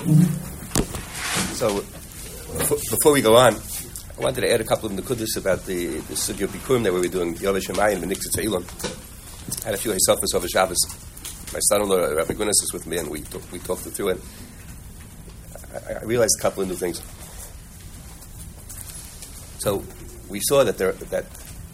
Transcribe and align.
So, 0.00 1.84
before 2.90 3.12
we 3.12 3.20
go 3.20 3.36
on, 3.36 3.54
I 3.54 4.20
wanted 4.22 4.40
to 4.40 4.50
add 4.50 4.62
a 4.62 4.64
couple 4.64 4.88
of 4.88 4.96
nekudas 4.96 5.36
about 5.36 5.66
the, 5.66 5.88
the 5.88 6.14
Sugya 6.14 6.46
Bikurim 6.46 6.84
that 6.84 6.92
we 6.94 7.00
were 7.00 7.08
doing, 7.08 7.34
Yovesh 7.34 7.68
Shemayim 7.68 8.02
and 8.02 8.10
Eilam. 8.10 8.64
I 9.62 9.66
had 9.66 9.74
a 9.74 9.76
few 9.76 9.90
Hisafas 9.90 10.34
over 10.34 10.48
Shabbos. 10.48 10.78
My 11.52 11.58
son-in-law, 11.58 12.14
Rabbi 12.14 12.32
Guinness, 12.32 12.62
was 12.62 12.70
with 12.72 12.86
me, 12.86 12.96
and 12.96 13.10
we, 13.10 13.24
we 13.52 13.58
talked 13.58 13.86
it 13.86 13.90
through, 13.90 14.08
and 14.10 14.22
I, 15.86 15.92
I 16.00 16.04
realized 16.04 16.32
a 16.38 16.42
couple 16.42 16.62
of 16.62 16.70
new 16.70 16.76
things. 16.76 17.02
So, 19.58 19.84
we 20.30 20.40
saw 20.40 20.64
that 20.64 20.78
there, 20.78 20.92
that 20.92 21.26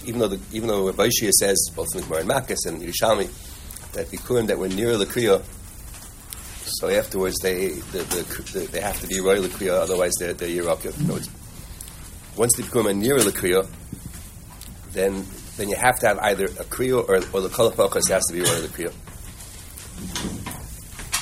even 0.05 0.19
though 0.19 0.29
the, 0.29 0.41
even 0.53 0.67
though 0.67 0.87
Rabbi 0.87 1.11
says, 1.11 1.71
both 1.77 1.95
in 1.95 2.01
the 2.01 2.15
and 2.17 2.29
Makkas 2.29 2.67
and 2.67 2.83
Yerushalmi, 2.83 3.93
that 3.93 4.09
Bikurim 4.09 4.49
that 4.49 4.59
were 4.59 4.69
near 4.69 4.97
the 4.97 5.07
Kriya, 5.07 5.45
so 6.79 6.91
afterwards 6.91 7.37
they 7.43 7.69
the, 7.69 7.99
the, 7.99 8.43
the, 8.53 8.67
they 8.67 8.81
have 8.81 9.01
to 9.01 9.07
be 9.07 9.21
royal 9.21 9.45
Kriya, 9.45 9.81
otherwise 9.81 10.13
they're, 10.21 10.35
they're. 10.35 10.63
Once 12.37 12.57
they 12.57 12.63
become 12.63 12.87
a 12.87 12.93
near 12.93 13.19
the 13.19 13.67
then 14.93 15.25
then 15.57 15.71
you 15.71 15.77
have 15.77 15.99
to 16.01 16.07
have 16.07 16.19
either 16.19 16.45
a 16.45 16.65
Kriya 16.65 17.09
or, 17.09 17.17
or 17.17 17.41
the 17.41 17.49
Kalapachas 17.49 18.11
has 18.11 18.25
to 18.27 18.35
be 18.35 18.41
royal 18.41 18.69
Kriya. 18.69 18.93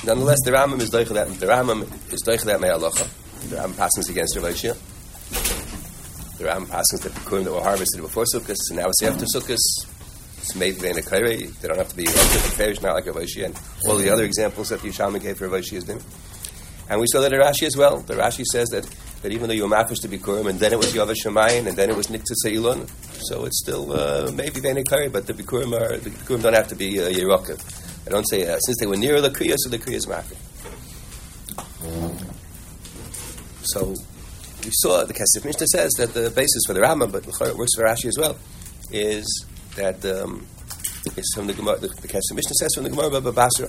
Nonetheless, 0.05 0.39
the 0.45 0.51
Rambam 0.51 0.81
is 0.81 0.91
doichel 0.91 1.15
that 1.15 1.29
the 1.39 1.47
Rambam 1.47 1.83
is 2.13 2.23
doichel 2.25 2.45
that 2.47 2.61
me'alacha. 2.61 3.09
The 3.49 3.57
Rambam 3.57 3.77
passes 3.77 4.09
against 4.09 4.37
Rav 4.37 4.53
The 6.39 6.45
Rambam 6.45 6.69
passes 6.69 7.01
the 7.01 7.11
Bikurim 7.11 7.45
that 7.45 7.53
were 7.53 7.63
harvested 7.63 8.01
before 8.03 8.25
Sukkot, 8.25 8.57
and 8.71 8.79
now 8.81 8.89
it's 8.89 9.03
after 9.05 9.25
Sukkot 9.25 9.94
it's 10.45 10.55
made 10.55 10.77
in 10.85 10.99
a 10.99 11.03
They 11.03 11.69
don't 11.69 11.79
have 11.79 11.89
to 11.89 11.97
be 11.97 12.05
Farish, 12.05 12.83
not 12.83 12.95
like 12.95 13.07
Ravashi, 13.07 13.47
and 13.47 13.59
all 13.89 13.97
the 13.97 14.11
other 14.11 14.25
examples 14.25 14.69
that 14.69 14.83
the 14.83 14.91
Yerushalmi 14.91 15.23
gave 15.23 15.39
for 15.39 15.49
Ravashi 15.49 15.73
has 15.73 15.85
been. 15.85 16.01
And 16.91 17.01
we 17.01 17.07
saw 17.09 17.23
that 17.23 17.33
in 17.33 17.41
Rashi 17.41 17.67
as 17.67 17.79
well. 17.79 18.01
The 18.01 18.15
Rashi 18.15 18.45
says 18.45 18.69
that, 18.69 18.85
that 19.23 19.33
even 19.33 19.49
though 19.49 19.55
you 19.55 19.67
were 19.67 19.75
mafish 19.75 20.03
to 20.03 20.09
be 20.09 20.19
Kurim, 20.19 20.51
and 20.51 20.61
then 20.61 20.75
it 20.75 20.77
was 20.77 20.93
Yovash 20.93 21.25
Shemayin, 21.25 21.67
and 21.67 21.79
then 21.79 21.89
it 21.89 21.97
was 21.97 22.09
Nikta 22.09 22.35
Seilun, 22.45 22.91
so 23.27 23.47
it's 23.47 23.59
still 23.59 23.91
uh, 23.93 24.31
maybe 24.33 24.61
Vene 24.61 24.85
but 25.11 25.27
the 25.27 25.33
Bikurim 25.33 25.73
are 25.73 25.97
the 25.97 26.11
Bikurim 26.11 26.43
don't 26.43 26.53
have 26.53 26.69
to 26.69 26.77
be 26.77 27.01
uh. 27.01 27.07
I 27.07 28.11
don't 28.11 28.29
say 28.29 28.47
uh, 28.47 28.59
since 28.59 28.79
they 28.81 28.87
were 28.87 28.97
nearer 28.97 29.23
the 29.23 29.31
Kriya, 29.31 29.55
so 29.57 29.71
the 29.71 29.79
Kriya 29.79 29.95
is 29.95 30.05
mafish. 30.05 30.37
So 33.63 33.95
we 34.63 34.71
saw 34.75 35.05
the 35.05 35.15
Kesef 35.15 35.43
Mishnah 35.43 35.69
says 35.69 35.91
that 35.93 36.13
the 36.13 36.29
basis 36.29 36.65
for 36.67 36.75
the 36.75 36.83
Rama, 36.83 37.07
but 37.07 37.27
it 37.27 37.57
works 37.57 37.75
for 37.77 37.85
Rashi 37.85 38.07
as 38.07 38.19
well, 38.19 38.37
is 38.91 39.47
that 39.77 40.05
um, 40.05 40.47
is 41.17 41.33
from 41.35 41.47
the 41.47 41.53
Gemara. 41.53 41.79
The, 41.79 41.89
Kesef 41.89 42.35
Mishnah 42.35 42.55
says 42.55 42.75
from 42.75 42.85
the 42.85 42.91
Gemara 42.91 43.09
of 43.09 43.35
Basra, 43.35 43.69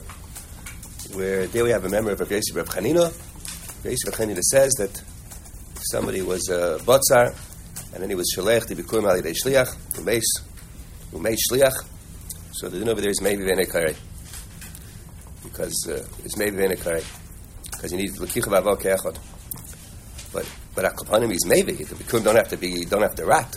where 1.14 1.48
there 1.48 1.64
we 1.64 1.72
have 1.72 1.86
a 1.86 1.90
memory 1.90 2.14
of 2.14 2.20
Rav 2.20 2.32
Yosef 2.32 2.56
Rav 2.56 2.70
Chanina. 2.70 3.04
Rav 3.04 3.86
Yosef 3.86 4.14
Chanina 4.14 4.42
says 4.42 4.72
that 4.74 5.04
somebody 5.92 6.22
was 6.22 6.50
a 6.50 6.80
botzar, 6.84 7.36
and 7.94 8.02
then 8.02 8.10
he 8.10 8.16
was 8.16 8.34
shalech 8.36 8.68
to 8.68 8.76
become 8.76 9.06
ali 9.06 9.22
shliach, 9.22 9.76
umeis, 9.94 10.24
umeis 11.12 11.38
shliach. 11.52 11.86
So 12.54 12.70
the 12.70 12.80
din 12.80 12.90
over 12.90 13.02
there 13.02 13.10
is 13.10 13.22
maybe 13.22 13.44
venekare, 13.44 13.96
because 15.44 15.88
uh, 15.90 16.06
it's 16.24 16.38
maybe 16.38 16.58
venekare, 16.58 17.04
because 17.72 17.92
you 17.92 17.98
need 17.98 18.12
lekicha 18.12 18.48
v'avol 18.48 18.80
keachot. 18.80 19.18
But 20.32 20.50
but 20.74 20.86
akapanim 20.86 21.32
is 21.34 21.46
maybe 21.46 21.74
the 21.74 21.96
bikurim 21.96 22.24
don't 22.24 22.36
have 22.36 22.50
to 22.50 22.58
be 22.58 22.86
don't 22.86 23.02
have 23.02 23.16
to 23.16 23.26
rat 23.26 23.56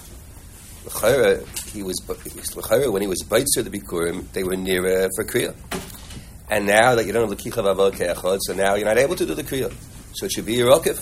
he 1.69 1.83
was 1.83 2.00
when 2.06 3.02
he 3.02 3.08
was 3.08 3.22
Baitzer 3.22 3.62
the 3.62 3.70
Bikurim, 3.70 4.30
they 4.33 4.42
were 4.42 4.56
near 4.56 5.05
uh, 5.05 5.08
for 5.14 5.24
Kriya. 5.24 5.55
And 6.50 6.66
now 6.66 6.94
that 6.94 7.06
you 7.06 7.12
don't 7.12 7.28
have 7.28 7.36
the 7.36 7.50
Kichav 7.50 7.64
Avod 7.64 7.92
Keachod, 7.92 8.38
so 8.42 8.55
now 8.55 8.75
you're 8.75 8.86
not 8.86 8.98
able 8.98 9.16
to 9.16 9.27
do 9.27 9.34
the 9.34 9.42
Kriya. 9.42 9.72
So 10.14 10.27
it 10.27 10.33
should 10.33 10.47
be 10.47 10.55
your 10.55 10.72
Rokiv. 10.72 10.97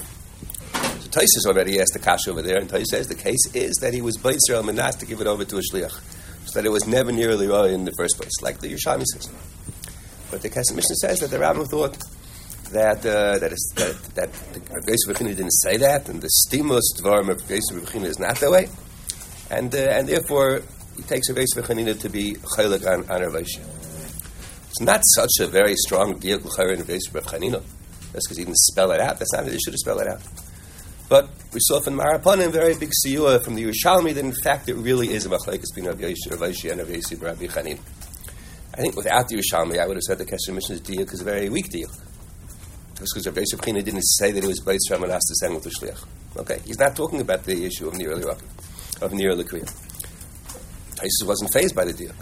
So 1.02 1.08
Taisus 1.08 1.46
already 1.46 1.80
asked 1.80 1.92
the 1.92 2.00
Kasha 2.00 2.30
over 2.30 2.42
there, 2.42 2.58
and 2.58 2.68
Taisus 2.68 2.86
says 2.86 3.06
the 3.06 3.14
case 3.14 3.54
is 3.54 3.76
that 3.76 3.94
he 3.94 4.00
was 4.00 4.16
Baitzer 4.16 4.54
al 4.54 4.64
Manas 4.64 4.96
to 4.96 5.06
give 5.06 5.20
it 5.20 5.26
over 5.26 5.44
to 5.44 5.56
a 5.56 5.60
Shliach. 5.60 6.48
So 6.48 6.60
that 6.60 6.66
it 6.66 6.70
was 6.70 6.86
never 6.86 7.12
nearly 7.12 7.46
right 7.46 7.70
in 7.70 7.84
the 7.84 7.92
first 7.96 8.16
place, 8.16 8.42
like 8.42 8.58
the 8.58 8.72
Yerushalmi 8.72 9.04
says. 9.04 9.30
But 10.30 10.42
the 10.42 10.50
Kesef 10.50 10.74
Mishnah 10.74 10.96
says 10.96 11.20
that 11.20 11.30
the 11.30 11.38
Rambam 11.38 11.68
thought 11.68 11.96
that 12.72 12.98
uh, 13.06 13.38
that, 13.38 13.52
is, 13.52 13.72
that 13.76 13.94
that 14.16 14.86
Geis 14.86 15.06
didn't 15.06 15.50
say 15.50 15.76
that, 15.76 16.08
and 16.08 16.20
the 16.20 16.28
stimulus 16.28 16.92
dvarim 17.00 17.28
of 17.28 17.46
Geis 17.46 17.62
is 17.70 18.18
not 18.18 18.36
that 18.36 18.50
way 18.50 18.68
and 19.50 19.74
uh, 19.74 19.78
and 19.78 20.08
therefore 20.08 20.62
he 20.96 21.02
takes 21.02 21.28
a 21.28 21.34
base 21.34 21.54
v'chanina 21.54 21.98
to 22.00 22.08
be 22.08 22.34
chaylik 22.34 22.86
on, 22.86 23.08
on 23.10 23.22
Rav 23.22 23.36
It's 23.36 24.80
not 24.80 25.02
such 25.14 25.32
a 25.40 25.46
very 25.46 25.74
strong 25.76 26.18
deal 26.18 26.38
in 26.38 26.82
base 26.84 27.08
v'chanina. 27.08 27.62
That's 28.12 28.26
because 28.26 28.38
he 28.38 28.44
didn't 28.44 28.56
spell 28.56 28.92
it 28.92 29.00
out. 29.00 29.18
That's 29.18 29.32
not 29.32 29.44
an 29.44 29.50
issue 29.50 29.70
to 29.70 29.78
spell 29.78 29.98
it 30.00 30.08
out. 30.08 30.22
But 31.08 31.28
we 31.52 31.60
saw 31.62 31.80
from 31.80 31.98
Maraponim 31.98 32.50
very 32.50 32.76
big 32.76 32.90
siyua 33.04 33.42
from 33.44 33.54
the 33.54 33.64
Yerushalmi 33.64 34.14
that 34.14 34.24
in 34.24 34.32
fact 34.32 34.68
it 34.68 34.74
really 34.74 35.12
is 35.12 35.26
a 35.26 35.28
machlekes 35.28 35.74
between 35.74 35.86
Rav 35.86 36.00
Yosef 36.00 36.32
and 36.32 36.40
Rav 36.80 36.90
Yosef 36.90 37.22
Rabbi 37.22 37.46
Chanin. 37.46 37.78
I 38.74 38.80
think 38.80 38.96
without 38.96 39.28
the 39.28 39.36
Yerushalmi, 39.36 39.78
I 39.78 39.86
would 39.86 39.96
have 39.96 40.02
said 40.02 40.18
the 40.18 40.26
Kesef 40.26 40.52
Mishnah's 40.52 40.80
deal 40.80 40.98
because 40.98 41.20
a 41.20 41.24
very 41.24 41.48
weak 41.48 41.70
deal. 41.70 41.88
Just 42.96 43.12
because 43.14 43.26
Rav 43.26 43.36
Yosef 43.36 43.60
didn't 43.60 44.02
say 44.02 44.32
that 44.32 44.42
he 44.42 44.48
was 44.48 44.60
and 44.66 45.12
asked 45.12 45.28
to 45.28 45.34
send 45.36 45.54
with 45.54 45.64
the 45.64 45.70
Shliach. 45.70 46.04
Okay, 46.38 46.60
he's 46.64 46.78
not 46.78 46.96
talking 46.96 47.20
about 47.20 47.44
the 47.44 47.64
issue 47.64 47.86
of 47.86 47.96
the 47.96 48.06
early 48.06 48.24
Rabbah 48.24 48.55
of 49.00 49.12
Nir 49.12 49.34
Lakriya. 49.34 49.72
Taisus 50.96 51.26
wasn't 51.26 51.52
phased 51.52 51.74
by 51.74 51.84
the 51.84 51.92
deal. 51.92 52.12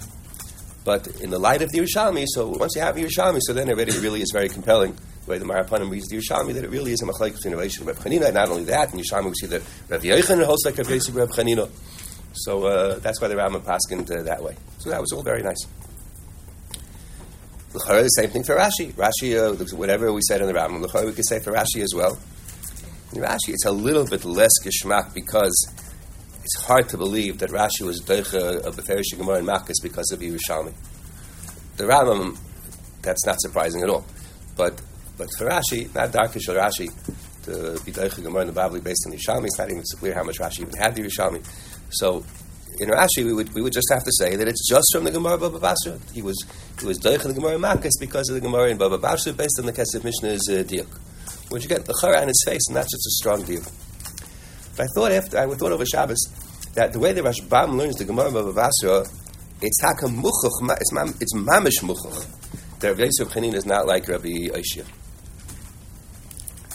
But 0.84 1.06
in 1.20 1.30
the 1.30 1.38
light 1.38 1.62
of 1.62 1.72
the 1.72 1.78
Yerushalmi, 1.78 2.26
so 2.28 2.48
once 2.48 2.74
you 2.76 2.82
have 2.82 2.96
Yerushalmi, 2.96 3.40
so 3.40 3.54
then 3.54 3.70
already 3.70 3.92
it 3.92 4.02
really 4.02 4.20
is 4.20 4.30
very 4.32 4.48
compelling 4.48 4.96
the 5.24 5.30
way 5.30 5.38
the 5.38 5.44
Marapanim 5.46 5.90
reads 5.90 6.08
the 6.08 6.18
Yerushalmi 6.18 6.52
that 6.54 6.64
it 6.64 6.70
really 6.70 6.92
is 6.92 7.00
a 7.00 7.06
machlaik 7.06 7.34
between 7.34 7.54
Rav 7.54 7.62
and 7.62 7.86
Rav 7.86 7.98
Chanina. 7.98 8.32
Not 8.32 8.50
only 8.50 8.64
that, 8.64 8.92
in 8.92 9.00
Yerushalmi 9.00 9.26
we 9.26 9.34
see 9.34 9.46
that 9.46 9.62
Rav 9.88 10.02
Yochanan 10.02 10.44
holds 10.44 10.64
like 10.66 10.76
Rav 10.76 10.90
Yosef 10.90 11.14
Rav 11.14 11.30
Chanina. 11.30 11.70
So 12.34 12.64
uh, 12.64 12.98
that's 12.98 13.20
why 13.20 13.28
the 13.28 13.36
Rambam 13.36 13.62
paskined 13.62 14.10
uh, 14.10 14.22
that 14.24 14.42
way. 14.42 14.56
So 14.78 14.90
that 14.90 15.00
was 15.00 15.12
all 15.12 15.22
very 15.22 15.42
nice. 15.42 15.66
The 17.72 18.08
same 18.08 18.30
thing 18.30 18.44
for 18.44 18.54
Rashi. 18.54 18.92
Rashi, 18.92 19.36
uh, 19.36 19.76
whatever 19.76 20.12
we 20.12 20.20
said 20.28 20.40
in 20.40 20.46
the 20.46 20.52
Rambam, 20.52 20.80
we 21.06 21.12
could 21.12 21.26
say 21.26 21.40
for 21.40 21.52
Rashi 21.52 21.82
as 21.82 21.92
well. 21.94 22.18
In 23.12 23.22
Rashi, 23.22 23.48
it's 23.48 23.64
a 23.64 23.72
little 23.72 24.06
bit 24.06 24.24
less 24.24 24.52
geschmack 24.62 25.14
because 25.14 25.54
it's 26.44 26.62
hard 26.62 26.90
to 26.90 26.98
believe 26.98 27.38
that 27.38 27.48
Rashi 27.48 27.82
was 27.82 28.02
Deicha 28.02 28.64
of 28.64 28.76
the 28.76 28.82
Ferish 28.82 29.16
Gemara 29.16 29.38
and 29.38 29.48
Makkas 29.48 29.82
because 29.82 30.10
of 30.12 30.20
Yerushalmi. 30.20 30.74
The 31.78 31.84
Rambam, 31.84 32.36
that's 33.00 33.24
not 33.24 33.40
surprising 33.40 33.82
at 33.82 33.88
all. 33.88 34.04
But 34.54 34.80
but 35.16 35.28
for 35.38 35.46
Rashi, 35.46 35.92
not 35.94 36.12
Darkish 36.12 36.48
or 36.48 36.54
Rashi, 36.54 36.92
to 37.44 37.82
be 37.84 37.92
Deicha 37.92 38.22
Gemara 38.22 38.42
and 38.42 38.54
the 38.54 38.60
Bavli 38.60 38.84
based 38.84 39.06
on 39.06 39.12
Yerushalmi, 39.14 39.46
it's 39.46 39.58
not 39.58 39.70
even 39.70 39.84
so 39.86 39.96
clear 39.96 40.12
how 40.14 40.22
much 40.22 40.38
Rashi 40.38 40.60
even 40.60 40.74
had 40.74 40.94
the 40.94 41.02
Yerushalmi. 41.02 41.42
So 41.90 42.24
in 42.78 42.90
Rashi, 42.90 43.24
we 43.24 43.32
would, 43.32 43.54
we 43.54 43.62
would 43.62 43.72
just 43.72 43.88
have 43.90 44.04
to 44.04 44.12
say 44.18 44.36
that 44.36 44.46
it's 44.46 44.68
just 44.68 44.88
from 44.92 45.04
the 45.04 45.12
Gemara 45.12 45.38
Baba 45.38 45.58
Basra. 45.58 45.98
He 46.12 46.20
was 46.20 46.36
he 46.78 46.86
was 46.86 46.98
Deicha 46.98 47.22
the 47.22 47.32
Gemara 47.32 47.56
Makkas 47.56 47.92
because 47.98 48.28
of 48.28 48.34
the 48.34 48.42
Gemara 48.42 48.68
in 48.68 48.76
Baba 48.76 48.98
Basra 48.98 49.32
based 49.32 49.58
on 49.58 49.64
the 49.64 49.72
Kesef 49.72 50.04
Mishnah's 50.04 50.46
uh, 50.50 50.62
Diak. 50.62 50.88
Which 51.50 51.64
again, 51.64 51.84
the 51.84 51.96
Chara 51.98 52.20
on 52.20 52.28
his 52.28 52.42
face, 52.44 52.68
and 52.68 52.76
that's 52.76 52.90
just 52.90 53.06
a 53.06 53.10
strong 53.12 53.44
deal. 53.44 53.62
But 54.76 54.84
I 54.84 54.86
thought 54.94 55.12
after 55.12 55.38
I 55.38 55.46
thought 55.54 55.72
over 55.72 55.86
Shabbos 55.86 56.18
that 56.74 56.92
the 56.92 56.98
way 56.98 57.12
the 57.12 57.22
Rashbam 57.22 57.76
learns 57.76 57.96
the 57.96 58.04
Gemara 58.04 58.26
of 58.26 58.54
Avasra, 58.54 59.08
it's 59.62 59.82
hakam 59.82 60.20
muchuch, 60.20 60.78
it's, 60.80 60.92
mam, 60.92 61.08
it's 61.20 61.34
mamish 61.34 61.80
muchuch. 61.82 62.26
The 62.80 62.88
Rabbi 62.88 63.04
Yosef 63.04 63.32
Chanin 63.32 63.54
is 63.54 63.64
not 63.64 63.86
like 63.86 64.08
Rabbi 64.08 64.48
Oishia. 64.48 64.84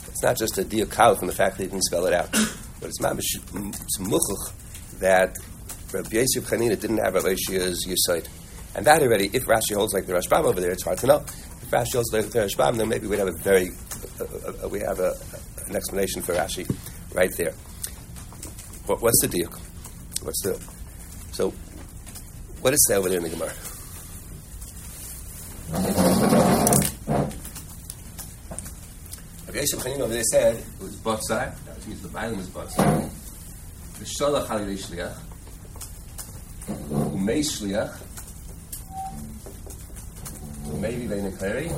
It's 0.08 0.24
not 0.24 0.38
just 0.38 0.58
a 0.58 0.64
diakal 0.64 1.18
from 1.20 1.28
the 1.28 1.34
fact 1.34 1.58
that 1.58 1.64
he 1.64 1.70
didn't 1.70 1.84
spell 1.84 2.06
it 2.06 2.14
out, 2.14 2.32
but 2.32 2.90
it's 2.90 3.00
mamish 3.02 3.36
it's 3.82 4.00
muchuch 4.00 4.54
that 5.00 5.36
Rabbi 5.92 6.10
Yosef 6.18 6.50
Chanina 6.50 6.80
didn't 6.80 7.00
have 7.00 7.16
Rabbi 7.16 7.34
Oishia's 7.34 7.86
yisoid. 7.86 8.28
And 8.76 8.86
that 8.86 9.02
already, 9.02 9.30
if 9.34 9.46
Rashi 9.46 9.74
holds 9.76 9.94
like 9.94 10.06
the 10.06 10.14
Rashbam 10.14 10.46
over 10.46 10.62
there, 10.62 10.72
it's 10.72 10.84
hard 10.84 11.00
to 11.00 11.08
know. 11.08 11.18
If 11.18 11.70
Rashi 11.72 11.94
holds 11.94 12.14
like 12.14 12.30
the 12.30 12.40
Rashbam, 12.40 12.78
then 12.78 12.88
maybe 12.88 13.08
we'd 13.08 13.20
have 13.20 13.28
a 13.28 13.38
very, 13.38 13.72
uh, 14.20 14.64
uh, 14.64 14.70
we 14.70 14.80
have 14.80 15.00
a, 15.00 15.14
an 15.68 15.76
explanation 15.76 16.22
for 16.22 16.34
Rashi 16.34 16.70
right 17.14 17.32
there. 17.38 17.54
What, 18.90 19.04
what's 19.04 19.22
the 19.22 19.28
deal? 19.28 19.52
What's 20.24 20.42
the 20.42 20.60
so? 21.32 21.54
What 22.62 22.74
is 22.74 22.84
that 22.90 22.96
over 22.96 23.08
there 23.08 23.20
in 23.20 23.24
the 23.24 23.30
Gemara? 23.30 23.54
Rabbi 29.46 29.60
Yosef 29.60 29.80
Chanin 29.84 30.00
over 30.00 30.12
there 30.12 30.24
said 30.24 30.56
it 30.56 30.66
was 30.82 30.96
botzar. 30.96 31.54
That 31.66 31.88
means 31.88 32.02
the 32.02 32.08
Bible 32.08 32.40
is 32.40 32.48
botzar. 32.48 33.12
The 34.00 34.06
shalach 34.06 34.48
halilei 34.48 34.80
shliach, 34.80 35.14
umei 36.90 37.42
shliach, 37.46 37.96
maybe 40.80 41.06
veinekleri. 41.06 41.70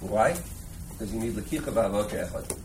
Why? 0.00 0.34
Because 0.88 1.12
you 1.12 1.20
need 1.20 1.34
lekicha 1.34 1.70
v'avot 1.70 2.08
echad. 2.08 2.63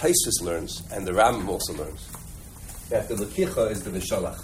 Taisus 0.00 0.40
learns, 0.40 0.82
and 0.92 1.06
the 1.06 1.12
Rambam 1.12 1.46
also 1.46 1.74
learns, 1.74 2.08
that 2.88 3.06
the 3.06 3.16
Lakicha 3.16 3.70
is 3.70 3.82
the 3.84 3.90
Vishalach. 3.90 4.42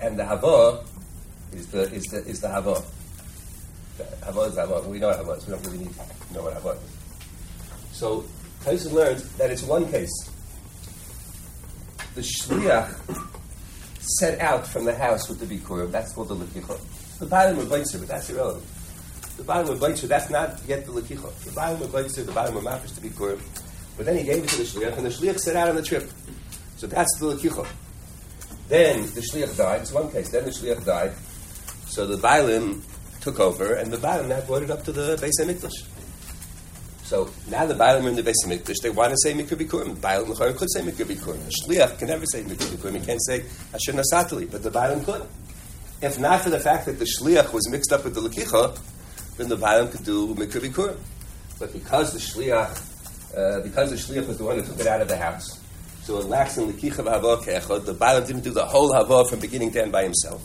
And 0.00 0.16
the 0.16 0.24
Hava 0.24 0.84
is 1.52 1.66
the 1.66 1.92
is 1.92 2.04
the 2.04 2.18
is 2.18 2.40
the 2.40 2.48
Hava. 2.48 2.84
The 3.98 4.04
Hava 4.24 4.40
is 4.42 4.54
Hava. 4.54 4.88
We 4.88 5.00
know 5.00 5.08
what 5.08 5.16
Hava 5.16 5.32
is. 5.32 5.46
We 5.46 5.54
don't 5.54 5.66
really 5.66 5.78
need 5.78 5.92
to 5.92 6.34
know 6.34 6.42
what 6.44 6.52
Hava 6.52 6.68
is. 6.68 6.78
So 7.90 8.24
Taisus 8.62 8.92
learns 8.92 9.28
that 9.38 9.50
it's 9.50 9.64
one 9.64 9.90
case. 9.90 10.30
The 12.14 12.20
Shliach 12.20 12.94
set 13.98 14.38
out 14.38 14.68
from 14.68 14.84
the 14.84 14.94
house 14.94 15.28
with 15.28 15.40
the 15.40 15.46
Bikurim. 15.46 15.90
That's 15.90 16.12
called 16.12 16.28
the 16.28 16.36
Lakicha. 16.36 16.78
The 17.18 17.26
bottom 17.26 17.58
of 17.58 17.66
Baitzer, 17.66 17.98
but 17.98 18.06
that's 18.06 18.30
irrelevant. 18.30 18.64
The 19.36 19.44
bottom 19.44 19.70
of 19.70 19.78
Baitzer, 19.78 20.08
that's 20.08 20.30
not 20.30 20.60
yet 20.66 20.86
the 20.86 20.92
Lakicha. 20.92 21.44
The 21.44 21.50
bottom 21.52 21.82
of 21.82 21.90
Baitzer, 21.90 22.24
the 22.24 22.32
bottom 22.32 22.56
of 22.56 22.64
Mafish 22.64 22.94
to 22.94 23.00
be 23.00 23.10
Bikurim. 23.10 23.40
But 23.96 24.06
then 24.06 24.16
he 24.16 24.24
gave 24.24 24.42
it 24.42 24.48
to 24.48 24.56
the 24.56 24.62
Shliach, 24.64 24.96
and 24.96 25.04
the 25.06 25.10
Shliach 25.10 25.38
set 25.38 25.56
out 25.56 25.68
on 25.68 25.76
the 25.76 25.82
trip. 25.82 26.10
So 26.76 26.86
that's 26.86 27.18
the 27.18 27.34
Lakicha. 27.34 27.66
Then 28.68 29.02
the 29.02 29.20
Shliach 29.20 29.56
died. 29.56 29.82
It's 29.82 29.92
one 29.92 30.10
case. 30.10 30.30
Then 30.30 30.44
the 30.44 30.50
Shliach 30.50 30.84
died. 30.84 31.12
So 31.86 32.06
the 32.06 32.16
Bailim 32.16 32.82
took 33.20 33.38
over, 33.40 33.74
and 33.74 33.92
the 33.92 33.96
Bailim 33.96 34.28
now 34.28 34.40
brought 34.40 34.62
it 34.62 34.70
up 34.70 34.84
to 34.84 34.92
the 34.92 35.16
Beis 35.16 35.32
HaMikdash. 35.40 35.86
So 37.04 37.30
now 37.48 37.66
the 37.66 37.74
Bailim 37.74 38.04
are 38.04 38.08
in 38.08 38.16
the 38.16 38.22
Beis 38.22 38.44
HaMikdash. 38.44 38.80
They 38.82 38.90
want 38.90 39.12
to 39.12 39.16
say 39.22 39.34
Mikra 39.34 39.56
Bikurim. 39.56 39.94
The 39.94 40.00
Bailim 40.00 40.56
could 40.56 40.70
say 40.72 40.80
Mikra 40.80 41.04
Bikurim. 41.06 41.44
The 41.44 41.52
Shliach 41.62 41.98
can 41.98 42.08
never 42.08 42.26
say 42.26 42.42
Mikra 42.42 42.66
Bikurim. 42.74 43.00
He 43.00 43.06
can't 43.06 43.22
say 43.24 43.44
Asher 43.72 43.92
Nasatali, 43.92 44.50
but 44.50 44.62
the 44.62 44.70
Bailim 44.70 45.04
could. 45.04 45.26
If 46.02 46.18
not 46.18 46.42
for 46.42 46.50
the 46.50 46.60
fact 46.60 46.86
that 46.86 46.98
the 46.98 47.06
Shliach 47.06 47.52
was 47.52 47.70
mixed 47.70 47.92
up 47.92 48.04
with 48.04 48.14
the 48.14 48.20
Lakicha, 48.20 48.78
then 49.36 49.48
the 49.48 49.56
Bailim 49.56 49.90
could 49.90 50.04
do 50.04 50.34
Mikra 50.34 50.60
Bikurim. 50.60 50.98
But 51.58 51.72
because 51.72 52.12
the 52.12 52.18
Shliach, 52.18 53.36
uh, 53.36 53.60
because 53.62 53.90
the 53.90 53.96
Shliach 53.96 54.26
was 54.26 54.38
the 54.38 54.44
one 54.44 54.58
who 54.58 54.64
took 54.64 54.80
it 54.80 54.86
out 54.86 55.00
of 55.00 55.08
the 55.08 55.16
house, 55.16 55.60
so 56.02 56.18
it 56.18 56.26
lacks 56.26 56.56
in 56.58 56.72
Lakicha 56.72 57.04
v'Hava 57.04 57.42
Ke'echad, 57.42 57.84
the 57.84 57.94
Bailim 57.94 58.26
didn't 58.26 58.44
do 58.44 58.50
the 58.50 58.64
whole 58.64 58.92
Hava 58.92 59.24
from 59.28 59.40
beginning 59.40 59.72
to 59.72 59.82
end 59.82 59.92
by 59.92 60.02
himself. 60.02 60.42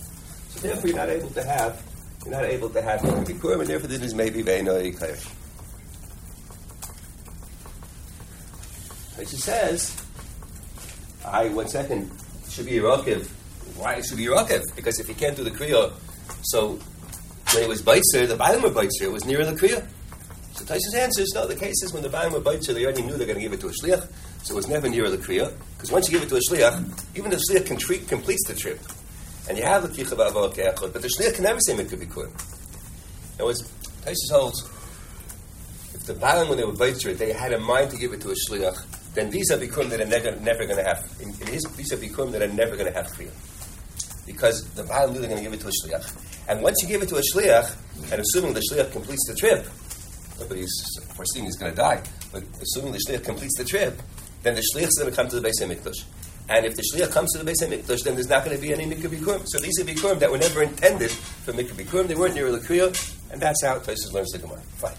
So 0.49 0.67
therefore 0.67 0.87
you're 0.89 0.97
not 0.97 1.09
able 1.09 1.29
to 1.29 1.43
have, 1.43 1.81
you're 2.25 2.33
not 2.33 2.45
able 2.45 2.69
to 2.69 2.81
have 2.81 3.01
Mikra 3.01 3.25
Bikurim, 3.25 3.59
and 3.61 3.67
therefore 3.67 3.87
this 3.87 4.01
is 4.01 4.13
maybe 4.13 4.43
Ve'eno 4.43 4.81
Yikayesh. 4.81 5.37
She 9.27 9.37
says, 9.37 9.95
I, 11.23 11.49
one 11.49 11.67
second, 11.67 12.09
should 12.49 12.65
be 12.65 12.71
Yerakiv. 12.71 13.27
Why 13.77 14.01
should 14.01 14.17
be 14.17 14.25
Yerakiv? 14.25 14.75
Because 14.75 14.99
if 14.99 15.07
he 15.07 15.13
can't 15.13 15.37
do 15.37 15.43
the 15.43 15.51
Kriya, 15.51 15.93
so 16.41 16.79
when 17.53 17.63
it 17.63 17.69
was 17.69 17.81
Baitzer, 17.81 18.27
the 18.27 18.37
Bailam 18.37 18.63
were 18.63 18.69
Baitzer, 18.69 19.03
it 19.03 19.11
was 19.11 19.25
nearer 19.25 19.45
the 19.45 19.51
Kriya. 19.51 19.85
So 20.53 20.63
Taisus 20.65 20.95
answers, 20.95 21.31
no, 21.33 21.47
the 21.47 21.55
case 21.55 21.83
is 21.83 21.93
when 21.93 22.03
the 22.03 22.09
Bailam 22.09 22.31
were 22.31 22.39
Baitzer, 22.39 22.73
they 22.73 22.83
already 22.83 23.01
knew 23.01 23.17
they're 23.17 23.27
going 23.27 23.39
to 23.39 23.41
give 23.41 23.53
it 23.53 23.59
to 23.61 23.67
a 23.67 23.71
Shliach, 23.71 24.07
so 24.43 24.53
it 24.53 24.55
was 24.55 24.67
never 24.67 24.87
nearer 24.87 25.09
the 25.09 25.17
Kriya. 25.17 25.51
Because 25.75 25.91
once 25.91 26.07
you 26.07 26.17
give 26.17 26.23
it 26.23 26.29
to 26.29 26.37
a 26.37 26.39
Shliach, 26.39 27.17
even 27.17 27.31
if 27.31 27.39
the 27.39 27.53
Shliach 27.53 27.65
can 27.65 27.77
treat, 27.77 28.07
completes 28.07 28.47
the 28.47 28.55
trip, 28.55 28.79
and 29.49 29.57
you 29.57 29.63
have 29.63 29.83
the 29.83 29.89
Kicha 29.89 30.15
Ba'avah 30.15 30.53
Ke'achot, 30.53 30.93
but 30.93 31.01
the 31.01 31.09
Shliach 31.09 31.35
can 31.35 31.43
never 31.43 31.59
say 31.59 31.73
Mikra 31.73 31.99
Bikurim. 31.99 32.29
In 32.29 33.35
other 33.35 33.45
words, 33.45 33.69
Taisus 34.03 34.31
holds, 34.31 34.63
if 35.93 36.05
the 36.05 36.13
Bailam, 36.13 36.49
when 36.49 36.57
they 36.57 36.63
were 36.63 36.71
Baitzer, 36.73 37.17
they 37.17 37.33
had 37.33 37.53
a 37.53 37.59
mind 37.59 37.91
to 37.91 37.97
give 37.97 38.13
it 38.13 38.21
to 38.21 38.31
a 38.31 38.35
Shliach, 38.49 38.85
then 39.13 39.29
these 39.29 39.51
are 39.51 39.57
bikurim 39.57 39.89
that 39.89 39.99
are 39.99 40.05
never, 40.05 40.31
never 40.39 40.65
going 40.65 40.77
to 40.77 40.83
have. 40.83 41.05
In, 41.19 41.29
in 41.41 41.47
his, 41.47 41.63
these 41.75 41.91
are 41.91 41.97
bikurim 41.97 42.31
that 42.31 42.41
are 42.41 42.47
never 42.47 42.77
going 42.77 42.91
to 42.91 42.97
have 42.97 43.07
kriya, 43.07 43.31
because 44.25 44.63
the 44.75 44.83
Baal 44.83 45.09
they're 45.09 45.21
going 45.21 45.37
to 45.37 45.43
give 45.43 45.53
it 45.53 45.61
to 45.61 45.67
a 45.67 45.71
shliach. 45.71 46.47
And 46.47 46.61
once 46.61 46.77
you 46.81 46.87
give 46.87 47.01
it 47.01 47.09
to 47.09 47.17
a 47.17 47.21
shliach, 47.21 47.75
and 48.11 48.21
assuming 48.21 48.53
the 48.53 48.61
shliach 48.61 48.91
completes 48.91 49.27
the 49.27 49.35
trip, 49.35 49.65
nobody's 50.39 50.71
foreseeing 51.15 51.45
he's 51.45 51.57
going 51.57 51.71
to 51.71 51.77
die, 51.77 52.01
but 52.31 52.43
assuming 52.61 52.91
the 52.91 52.99
shliach 53.07 53.23
completes 53.23 53.57
the 53.57 53.65
trip, 53.65 54.01
then 54.43 54.55
the 54.55 54.61
shliach 54.61 54.87
is 54.87 54.97
going 54.99 55.09
to 55.09 55.15
come 55.15 55.27
to 55.27 55.39
the 55.39 55.47
Beis 55.47 55.61
Hamikdash. 55.61 56.03
And 56.49 56.65
if 56.65 56.75
the 56.75 56.83
shliach 56.83 57.11
comes 57.11 57.31
to 57.33 57.43
the 57.43 57.49
Beis 57.49 57.61
Hamikdash, 57.61 58.03
then 58.03 58.15
there's 58.15 58.29
not 58.29 58.43
going 58.43 58.55
to 58.55 58.61
be 58.61 58.73
any 58.73 58.85
mikra 58.85 59.09
bikurim. 59.09 59.47
So 59.47 59.59
these 59.59 59.79
are 59.79 59.83
bikurim 59.83 60.19
that 60.19 60.31
were 60.31 60.37
never 60.37 60.63
intended 60.63 61.11
for 61.11 61.53
mikra 61.53 61.73
bikurim. 61.73 62.07
They 62.07 62.15
weren't 62.15 62.35
near 62.35 62.51
the 62.51 62.59
kriya, 62.59 62.87
and 63.31 63.41
that's 63.41 63.63
how 63.63 63.75
Tosis 63.79 64.11
learns 64.11 64.31
the 64.31 64.39
Gemara. 64.39 64.59
Fine. 64.77 64.95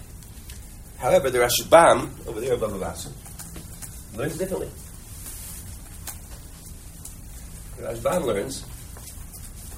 However, 0.97 1.29
the 1.29 1.39
Rashbam 1.39 2.27
over 2.27 2.39
there 2.39 2.53
above 2.53 2.71
Avasim 2.71 3.11
learns 4.15 4.37
differently. 4.37 4.69
The 7.77 7.87
Rashbam 7.93 8.25
learns 8.25 8.63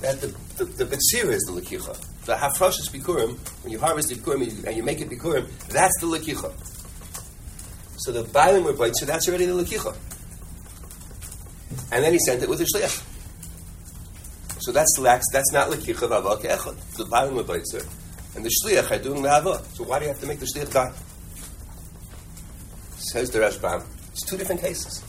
that 0.06 0.22
the, 0.22 0.28
the, 0.58 0.66
the 0.66 0.86
Betsira 0.86 1.32
is 1.32 1.42
the 1.44 1.60
Lakicha. 1.60 1.98
The 2.26 2.36
Hafrashas 2.36 2.92
Bikurim, 2.92 3.38
when 3.64 3.72
you 3.72 3.80
harvest 3.80 4.10
the 4.10 4.16
Bikurim 4.16 4.66
and 4.66 4.78
you, 4.78 4.84
make 4.84 5.02
it 5.02 5.10
Bikurim, 5.10 5.48
that's 5.68 6.00
the 6.00 6.06
Lakicha. 6.06 6.54
So 7.98 8.12
the 8.12 8.24
Bailim 8.24 8.66
were 8.66 8.74
bite, 8.74 8.96
so 8.96 9.06
that's 9.06 9.28
already 9.28 9.46
the 9.46 9.54
Lakicha. 9.54 9.96
And 11.92 12.04
then 12.04 12.14
he 12.14 12.20
sent 12.20 12.44
it 12.44 12.50
with 12.50 12.60
the 12.60 12.66
Shliach. 12.66 13.04
So 14.62 14.72
that's 14.72 14.98
lax, 15.00 15.26
that's 15.32 15.52
not 15.52 15.70
Lakicha 15.70 16.08
Vava 16.08 16.36
Ke'echad. 16.42 16.98
The 16.98 17.06
Bailim 17.06 17.34
were 17.34 17.44
bite, 17.44 17.64
And 18.36 18.46
the 18.46 18.52
Shliach 18.64 18.92
are 18.92 19.02
doing 19.02 19.24
the 19.24 19.30
Hava. 19.30 19.64
So 19.74 19.86
why 19.86 20.00
do 20.00 20.06
you 20.06 20.12
have 20.12 20.22
to 20.22 20.28
make 20.28 20.40
the 20.40 20.46
Shliach 20.46 20.72
die? 20.72 20.94
Says 22.98 23.32
the 23.32 23.40
Rashbam. 23.40 23.84
It's 24.12 24.26
two 24.26 24.38
different 24.38 24.62
cases. 24.62 25.04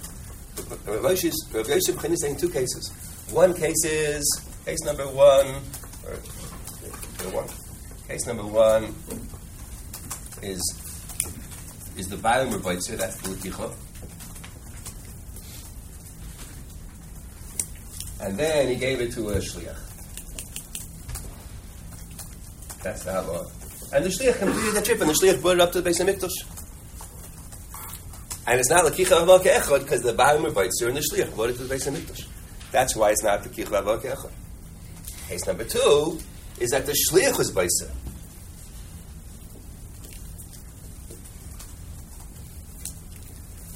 Rav 0.87 1.03
Yosef 1.03 2.05
is 2.05 2.21
saying 2.23 2.37
two 2.39 2.49
cases. 2.49 2.91
One 3.31 3.53
case 3.53 3.85
is 3.85 4.46
case 4.67 4.83
number 4.85 5.07
one, 5.07 5.47
uh, 5.47 7.25
or 7.25 7.31
one. 7.31 7.49
Case 8.09 8.27
number 8.27 8.45
one 8.45 8.95
is 10.43 10.61
is 11.97 12.09
the 12.09 12.17
Bailam 12.17 12.53
Rebbeitzer, 12.53 12.99
that's 12.99 13.17
the 13.23 13.29
Luticha. 13.29 13.73
And 18.21 18.37
then 18.37 18.69
he 18.69 18.75
gave 18.75 19.01
it 19.01 19.13
to 19.13 19.29
a 19.29 19.37
Shliach. 19.37 19.79
That's 22.83 23.05
the 23.05 23.13
Halacha. 23.13 23.93
And 23.93 24.05
the 24.05 24.09
Shliach 24.09 24.39
completed 24.39 24.75
the 24.75 24.83
trip, 24.83 25.01
and 25.01 25.11
the 25.11 25.15
Shliach 25.15 25.41
brought 25.41 25.55
it 25.55 25.61
up 25.61 25.73
to 25.73 25.81
the 25.81 25.85
base 25.85 26.01
Beis 26.01 26.19
HaMikdash. 26.19 26.37
And 28.49 28.61
it's 28.61 28.69
not 28.69 28.85
Lakicha 28.85 29.23
Ava 29.23 29.39
Ke'echad 29.43 29.81
because 29.81 30.03
the 30.03 30.13
Ba'im 30.13 30.45
Rebbeitzer 30.45 30.89
and 30.89 30.97
the 30.97 31.03
Shliach 31.13 31.35
brought 31.35 31.51
it 31.51 31.57
to 31.57 31.63
the 31.63 31.69
base 31.69 31.87
Beis 31.87 31.93
HaMikdash. 31.93 32.27
That's 32.73 32.97
why 32.97 33.11
it's 33.11 33.23
not 33.23 33.43
Lakicha 33.43 33.69
Ava 33.69 33.99
Ke'echad. 33.99 34.33
Case 35.29 35.47
number 35.47 35.65
two 35.65 36.19
is 36.61 36.71
that 36.71 36.87
the 36.87 36.93
Shliach 36.93 37.37
was 37.37 37.53
Beisa. 37.53 37.91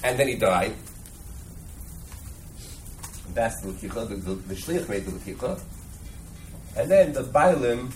And 0.03 0.19
then 0.19 0.29
he 0.29 0.37
died. 0.37 0.75
That's 3.35 3.61
the 3.61 3.69
Lakicha. 3.69 4.09
The, 4.09 4.15
the, 4.17 4.35
the 4.35 4.55
Shliach 4.55 4.89
made 4.89 5.05
the 5.07 5.13
Lakicha. 5.13 5.61
And 6.77 6.91
then 6.91 7.13
the 7.13 7.25
Bailim 7.25 7.93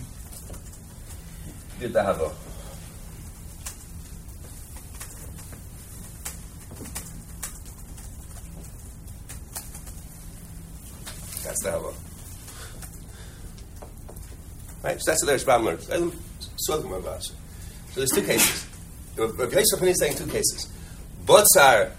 did 1.78 1.92
the 1.92 2.02
Hava. 2.02 2.32
Right? 14.84 15.00
So 15.00 15.10
that's 15.10 15.24
the 15.24 15.32
Rashbam 15.32 15.64
learns. 15.64 15.86
So 16.56 16.82
there's 17.94 18.10
two 18.10 18.22
cases. 18.22 18.66
Rav 19.16 19.52
Yosef 19.52 19.82
is 19.82 19.98
saying 19.98 20.16
two 20.16 20.26
cases. 20.26 20.70
Botzar, 21.24 21.92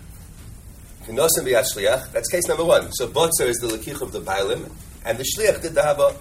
Kinosim 1.05 1.43
b'yad 1.43 1.65
shliach, 1.75 2.11
that's 2.11 2.29
case 2.29 2.47
number 2.47 2.63
one. 2.63 2.91
So 2.91 3.07
Botzar 3.07 3.47
is 3.47 3.57
the 3.57 3.67
Lakich 3.67 4.01
of 4.01 4.11
the 4.11 4.21
Bailim, 4.21 4.71
and 5.03 5.17
the 5.17 5.23
Shliach 5.23 5.63
did 5.63 5.73
the 5.73 5.81
Hava. 5.81 6.15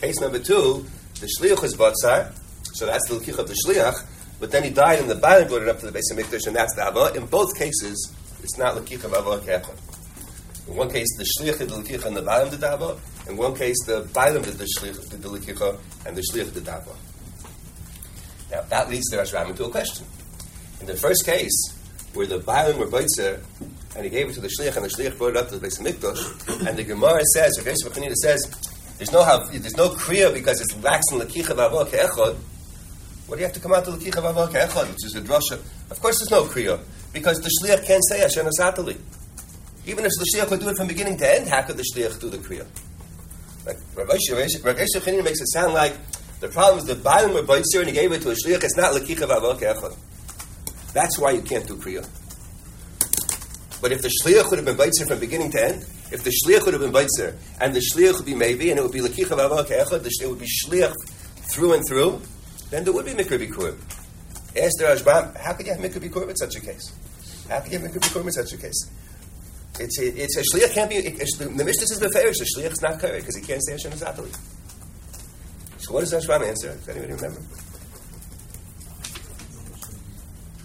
Case 0.00 0.20
number 0.20 0.40
two, 0.40 0.86
the 1.20 1.30
Shliach 1.38 1.62
is 1.62 1.76
Botzar, 1.76 2.32
so 2.74 2.86
that's 2.86 3.08
the 3.08 3.14
Lakich 3.14 3.38
of 3.38 3.46
the 3.46 3.56
Shliach, 3.66 4.04
but 4.40 4.50
then 4.50 4.64
he 4.64 4.70
died 4.70 4.98
and 4.98 5.08
the 5.08 5.14
Bailim 5.14 5.48
brought 5.48 5.62
it 5.62 5.68
up 5.68 5.78
to 5.80 5.90
the 5.90 5.96
Beis 5.96 6.10
HaMikdash, 6.12 6.46
and 6.48 6.56
that's 6.56 6.74
the 6.74 6.82
Hava. 6.82 7.12
In 7.14 7.26
both 7.26 7.56
cases, 7.56 8.12
it's 8.42 8.58
not 8.58 8.74
Lakich 8.74 9.04
of 9.04 9.12
Hava 9.12 9.38
Kechon. 9.38 9.76
In 10.68 10.76
one 10.76 10.90
case, 10.90 11.08
the 11.16 11.24
shliach 11.24 11.58
did 11.58 11.70
the 11.70 11.76
lekicha 11.76 12.04
and 12.06 12.16
the 12.16 12.22
bailam 12.22 12.50
did 12.50 12.60
the 12.60 12.68
hava. 12.68 12.98
In 13.28 13.36
one 13.36 13.54
case, 13.54 13.76
the 13.84 14.02
bailam 14.04 14.42
did 14.44 14.54
the 14.54 14.64
shliach 14.64 15.10
did 15.10 15.22
the 15.22 15.28
lekicha 15.28 15.78
and 16.06 16.16
the 16.16 16.22
shliach 16.22 16.52
did 16.54 16.64
the 16.64 16.72
hava. 16.72 16.92
Now 18.50 18.62
that 18.62 18.88
leads 18.88 19.06
the 19.10 19.18
Rashbam 19.18 19.54
to 19.56 19.64
a 19.66 19.70
question. 19.70 20.06
In 20.80 20.86
the 20.86 20.96
first 20.96 21.26
case, 21.26 21.74
where 22.14 22.26
the 22.26 22.38
bailam 22.38 22.78
were 22.78 22.86
baitzer, 22.86 23.40
and 23.94 24.04
he 24.04 24.10
gave 24.10 24.30
it 24.30 24.32
to 24.34 24.40
the 24.40 24.48
shliach, 24.48 24.76
and 24.76 24.84
the 24.84 24.88
shliach 24.88 25.18
brought 25.18 25.30
it 25.30 25.36
up 25.36 25.48
to 25.48 25.58
the 25.58 25.66
Beis 25.66 25.78
Hamikdash, 25.78 26.66
and 26.66 26.78
the 26.78 26.84
Gemara 26.84 27.22
says, 27.34 27.58
or 27.58 27.62
Yosef 27.62 27.92
Chanina 27.92 28.14
says, 28.14 28.46
there's 28.96 29.12
no 29.12 29.22
hav, 29.22 29.50
there's 29.52 29.76
no 29.76 29.90
kriya 29.90 30.32
because 30.32 30.60
it's 30.60 30.74
lax 30.82 31.04
in 31.12 31.18
lekicha 31.18 31.54
v'avah 31.54 31.86
ke'echad. 31.86 32.36
What 33.26 33.36
do 33.36 33.40
you 33.40 33.44
have 33.44 33.52
to 33.52 33.60
come 33.60 33.74
out 33.74 33.84
to 33.84 33.90
lekicha 33.90 34.22
v'avah 34.22 34.48
ke'echad, 34.48 34.88
which 34.88 35.04
is 35.04 35.14
a 35.14 35.20
drasha? 35.20 35.60
Of 35.90 36.00
course, 36.00 36.18
there's 36.18 36.30
no 36.30 36.44
kriya 36.44 36.80
because 37.12 37.40
the 37.40 37.50
shliach 37.62 37.86
can't 37.86 38.02
say 38.08 38.20
Hashem 38.20 38.46
Asatali. 38.46 38.96
Even 39.86 40.04
if 40.04 40.12
the 40.18 40.26
shliach 40.34 40.50
would 40.50 40.60
do 40.60 40.68
it 40.70 40.76
from 40.76 40.88
beginning 40.88 41.18
to 41.18 41.30
end, 41.30 41.48
how 41.48 41.62
could 41.62 41.76
the 41.76 41.84
shliach 41.94 42.18
do 42.20 42.30
the 42.30 42.38
kriya? 42.38 42.66
Like 43.66 43.78
Rav 43.94 44.08
Chanina 44.08 45.24
makes 45.24 45.40
it 45.40 45.48
sound 45.52 45.74
like 45.74 45.96
The 46.40 46.48
problem 46.48 46.78
is 46.78 46.84
the 46.84 46.94
Bailam 46.94 47.34
were 47.34 47.42
Baitzer 47.42 47.80
and 47.80 47.88
he 47.88 47.92
gave 47.92 48.12
it 48.12 48.22
to 48.22 48.30
a 48.30 48.34
Shliach. 48.34 48.62
It's 48.62 48.76
not 48.76 48.94
Lakicha 48.94 49.26
Vavok. 49.26 49.96
That's 50.92 51.18
why 51.18 51.32
you 51.32 51.42
can't 51.42 51.66
do 51.66 51.74
Kriya. 51.74 52.08
But 53.80 53.92
if 53.92 54.02
the 54.02 54.08
Shliach 54.08 54.48
would 54.50 54.58
have 54.58 54.64
been 54.64 54.76
Baitzer 54.76 55.06
from 55.06 55.18
beginning 55.18 55.50
to 55.52 55.64
end, 55.64 55.82
if 56.12 56.22
the 56.22 56.30
Shliach 56.30 56.64
would 56.64 56.74
have 56.74 56.80
been 56.80 56.92
Baitzer, 56.92 57.36
and 57.60 57.74
the 57.74 57.80
Shliach 57.80 58.14
would 58.14 58.26
be 58.26 58.34
maybe, 58.34 58.70
and 58.70 58.78
it 58.78 58.82
would 58.82 58.92
be 58.92 59.00
Lakicha 59.00 59.36
Vavok 59.36 59.70
it 59.70 60.28
would 60.28 60.38
be 60.38 60.46
Shliach 60.46 60.94
through 61.50 61.74
and 61.74 61.86
through, 61.86 62.20
then 62.70 62.84
there 62.84 62.92
would 62.92 63.04
be 63.06 63.12
Mikra 63.12 63.38
Bikurim. 63.38 63.76
Ask 64.56 64.78
the 64.78 64.84
Rashbam, 64.84 65.36
how 65.36 65.54
could 65.54 65.66
you 65.66 65.72
have 65.72 65.82
Mikra 65.82 66.00
Bikurim 66.00 66.30
in 66.30 66.36
such 66.36 66.56
a 66.56 66.60
case? 66.60 66.92
How 67.48 67.60
could 67.60 67.72
you 67.72 67.78
have 67.78 67.90
Mikra 67.90 68.00
Bikurim 68.00 68.26
in 68.26 68.32
such 68.32 68.52
a 68.52 68.56
case? 68.56 68.90
It's 69.80 69.98
a, 70.00 70.22
it's 70.22 70.36
a 70.36 70.42
shliach 70.42 70.74
can't 70.74 70.90
be. 70.90 70.96
It, 70.96 71.18
the, 71.38 71.44
the 71.46 71.64
Mishnah 71.64 71.86
says 71.86 72.00
beferish. 72.00 72.38
The 72.38 72.48
shliach 72.56 72.72
is 72.72 72.82
not 72.82 72.98
correct 72.98 73.26
because 73.26 73.36
he 73.36 73.42
can't 73.42 73.64
say 73.64 73.72
Hashem 73.72 73.92
is 73.92 74.02
Atali. 74.02 74.34
So 75.78 75.94
what 75.94 76.00
does 76.00 76.12
Rashbam 76.12 76.46
answer? 76.46 76.74
Does 76.74 76.88
anybody 76.88 77.14
remember? 77.14 77.40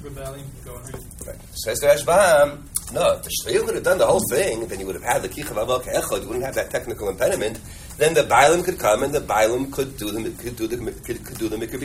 Rebellion. 0.02 0.46
Go 0.66 0.76
ahead. 0.76 1.00
Right. 1.26 1.38
Says 1.54 1.80
the 1.80 1.88
Rashbam. 1.88 2.64
No, 2.92 3.14
if 3.14 3.24
the 3.24 3.30
shliach 3.30 3.66
would 3.66 3.76
have 3.76 3.84
done 3.84 3.98
the 3.98 4.06
whole 4.06 4.22
thing, 4.30 4.68
then 4.68 4.80
you 4.80 4.86
would 4.86 4.96
have 4.96 5.04
had 5.04 5.22
the 5.22 5.30
kichav 5.30 5.56
avok 5.56 5.84
echad. 5.84 6.22
You 6.22 6.28
wouldn't 6.28 6.46
have 6.46 6.56
that 6.56 6.72
technical 6.72 7.10
impediment. 7.10 7.60
Then 7.98 8.14
the 8.14 8.24
bailam 8.24 8.66
could 8.66 8.80
come 8.80 9.04
and 9.04 9.14
the 9.14 9.22
bailam 9.22 9.72
could 9.72 9.96
do 9.98 10.12
the 10.12 10.30
could 10.32 10.56
do 10.56 10.68
the 10.68 10.78
could, 10.78 11.24
could 11.24 11.38
do 11.38 11.48
the 11.48 11.56
mikra. 11.56 11.80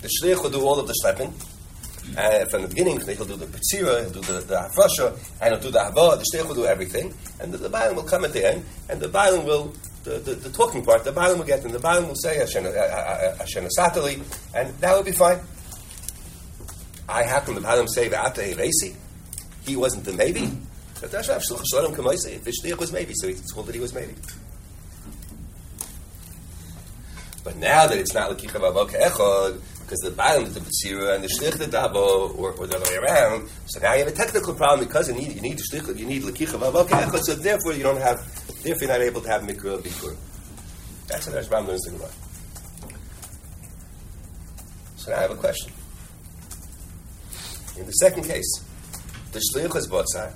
The 0.00 0.08
shliach 0.08 0.42
would 0.42 0.52
do 0.52 0.64
all 0.64 0.78
of 0.78 0.86
the 0.86 0.94
schlepping. 1.04 1.32
Uh, 2.16 2.44
from 2.46 2.62
the 2.62 2.68
beginning, 2.68 2.98
he'll 3.00 3.24
do 3.24 3.36
the 3.36 3.46
Petzira, 3.46 4.02
he'll 4.02 4.10
do 4.10 4.20
the, 4.20 4.40
the 4.40 5.28
and 5.40 5.54
he'll 5.54 5.62
do 5.62 5.70
the 5.70 5.82
Hava, 5.82 6.16
the 6.16 6.24
Shtech 6.32 6.46
will 6.46 6.54
do 6.54 6.66
everything, 6.66 7.14
and 7.40 7.52
the, 7.52 7.58
the 7.58 7.70
Bailam 7.70 7.94
will 7.94 8.02
come 8.02 8.24
at 8.24 8.32
the 8.32 8.44
end, 8.44 8.64
and 8.88 9.00
the 9.00 9.08
Bailam 9.08 9.44
will, 9.44 9.72
the, 10.04 10.18
the, 10.18 10.34
the 10.34 10.50
talking 10.50 10.84
part, 10.84 11.04
the 11.04 11.12
Bailam 11.12 11.38
will 11.38 11.44
get, 11.44 11.64
and 11.64 11.72
the 11.72 11.78
Bailam 11.78 12.08
will 12.08 12.16
say 12.16 12.36
Hashem 12.36 12.66
uh, 12.66 12.68
uh, 12.68 13.36
uh, 13.38 13.68
Satali, 13.78 14.22
and 14.54 14.74
that 14.78 14.96
will 14.96 15.04
be 15.04 15.12
fine. 15.12 15.38
I 17.08 17.22
happen 17.22 17.54
the 17.54 17.60
Bailam 17.60 17.88
say 17.88 18.08
V'ata 18.08 18.54
Hevesi. 18.54 18.94
He 19.66 19.76
wasn't 19.76 20.04
the 20.04 20.12
maybe. 20.12 20.50
But 21.00 21.10
that's 21.10 21.28
Rav 21.28 21.42
Shulchan 21.42 21.64
Shalom 21.70 21.94
Kamaisi. 21.94 22.46
If 22.46 22.78
was 22.78 22.92
maybe, 22.92 23.14
so 23.14 23.28
he's 23.28 23.52
told 23.52 23.66
that 23.66 23.74
he 23.74 23.80
was 23.80 23.94
maybe. 23.94 24.14
But 27.42 27.56
now 27.56 27.86
that 27.86 27.96
it's 27.96 28.12
not 28.12 28.30
Lakicha 28.30 28.60
Vavok 28.60 28.90
Echad, 28.90 29.60
because 29.90 30.08
the 30.08 30.22
Bailam 30.22 30.44
is 30.44 30.54
the 30.54 30.60
B'tzira 30.60 31.16
and 31.16 31.24
the 31.24 31.28
Shlich 31.28 31.58
the 31.58 31.64
Dabo, 31.64 32.38
or, 32.38 32.52
or 32.52 32.68
the 32.68 32.76
other 32.76 32.88
way 32.88 32.96
around, 32.98 33.48
so 33.66 33.80
now 33.80 33.92
you 33.94 34.04
have 34.04 34.08
a 34.12 34.16
technical 34.16 34.54
problem 34.54 34.86
because 34.86 35.08
you 35.08 35.14
need, 35.16 35.34
you 35.34 35.40
need 35.40 35.58
Shlich, 35.58 35.98
you 35.98 36.06
need 36.06 36.22
Lakicha 36.22 36.60
Vavok 36.60 36.86
Echad, 36.86 37.20
so 37.24 37.34
therefore 37.34 37.72
you 37.72 37.82
don't 37.82 38.00
have, 38.00 38.24
therefore 38.62 38.86
you're 38.86 38.96
not 38.96 39.00
able 39.00 39.20
to 39.20 39.28
have 39.28 39.42
Mikra 39.42 39.80
Bikur. 39.80 40.16
That's 41.08 41.26
what 41.26 41.44
Rashbam 41.44 41.66
learns 41.66 41.82
the 41.82 41.90
Gemara. 41.90 42.10
So 44.94 45.10
now 45.10 45.16
I 45.16 45.22
have 45.22 45.32
a 45.32 45.34
question. 45.34 45.72
In 47.76 47.84
the 47.84 47.92
second 47.92 48.22
case, 48.22 48.64
the 49.32 49.42
Shlich 49.52 49.74
was 49.74 49.88
Botzar, 49.88 50.32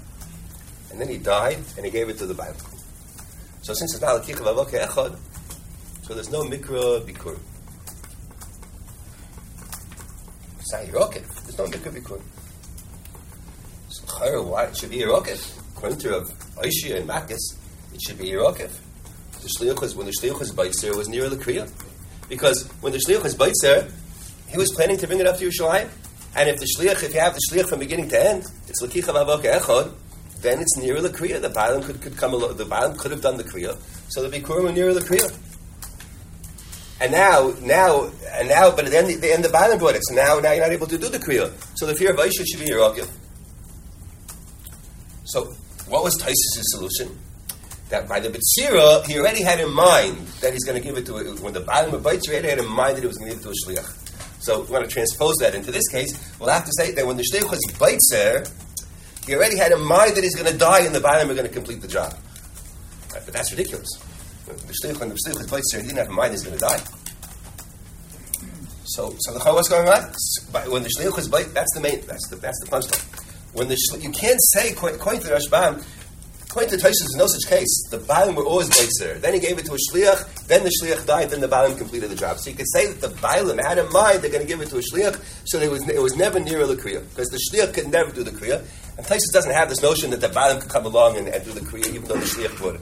and 0.90 1.00
then 1.00 1.08
he 1.08 1.18
died, 1.18 1.58
and 1.76 1.84
he 1.84 1.92
gave 1.92 2.08
it 2.08 2.18
to 2.18 2.26
the 2.26 2.34
Bible. 2.34 2.58
So 3.62 3.72
since 3.72 3.94
it's 3.94 4.02
not 4.02 4.20
Lakicha 4.20 4.38
Vavok 4.38 4.70
Echad, 4.70 5.16
so 6.02 6.12
there's 6.12 6.32
no 6.32 6.42
Mikra 6.42 7.06
Bikur. 7.06 7.38
Not 10.74 10.86
Yerokif. 10.86 11.44
There's 11.44 11.58
no 11.58 11.66
Mikra 11.66 11.92
Bikur. 11.92 12.20
So 13.88 14.04
Chayr, 14.06 14.44
why? 14.44 14.64
It 14.64 14.76
should 14.76 14.90
be 14.90 14.98
Yerokif. 14.98 15.60
According 15.76 15.98
to 15.98 16.10
Rav 16.10 16.30
and 16.30 17.08
Makis, 17.08 17.56
it 17.94 18.02
should 18.02 18.18
be 18.18 18.26
Yerokif. 18.26 18.70
The 19.40 19.48
Shliach 19.58 19.80
was, 19.80 19.94
when 19.94 20.06
the 20.06 20.12
Shliach 20.12 20.38
was 20.38 20.52
Baitzer, 20.52 20.88
it 20.88 20.96
was 20.96 21.08
near 21.08 21.28
the 21.28 21.36
Kriya. 21.36 21.70
Because 22.28 22.66
when 22.80 22.92
the 22.92 22.98
Shliach 22.98 23.22
was 23.22 23.36
Baitzer, 23.36 23.92
he 24.48 24.56
was 24.56 24.72
planning 24.72 24.96
to 24.98 25.06
bring 25.06 25.20
it 25.20 25.26
up 25.26 25.38
to 25.38 25.48
Yerushalayim. 25.48 25.88
And 26.34 26.48
if 26.48 26.58
the 26.58 26.66
Shliach, 26.76 27.02
if 27.02 27.14
you 27.14 27.20
have 27.20 27.34
the 27.34 27.40
Shliach 27.50 27.68
from 27.68 27.78
beginning 27.80 28.08
to 28.08 28.26
end, 28.26 28.44
it's 28.66 28.82
Lakicha 28.82 29.12
Vavoka 29.12 29.60
Echad, 29.60 29.92
then 30.40 30.60
it's 30.60 30.76
near 30.78 31.00
the 31.00 31.10
Kriya. 31.10 31.40
The 31.40 31.50
Baalim 31.50 31.84
could, 31.84 32.00
could 32.00 32.16
come 32.16 32.34
along, 32.34 32.56
the 32.56 32.64
Baalim 32.64 32.98
could 32.98 33.10
have 33.10 33.20
done 33.20 33.36
the 33.36 33.44
Kriya. 33.44 33.76
So 34.08 34.26
the 34.26 34.36
Bikurim 34.36 34.64
were 34.64 34.72
near 34.72 34.92
the 34.94 35.00
Kriya. 35.00 35.30
And 37.04 37.12
now, 37.12 37.52
now, 37.60 38.10
and 38.32 38.48
now, 38.48 38.74
but 38.74 38.86
then 38.86 39.06
the, 39.06 39.16
the 39.16 39.30
end 39.30 39.44
the 39.44 39.50
Baalim 39.50 39.78
brought 39.78 39.94
it. 39.94 40.00
So 40.06 40.14
now, 40.14 40.40
now 40.40 40.52
you're 40.52 40.64
not 40.64 40.72
able 40.72 40.86
to 40.86 40.96
do 40.96 41.10
the 41.10 41.18
Kriya. 41.18 41.52
So 41.76 41.84
the 41.84 41.94
fear 41.94 42.12
of 42.12 42.16
Aisha 42.16 42.46
should 42.50 42.60
be 42.60 42.64
your 42.64 42.80
Akil. 42.80 43.06
So 45.24 45.52
what 45.86 46.02
was 46.02 46.16
Taisus' 46.16 46.62
solution? 46.72 47.18
That 47.90 48.08
by 48.08 48.20
the 48.20 48.30
Bitsira, 48.30 49.04
he 49.04 49.18
already 49.18 49.42
had 49.42 49.60
in 49.60 49.70
mind 49.70 50.16
that 50.40 50.54
he's 50.54 50.64
going 50.64 50.80
to 50.80 50.82
give 50.82 50.96
it 50.96 51.04
to 51.04 51.12
when 51.42 51.52
the 51.52 51.60
Baalim 51.60 51.92
of 51.92 52.02
Baitz, 52.02 52.22
he 52.24 52.32
already 52.32 52.48
had 52.48 52.58
in 52.58 52.68
mind 52.68 52.96
that 52.96 53.02
he 53.02 53.06
was 53.06 53.18
going 53.18 53.32
to 53.32 53.36
give 53.36 53.44
it 53.44 53.48
to 53.48 53.50
a 53.50 53.82
Shliach. 53.82 54.42
So 54.42 54.62
if 54.62 54.70
we 54.70 54.72
want 54.72 54.88
to 54.88 54.90
transpose 54.90 55.34
that 55.40 55.54
into 55.54 55.70
this 55.70 55.86
case, 55.88 56.18
we'll 56.40 56.48
have 56.48 56.64
to 56.64 56.72
say 56.78 56.92
that 56.92 57.06
when 57.06 57.18
the 57.18 57.24
Shliach 57.30 57.50
was 57.50 57.60
Baitzer, 57.74 58.50
he 59.26 59.34
already 59.34 59.58
had 59.58 59.72
in 59.72 59.84
mind 59.84 60.16
that 60.16 60.24
he's 60.24 60.36
going 60.36 60.50
to 60.50 60.56
die 60.56 60.86
and 60.86 60.94
the 60.94 61.00
Baalim 61.00 61.28
are 61.28 61.34
going 61.34 61.46
to 61.46 61.52
complete 61.52 61.82
the 61.82 61.88
job. 61.88 62.14
Right, 63.12 63.20
but 63.26 63.34
that's 63.34 63.52
ridiculous. 63.52 63.90
The 64.46 64.52
Shliach, 64.52 65.00
when 65.00 65.08
the 65.08 65.14
Shliach 65.14 65.38
was 65.38 65.46
Baitzer, 65.50 65.80
he 65.80 65.88
didn't 65.88 65.98
have 65.98 66.08
a 66.08 66.12
mind 66.12 66.32
he's 66.32 66.42
going 66.42 66.58
to 66.58 66.60
die. 66.60 66.82
So, 68.84 69.14
so 69.18 69.32
the 69.32 69.40
what's 69.52 69.68
going 69.68 69.88
on? 69.88 70.02
When 70.70 70.82
the 70.82 70.90
Shliach 70.98 71.18
is 71.18 71.28
Bait, 71.28 71.48
that's 71.54 71.72
the 71.74 71.80
main, 71.80 72.04
that's 72.06 72.28
the, 72.28 72.36
that's 72.36 72.60
the 72.60 72.70
punchline. 72.70 73.02
When 73.54 73.68
the 73.68 73.78
you 74.00 74.10
can't 74.10 74.40
say, 74.52 74.72
according 74.72 75.20
to 75.20 75.28
the 75.28 75.34
Rashbam, 75.34 75.82
according 76.44 76.70
to 76.70 76.76
Toshis, 76.76 77.00
there's 77.00 77.16
no 77.16 77.26
such 77.26 77.48
case. 77.48 77.88
The 77.90 77.98
Baalim 77.98 78.36
were 78.36 78.44
always 78.44 78.68
Baitzer. 78.68 79.20
Then 79.20 79.32
he 79.32 79.40
gave 79.40 79.58
it 79.58 79.64
to 79.66 79.72
a 79.72 79.78
Shliach, 79.90 80.46
then 80.46 80.62
the 80.64 80.70
Shliach 80.82 81.06
died, 81.06 81.30
then 81.30 81.40
the 81.40 81.48
Baalim 81.48 81.78
completed 81.78 82.10
the 82.10 82.16
job. 82.16 82.38
So 82.38 82.50
you 82.50 82.56
could 82.56 82.70
say 82.70 82.92
that 82.92 83.00
the 83.00 83.14
Baalim 83.16 83.62
had 83.64 83.78
in 83.78 83.90
mind 83.90 84.20
they're 84.22 84.30
going 84.30 84.42
to 84.42 84.48
give 84.48 84.60
it 84.60 84.68
to 84.68 84.76
a 84.76 84.82
Shliach, 84.82 85.20
so 85.46 85.58
it 85.60 85.70
was, 85.70 85.88
it 85.88 86.02
was 86.02 86.16
never 86.16 86.38
near 86.38 86.66
the 86.66 86.76
Kriya. 86.76 87.08
Because 87.08 87.28
the 87.30 87.40
Shliach 87.50 87.72
could 87.72 87.88
never 87.88 88.12
do 88.12 88.22
the 88.22 88.30
Kriya. 88.30 88.62
And 88.98 89.06
Toshis 89.06 89.32
doesn't 89.32 89.52
have 89.52 89.68
this 89.68 89.82
notion 89.82 90.10
that 90.10 90.20
the 90.20 90.28
Baalim 90.28 90.60
could 90.60 90.70
come 90.70 90.84
along 90.84 91.16
and, 91.16 91.28
and 91.28 91.44
do 91.44 91.52
the 91.52 91.60
Kriya, 91.60 91.88
even 91.88 92.04
though 92.04 92.16
the 92.16 92.26
Shliach 92.26 92.60
would. 92.60 92.80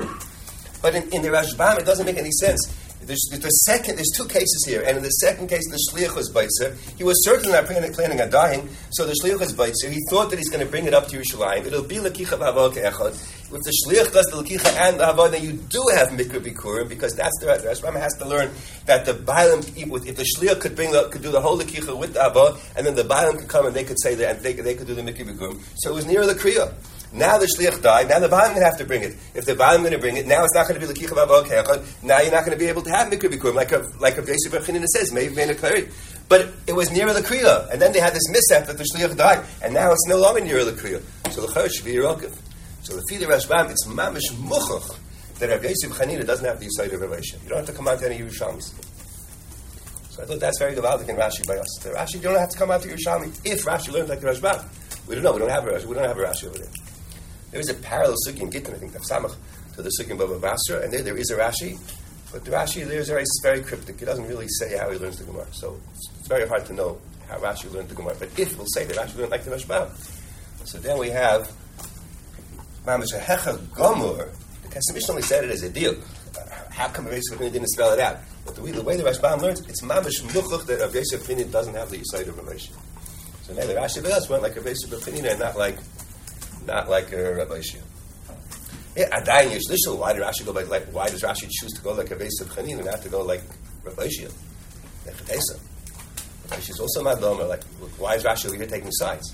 But 0.83 0.95
in, 0.95 1.03
in 1.12 1.23
the 1.23 1.29
Rashbam, 1.29 1.79
it 1.79 1.87
doesn't 1.87 2.05
make 2.05 2.19
any 2.19 2.33
sense. 2.33 2.67
There's, 3.05 3.29
the 3.33 3.49
second, 3.49 3.97
there's 3.97 4.12
two 4.15 4.27
cases 4.27 4.65
here, 4.67 4.83
and 4.87 4.97
in 4.97 5.03
the 5.03 5.11
second 5.11 5.49
case, 5.49 5.69
the 5.69 5.79
shliach 5.91 6.15
was 6.15 6.31
baitzer. 6.31 6.77
He 6.97 7.03
was 7.03 7.25
certainly 7.25 7.53
not 7.53 7.65
planning, 7.65 7.93
planning 7.93 8.21
on 8.21 8.31
dying, 8.31 8.69
so 8.91 9.05
the 9.05 9.15
shliach 9.21 9.41
was 9.41 9.53
baitzer. 9.53 9.91
He 9.91 9.99
thought 10.09 10.31
that 10.31 10.39
he's 10.39 10.49
going 10.49 10.65
to 10.65 10.71
bring 10.71 10.87
it 10.87 10.95
up 10.95 11.09
to 11.09 11.19
Yerushalayim. 11.19 11.67
It'll 11.67 11.83
be 11.83 11.97
lekicha 11.97 12.39
v'avod 12.39 12.75
echad. 12.75 13.12
If 13.53 13.61
the 13.61 13.75
shliach 13.85 14.12
does 14.12 14.27
the 14.27 14.37
lekicha 14.37 14.73
and 14.89 15.01
the 15.01 15.05
havod, 15.05 15.33
then 15.33 15.43
you 15.43 15.53
do 15.53 15.85
have 15.93 16.11
mikra 16.11 16.41
bikurim 16.41 16.89
because 16.89 17.17
that's 17.17 17.37
the 17.41 17.47
Rashbam 17.47 17.99
has 17.99 18.15
to 18.19 18.25
learn 18.25 18.53
that 18.87 19.05
the 19.05 19.15
bailam, 19.15 19.61
if 20.07 20.17
the 20.17 20.25
shliach 20.37 20.61
could 20.61 20.77
bring 20.77 20.93
the, 20.93 21.09
could 21.09 21.23
do 21.23 21.33
the 21.33 21.41
whole 21.41 21.59
lekicha 21.59 21.99
with 21.99 22.15
the 22.15 22.21
havod, 22.21 22.61
and 22.77 22.87
then 22.87 22.95
the 22.95 23.03
bailam 23.03 23.37
could 23.37 23.49
come 23.49 23.67
and 23.67 23.75
they 23.75 23.85
could 23.85 24.01
say 24.01 24.15
that, 24.15 24.37
and 24.37 24.45
they, 24.45 24.53
they 24.53 24.75
could 24.75 24.87
do 24.87 24.95
the 24.95 25.03
mikra 25.03 25.27
bikurim. 25.27 25.61
So 25.75 25.91
it 25.91 25.95
was 25.95 26.07
near 26.07 26.25
the 26.25 26.35
kriya. 26.35 26.73
Now 27.12 27.38
the 27.38 27.47
shliach 27.47 27.83
died. 27.83 28.09
Now 28.09 28.19
the 28.21 28.28
baalim 28.28 28.49
going 28.49 28.61
to 28.61 28.64
have 28.64 28.78
to 28.78 28.85
bring 28.85 29.02
it. 29.02 29.16
If 29.35 29.45
the 29.45 29.54
baalim 29.54 29.78
going 29.78 29.92
to 29.92 29.99
bring 29.99 30.16
it, 30.16 30.26
now 30.26 30.45
it's 30.45 30.54
not 30.54 30.66
going 30.66 30.81
to 30.81 30.87
be 30.87 30.92
the 30.92 30.99
kichav 30.99 31.16
avok 31.16 32.02
Now 32.02 32.21
you're 32.21 32.33
not 32.33 32.45
going 32.45 32.57
to 32.57 32.62
be 32.62 32.69
able 32.69 32.83
to 32.83 32.90
have 32.90 33.12
mikra 33.12 33.31
bikurim 33.31 33.54
like 33.54 33.73
a 33.73 33.87
like 34.00 34.16
a 34.19 34.23
Rechinina 34.23 34.87
says, 34.87 35.12
maybe 35.12 35.35
a 35.40 35.54
klari. 35.54 35.92
But 36.28 36.49
it 36.66 36.73
was 36.73 36.90
near 36.90 37.12
the 37.12 37.21
kriya, 37.21 37.71
and 37.71 37.83
then 37.83 37.92
they 37.92 38.00
had 38.00 38.14
this 38.14 38.28
mishap 38.31 38.66
that 38.66 38.78
the 38.78 38.85
shliach 38.85 39.16
died, 39.16 39.45
and 39.62 39.75
now 39.75 39.92
it's 39.92 40.07
no 40.09 40.19
longer 40.19 40.40
near 40.40 40.64
the 40.64 40.73
kriya. 40.73 41.02
So 41.31 41.42
the 41.42 41.49
chayyim 41.49 41.73
should 41.73 41.85
be 41.85 41.95
yerokiv. 41.95 42.35
So 42.83 42.97
the 42.97 43.02
Fili 43.09 43.26
Rashbam, 43.26 43.71
it's 43.71 43.87
mamish 43.87 44.33
muchach 44.33 44.99
that 45.38 45.50
Rav 45.50 45.62
Yosef 45.62 45.92
Chanina 45.92 46.26
doesn't 46.26 46.45
have 46.45 46.59
the 46.59 46.66
Yisrael 46.66 46.90
revelation. 46.92 47.38
You 47.45 47.50
don't 47.50 47.59
have 47.59 47.66
to 47.66 47.73
come 47.73 47.88
out 47.88 48.00
to 48.00 48.07
any 48.07 48.19
Yerushalmis. 48.19 48.73
So 50.11 50.23
I 50.23 50.26
thought 50.26 50.40
that's 50.40 50.59
very 50.59 50.75
gewaldic 50.75 51.09
in 51.09 51.16
Rashi 51.16 51.47
by 51.47 51.59
us. 51.59 51.78
The 51.83 51.90
Rashi, 51.90 52.14
you 52.14 52.21
don't 52.21 52.38
have 52.38 52.50
to 52.50 52.59
come 52.59 52.71
out 52.71 52.83
to 52.83 52.88
Yerushalmi 52.88 53.40
if 53.45 53.64
Rashi 53.64 53.92
learned 53.92 54.09
like 54.09 54.21
the 54.21 54.28
Rashbam. 54.28 54.64
We 55.07 55.14
don't 55.14 55.25
know. 55.25 55.33
We 55.33 55.38
don't 55.38 55.50
have 55.50 55.66
a 55.66 55.71
Rashi. 55.71 55.85
We 55.85 55.95
don't 55.95 56.04
have 56.04 56.19
a 56.19 56.23
Rashi 56.23 56.49
over 56.49 56.59
there. 56.59 56.69
There 57.52 57.61
is 57.61 57.68
a 57.68 57.75
parallel 57.75 58.16
sukkah 58.26 58.40
in 58.40 58.50
Gittin, 58.50 58.75
I 58.75 58.78
think, 58.78 58.94
of 58.94 59.02
Samach, 59.02 59.37
to 59.76 59.82
the 59.82 59.90
sukkah 60.00 60.11
in 60.11 60.16
Baba 60.16 60.38
Basra, 60.38 60.80
and 60.80 60.92
there, 60.92 61.02
there 61.02 61.16
is 61.16 61.30
a 61.30 61.37
Rashi, 61.37 61.78
but 62.32 62.44
the 62.47 62.50
Rashi 62.50 62.87
there 62.87 62.99
is 62.99 63.09
very, 63.09 63.25
very 63.42 63.62
cryptic. 63.62 64.00
It 64.00 64.06
doesn't 64.06 64.26
really 64.26 64.49
say 64.49 64.76
how 64.76 64.90
he 64.90 64.99
learns 64.99 65.18
the 65.18 65.25
Gemara, 65.25 65.47
so 65.52 65.78
it's 65.94 66.26
very 66.28 66.49
hard 66.49 66.64
to 66.66 66.73
know 66.73 66.99
how 67.28 67.38
Rashi 67.38 67.71
learned 67.73 67.90
the 67.90 67.94
Gemara. 67.94 68.16
But 68.18 68.30
if 68.38 68.56
we'll 68.56 68.66
say 68.68 68.87
that 68.87 68.97
Rashi 68.97 69.18
learned 69.18 69.30
like 69.30 69.44
the 69.44 69.50
Rashbam, 69.50 69.90
so 70.66 70.78
then 70.78 70.99
we 70.99 71.11
have 71.11 71.52
Mamash 72.87 73.12
Hecha 73.18 73.59
Gomor. 73.75 74.30
The 74.62 74.68
Kesemish 74.68 75.11
only 75.11 75.23
said 75.23 75.44
it 75.44 75.50
as 75.50 75.62
a 75.62 75.68
deal. 75.68 75.94
Uh, 76.35 76.40
how 76.71 76.88
come 76.88 77.04
Rav 77.04 77.14
Yosef 77.14 77.38
didn't 77.38 77.68
spell 77.68 77.92
it 77.92 78.00
out? 78.00 78.18
But 78.47 78.54
the 78.54 78.62
way, 78.62 78.71
the 78.71 78.82
way 78.82 78.97
the 78.97 79.02
Rashbam 79.02 79.42
learns, 79.42 79.61
it's 79.68 79.82
Mamash 79.82 80.23
Muchuch 80.23 80.64
that 80.66 80.80
Rav 80.80 80.94
Yosef 80.94 81.50
doesn't 81.50 81.75
have 81.75 81.90
the 81.90 81.99
Yisrael 81.99 82.26
revelation. 82.28 82.75
So 83.42 83.52
now 83.52 83.66
the 83.66 83.75
Rashi 83.75 84.02
Vedas 84.02 84.30
went 84.30 84.42
like 84.42 84.56
Rav 84.56 84.66
Yosef 84.66 85.06
and 85.06 85.38
not 85.38 85.59
like 85.59 85.76
not 86.66 86.88
like 86.88 87.12
a 87.12 87.35
Rabbi 87.35 87.59
Shia. 87.61 87.81
Yeah, 88.97 89.21
Adayin 89.21 89.52
Yesh 89.52 89.62
Lishel, 89.71 89.99
why 89.99 90.12
did 90.12 90.23
Rashi 90.23 90.45
go 90.45 90.52
like, 90.52 90.69
like, 90.69 90.87
why 90.92 91.09
does 91.09 91.23
Rashi 91.23 91.49
choose 91.50 91.73
to 91.73 91.83
go 91.83 91.92
like 91.95 92.11
a 92.11 92.16
base 92.16 92.40
of 92.40 92.49
Chanin 92.49 92.76
and 92.76 92.85
not 92.85 93.00
to 93.02 93.09
go 93.09 93.23
like 93.23 93.42
Rabbi 93.85 94.07
Shia? 94.09 94.31
Nechatesa. 95.07 95.59
Rabbi 96.50 96.57
is 96.62 96.78
also 96.81 97.02
Madloma, 97.02 97.49
like, 97.49 97.64
why 97.99 98.14
is 98.16 98.25
Rashi 98.25 98.47
over 98.47 98.57
here 98.57 98.66
taking 98.66 98.90
sides? 98.92 99.33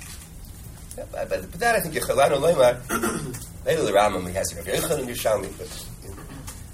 Yeah, 0.96 1.04
but, 1.12 1.28
but, 1.28 1.50
but 1.50 1.60
that 1.60 1.74
I 1.76 1.80
think 1.80 1.94
Yechalanu 1.94 2.38
Leimar, 2.38 3.64
later 3.66 3.82
the 3.84 3.92
Rambam 3.92 4.26
he 4.28 4.34
has 4.34 4.54
Rabbi 4.54 4.70
Yechon 4.70 4.98
and 5.00 5.08
Yerushalmi, 5.08 5.58
but 5.58 5.86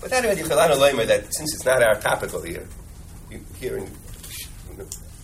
But 0.00 0.11
that 0.11 0.25
already 0.25 0.42
Chalana 0.42 0.76
Loimer 0.76 1.06
that 1.06 1.32
since 1.34 1.54
it's 1.54 1.64
not 1.64 1.82
our 1.82 1.94
topic 2.00 2.34
over 2.34 2.46
here, 2.46 2.66
you- 3.30 3.44
here 3.58 3.78
in, 3.78 3.90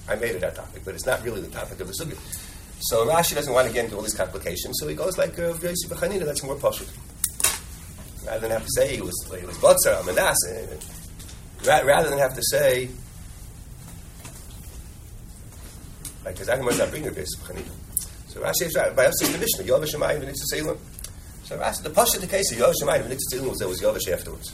I 0.08 0.14
made 0.16 0.34
it 0.36 0.42
our 0.44 0.50
topic, 0.52 0.82
but 0.84 0.94
it's 0.94 1.04
not 1.06 1.22
really 1.22 1.42
the 1.42 1.48
topic 1.48 1.78
of 1.80 1.86
the 1.88 1.92
sugya. 1.92 2.16
So 2.80 3.06
Rashi 3.06 3.34
doesn't 3.34 3.52
want 3.52 3.68
to 3.68 3.74
get 3.74 3.84
into 3.84 3.96
all 3.96 4.02
these 4.02 4.14
complications, 4.14 4.78
so 4.80 4.88
he 4.88 4.94
goes 4.94 5.18
like 5.18 5.38
uh, 5.38 5.52
that's 5.52 6.42
more 6.42 6.56
poshut. 6.56 6.88
Rather 8.26 8.40
than 8.40 8.50
have 8.50 8.64
to 8.64 8.70
say 8.74 8.96
he 8.96 9.02
was 9.02 9.14
he 9.38 9.46
was 9.46 9.56
Botzer, 9.58 10.04
Manasseh, 10.06 10.78
ra- 11.66 11.86
rather 11.86 12.08
than 12.08 12.18
have 12.18 12.34
to 12.34 12.42
say 12.42 12.88
like 16.24 16.34
because 16.34 16.48
Agmar 16.48 16.78
not 16.78 16.90
bring 16.90 17.04
B'Chanina. 17.04 17.70
So 18.28 18.40
Rashi 18.40 18.62
is 18.62 18.74
right. 18.76 18.94
By 18.94 19.04
in 19.04 19.32
the 19.32 19.38
Mishnah, 19.38 19.64
Yov 19.64 19.84
Shemayim 19.84 20.22
v'Nitzah 20.22 20.54
Seilon. 20.54 20.78
So 21.44 21.58
Rashi, 21.58 21.82
the 21.82 21.90
poshut 21.90 22.20
the 22.20 22.26
case 22.26 22.50
of 22.52 22.58
Yov 22.58 22.74
Shemayim 22.82 23.02
v'Nitzah 23.02 23.34
Seilon 23.34 23.50
was 23.50 23.58
there 23.58 23.68
was 23.68 24.08
afterwards. 24.08 24.52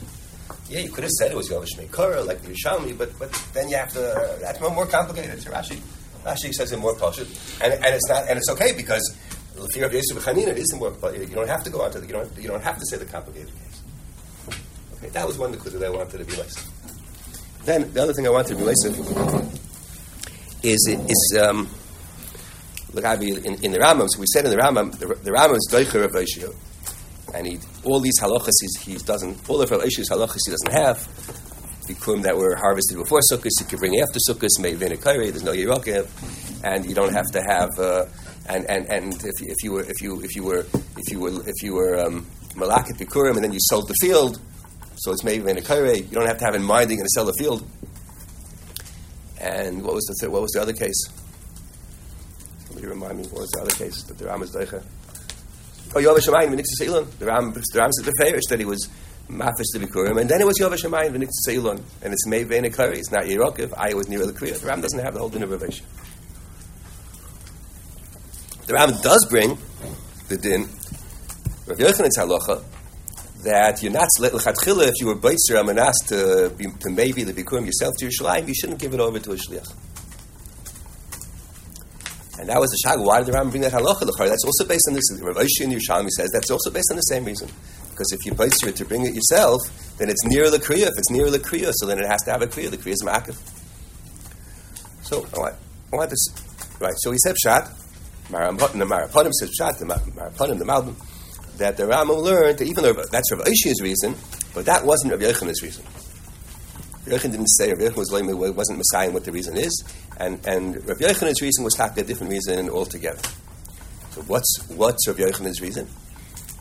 Yeah, 0.68 0.80
you 0.80 0.90
could 0.90 1.04
have 1.04 1.12
said 1.12 1.30
it 1.30 1.37
was 1.37 1.49
Yovish 1.49 1.76
Meikara, 1.76 2.26
like 2.26 2.42
the 2.42 2.95
but 2.99 3.16
but 3.18 3.33
then 3.52 3.68
you 3.68 3.76
have 3.76 3.92
to. 3.92 4.00
Uh, 4.00 4.38
that's 4.40 4.61
more 4.61 4.87
complicated. 4.87 5.40
So 5.40 5.50
Rashi, 5.50 5.80
Rashi 6.26 6.52
says 6.52 6.73
it 6.73 6.78
more 6.78 6.95
poshut, 6.95 7.28
and 7.62 7.73
and 7.73 7.95
it's 7.95 8.09
not, 8.09 8.28
and 8.28 8.38
it's 8.38 8.50
okay 8.50 8.73
because 8.76 9.16
the 9.54 9.68
fear 9.73 9.87
of 9.87 9.92
Yosef 9.92 10.18
Chanina 10.25 10.54
isn't 10.54 10.78
more. 10.78 10.92
You 11.14 11.26
don't 11.26 11.49
have 11.49 11.64
to 11.64 11.71
go 11.71 11.83
on 11.83 11.92
to 11.92 12.00
the, 12.00 12.06
you 12.06 12.12
don't 12.12 12.38
you 12.38 12.49
don't 12.49 12.62
have 12.62 12.78
to 12.78 12.87
say 12.87 12.97
the 12.97 13.06
complicated 13.06 13.49
case. 13.49 13.83
Okay, 14.97 15.09
that 15.11 15.26
was 15.26 15.38
one 15.38 15.50
of 15.50 15.56
the 15.56 15.62
clues 15.62 15.78
that 15.78 15.87
I 15.87 15.90
wanted 15.90 16.18
to 16.18 16.25
be 16.25 16.37
laced. 16.37 16.66
Then 17.64 17.92
the 17.92 18.02
other 18.02 18.12
thing 18.12 18.26
I 18.26 18.30
wanted 18.30 18.49
to 18.49 18.56
be 18.56 18.64
laced 18.64 18.87
is 20.62 20.88
is 20.88 21.38
um, 21.40 21.68
look 22.92 23.04
I 23.04 23.16
mean, 23.16 23.45
in, 23.45 23.64
in 23.64 23.73
the 23.73 23.78
Rambam. 23.78 24.09
So 24.11 24.18
we 24.21 24.26
said 24.26 24.45
in 24.45 24.50
the 24.50 24.56
Rambam, 24.56 24.99
the, 24.99 25.06
the 25.06 25.30
Rambam 25.30 25.56
is 25.56 25.68
doicher 25.71 26.04
of 26.04 26.12
Oishio. 26.12 26.54
And 27.35 27.47
he, 27.47 27.59
all 27.85 28.00
these 28.00 28.18
halachas 28.21 28.52
he, 28.61 28.92
he 28.92 28.99
doesn't, 28.99 29.49
all 29.49 29.61
of 29.61 29.71
Oishio's 29.71 30.09
halachas 30.09 30.38
he 30.47 30.52
doesn't 30.52 30.73
have. 30.73 31.06
Bikurim 31.87 32.23
that 32.23 32.37
were 32.37 32.57
harvested 32.57 32.97
before 32.97 33.21
Sukkot, 33.31 33.50
you 33.61 33.66
can 33.66 33.78
bring 33.78 34.00
after 34.00 34.19
Sukkot, 34.28 34.49
in 34.59 34.93
a 34.93 34.97
there's 35.31 35.43
no 35.43 35.52
Yerokev, 35.52 36.09
and 36.64 36.85
you 36.85 36.95
don't 36.95 37.12
have 37.12 37.31
to 37.33 37.43
have. 37.43 37.78
Uh, 37.78 38.07
and 38.49 38.64
and, 38.71 38.87
and 38.87 39.14
if, 39.14 39.35
if 39.40 39.57
you 39.62 39.73
were 39.73 39.83
if 39.83 40.00
you 40.00 40.21
if 40.23 40.37
you 40.37 40.45
were 40.45 40.66
if 40.97 41.11
you 41.11 41.21
were 41.21 41.49
if 41.49 41.62
you 41.62 41.75
were 41.75 41.99
um, 41.99 42.26
malakat 42.55 42.97
bikurim 42.99 43.35
and 43.35 43.45
then 43.45 43.52
you 43.52 43.59
sold 43.61 43.88
the 43.88 43.95
field, 44.00 44.40
so 44.97 45.12
it's 45.12 45.25
in 45.25 45.59
a 45.59 45.97
You 45.97 46.02
don't 46.05 46.26
have 46.26 46.38
to 46.38 46.45
have 46.45 46.55
in 46.55 46.62
mind 46.62 46.90
you're 46.90 46.97
going 46.97 47.07
to 47.07 47.11
sell 47.11 47.25
the 47.25 47.35
field. 47.38 47.69
And 49.40 49.83
what 49.83 49.95
was 49.95 50.05
the 50.05 50.31
what 50.31 50.43
was 50.43 50.52
the 50.52 50.62
other 50.62 50.73
case? 50.73 51.09
Somebody 52.66 52.87
remind 52.87 53.19
me 53.19 53.25
what 53.25 53.43
was 53.43 53.50
the 53.50 53.61
other 53.62 53.75
case 53.75 54.02
that 54.05 54.19
the 54.19 54.26
Ram 54.26 54.43
is 54.43 54.55
doicher. 54.55 54.83
Oh, 55.95 55.99
Yovash 55.99 56.28
Shemayim 56.28 56.55
v'Nitzis 56.55 56.81
Seilon. 56.81 57.11
The 57.19 57.26
Ram, 57.26 57.52
the 57.52 57.78
Ram 57.78 57.93
said 57.93 58.07
the 58.07 58.12
Farish 58.19 58.47
that 58.49 58.59
he 58.59 58.64
was 58.64 58.88
mafish 59.28 59.73
the 59.73 59.78
Bikurim, 59.80 60.21
and 60.21 60.30
then 60.30 60.40
it 60.40 60.47
was 60.47 60.59
Yovash 60.59 60.85
Shemayim 60.85 61.12
v'Nitzis 61.12 61.47
Seilon, 61.49 61.80
and 62.02 62.12
it's 62.12 62.26
made 62.26 62.47
vein 62.49 62.71
Kari. 62.73 62.99
It's 62.99 63.11
not 63.11 63.25
Yerokiv. 63.25 63.75
I 63.76 63.95
was 63.95 64.09
near 64.09 64.25
the 64.25 64.33
Kriya. 64.33 64.59
The 64.61 64.66
Ram 64.66 64.80
doesn't 64.80 64.99
have 64.99 65.14
the 65.14 65.21
whole 65.21 65.28
din 65.28 65.42
of 65.42 65.50
Rav 65.50 65.61
The 68.66 68.75
Ram 68.75 68.90
does 69.02 69.26
bring 69.28 69.59
the 70.28 70.37
din 70.37 70.62
Rav 71.66 71.78
Yochanan's 71.78 72.18
halacha 72.18 72.62
that 73.42 73.83
you're 73.83 73.92
not 73.92 74.09
lechatchila 74.18 74.88
if 74.88 74.95
you 75.00 75.06
were 75.06 75.16
beitzer 75.16 75.56
amanas 75.56 75.95
to 76.09 76.50
to 76.80 76.90
maybe 76.90 77.23
the 77.23 77.33
bikurim 77.33 77.66
yourself 77.66 77.95
to 77.99 78.06
Yerushalayim, 78.06 78.49
you 78.49 78.54
shouldn't 78.54 78.78
give 78.78 78.95
it 78.95 79.00
over 79.00 79.18
to 79.18 79.33
a 79.33 79.37
shliach. 79.37 79.73
And 82.38 82.49
that 82.50 82.61
was 82.61 82.71
the 82.71 82.78
shag. 82.85 83.00
Why 83.00 83.18
did 83.18 83.28
the 83.28 83.33
Rambam 83.33 83.50
bring 83.50 83.62
that 83.62 83.73
halacha? 83.73 84.00
That's 84.18 84.45
also 84.45 84.66
based 84.66 84.85
on 84.88 84.95
this. 84.95 85.04
Rav 85.23 85.37
Oshi 85.37 85.62
in 85.62 85.71
Yerushalmi 85.71 86.11
says 86.11 86.30
that's 86.33 86.50
also 86.50 86.71
based 86.71 86.88
on 86.90 86.97
the 86.97 87.02
same 87.02 87.25
reason. 87.25 87.49
Because 87.97 88.12
if 88.12 88.26
you 88.26 88.33
beitzer 88.33 88.69
it 88.69 88.76
to 88.76 88.85
bring 88.85 89.07
it 89.07 89.15
yourself, 89.15 89.62
then 89.97 90.11
it's 90.11 90.23
near 90.26 90.50
the 90.50 90.59
kriya. 90.59 90.83
If 90.83 90.99
it's 90.99 91.11
near 91.11 91.31
the 91.31 91.38
kriya, 91.38 91.73
so 91.73 91.87
then 91.87 91.99
it 91.99 92.07
has 92.07 92.23
to 92.25 92.31
have 92.31 92.43
a 92.43 92.47
kriya. 92.47 92.71
The 92.71 92.76
kriya 92.76 92.93
is 92.93 93.03
ma'akiv. 93.03 93.37
So 95.03 95.26
I 95.35 95.38
want, 95.38 95.55
I 95.93 95.97
want 95.97 96.11
this 96.11 96.29
right. 96.79 96.95
So 96.99 97.11
he 97.12 97.19
said 97.25 97.37
pshat. 97.43 97.73
The 98.29 98.37
Marapanim 98.37 99.33
says. 99.33 99.50
The 99.79 99.87
Marapanim, 99.87 100.59
the 100.59 100.65
Malbim 100.67 100.94
that 101.59 101.79
the 101.79 101.85
Rambam 101.85 102.23
learned 102.23 102.59
that 102.59 102.66
even 102.66 102.85
though 102.85 102.92
that's 102.92 103.33
Rav 103.33 103.47
Oshi's 103.47 103.81
reason, 103.81 104.14
but 104.55 104.66
that 104.66 104.85
wasn't 104.85 105.12
Rav 105.12 105.20
Yochanan's 105.20 105.62
reason. 105.62 105.85
Rav 107.07 107.18
Yochan 107.20 107.31
didn't 107.31 107.49
say 107.49 107.73
Rav 107.73 107.79
Yochan 107.79 107.97
was 107.97 108.12
lame, 108.12 108.37
wasn't 108.55 108.79
Messiah 108.79 109.11
what 109.11 109.25
the 109.25 109.33
reason 109.33 109.57
is, 109.57 109.85
and 110.18 110.44
and 110.47 110.87
Rav 110.87 111.01
reason 111.01 111.64
was 111.64 111.75
taka 111.75 112.01
a 112.01 112.05
different 112.05 112.33
reason 112.33 112.68
altogether. 112.68 113.23
So 114.11 114.23
what's 114.23 114.68
what's 114.68 115.09
Rav 115.09 115.18
reason? 115.18 115.88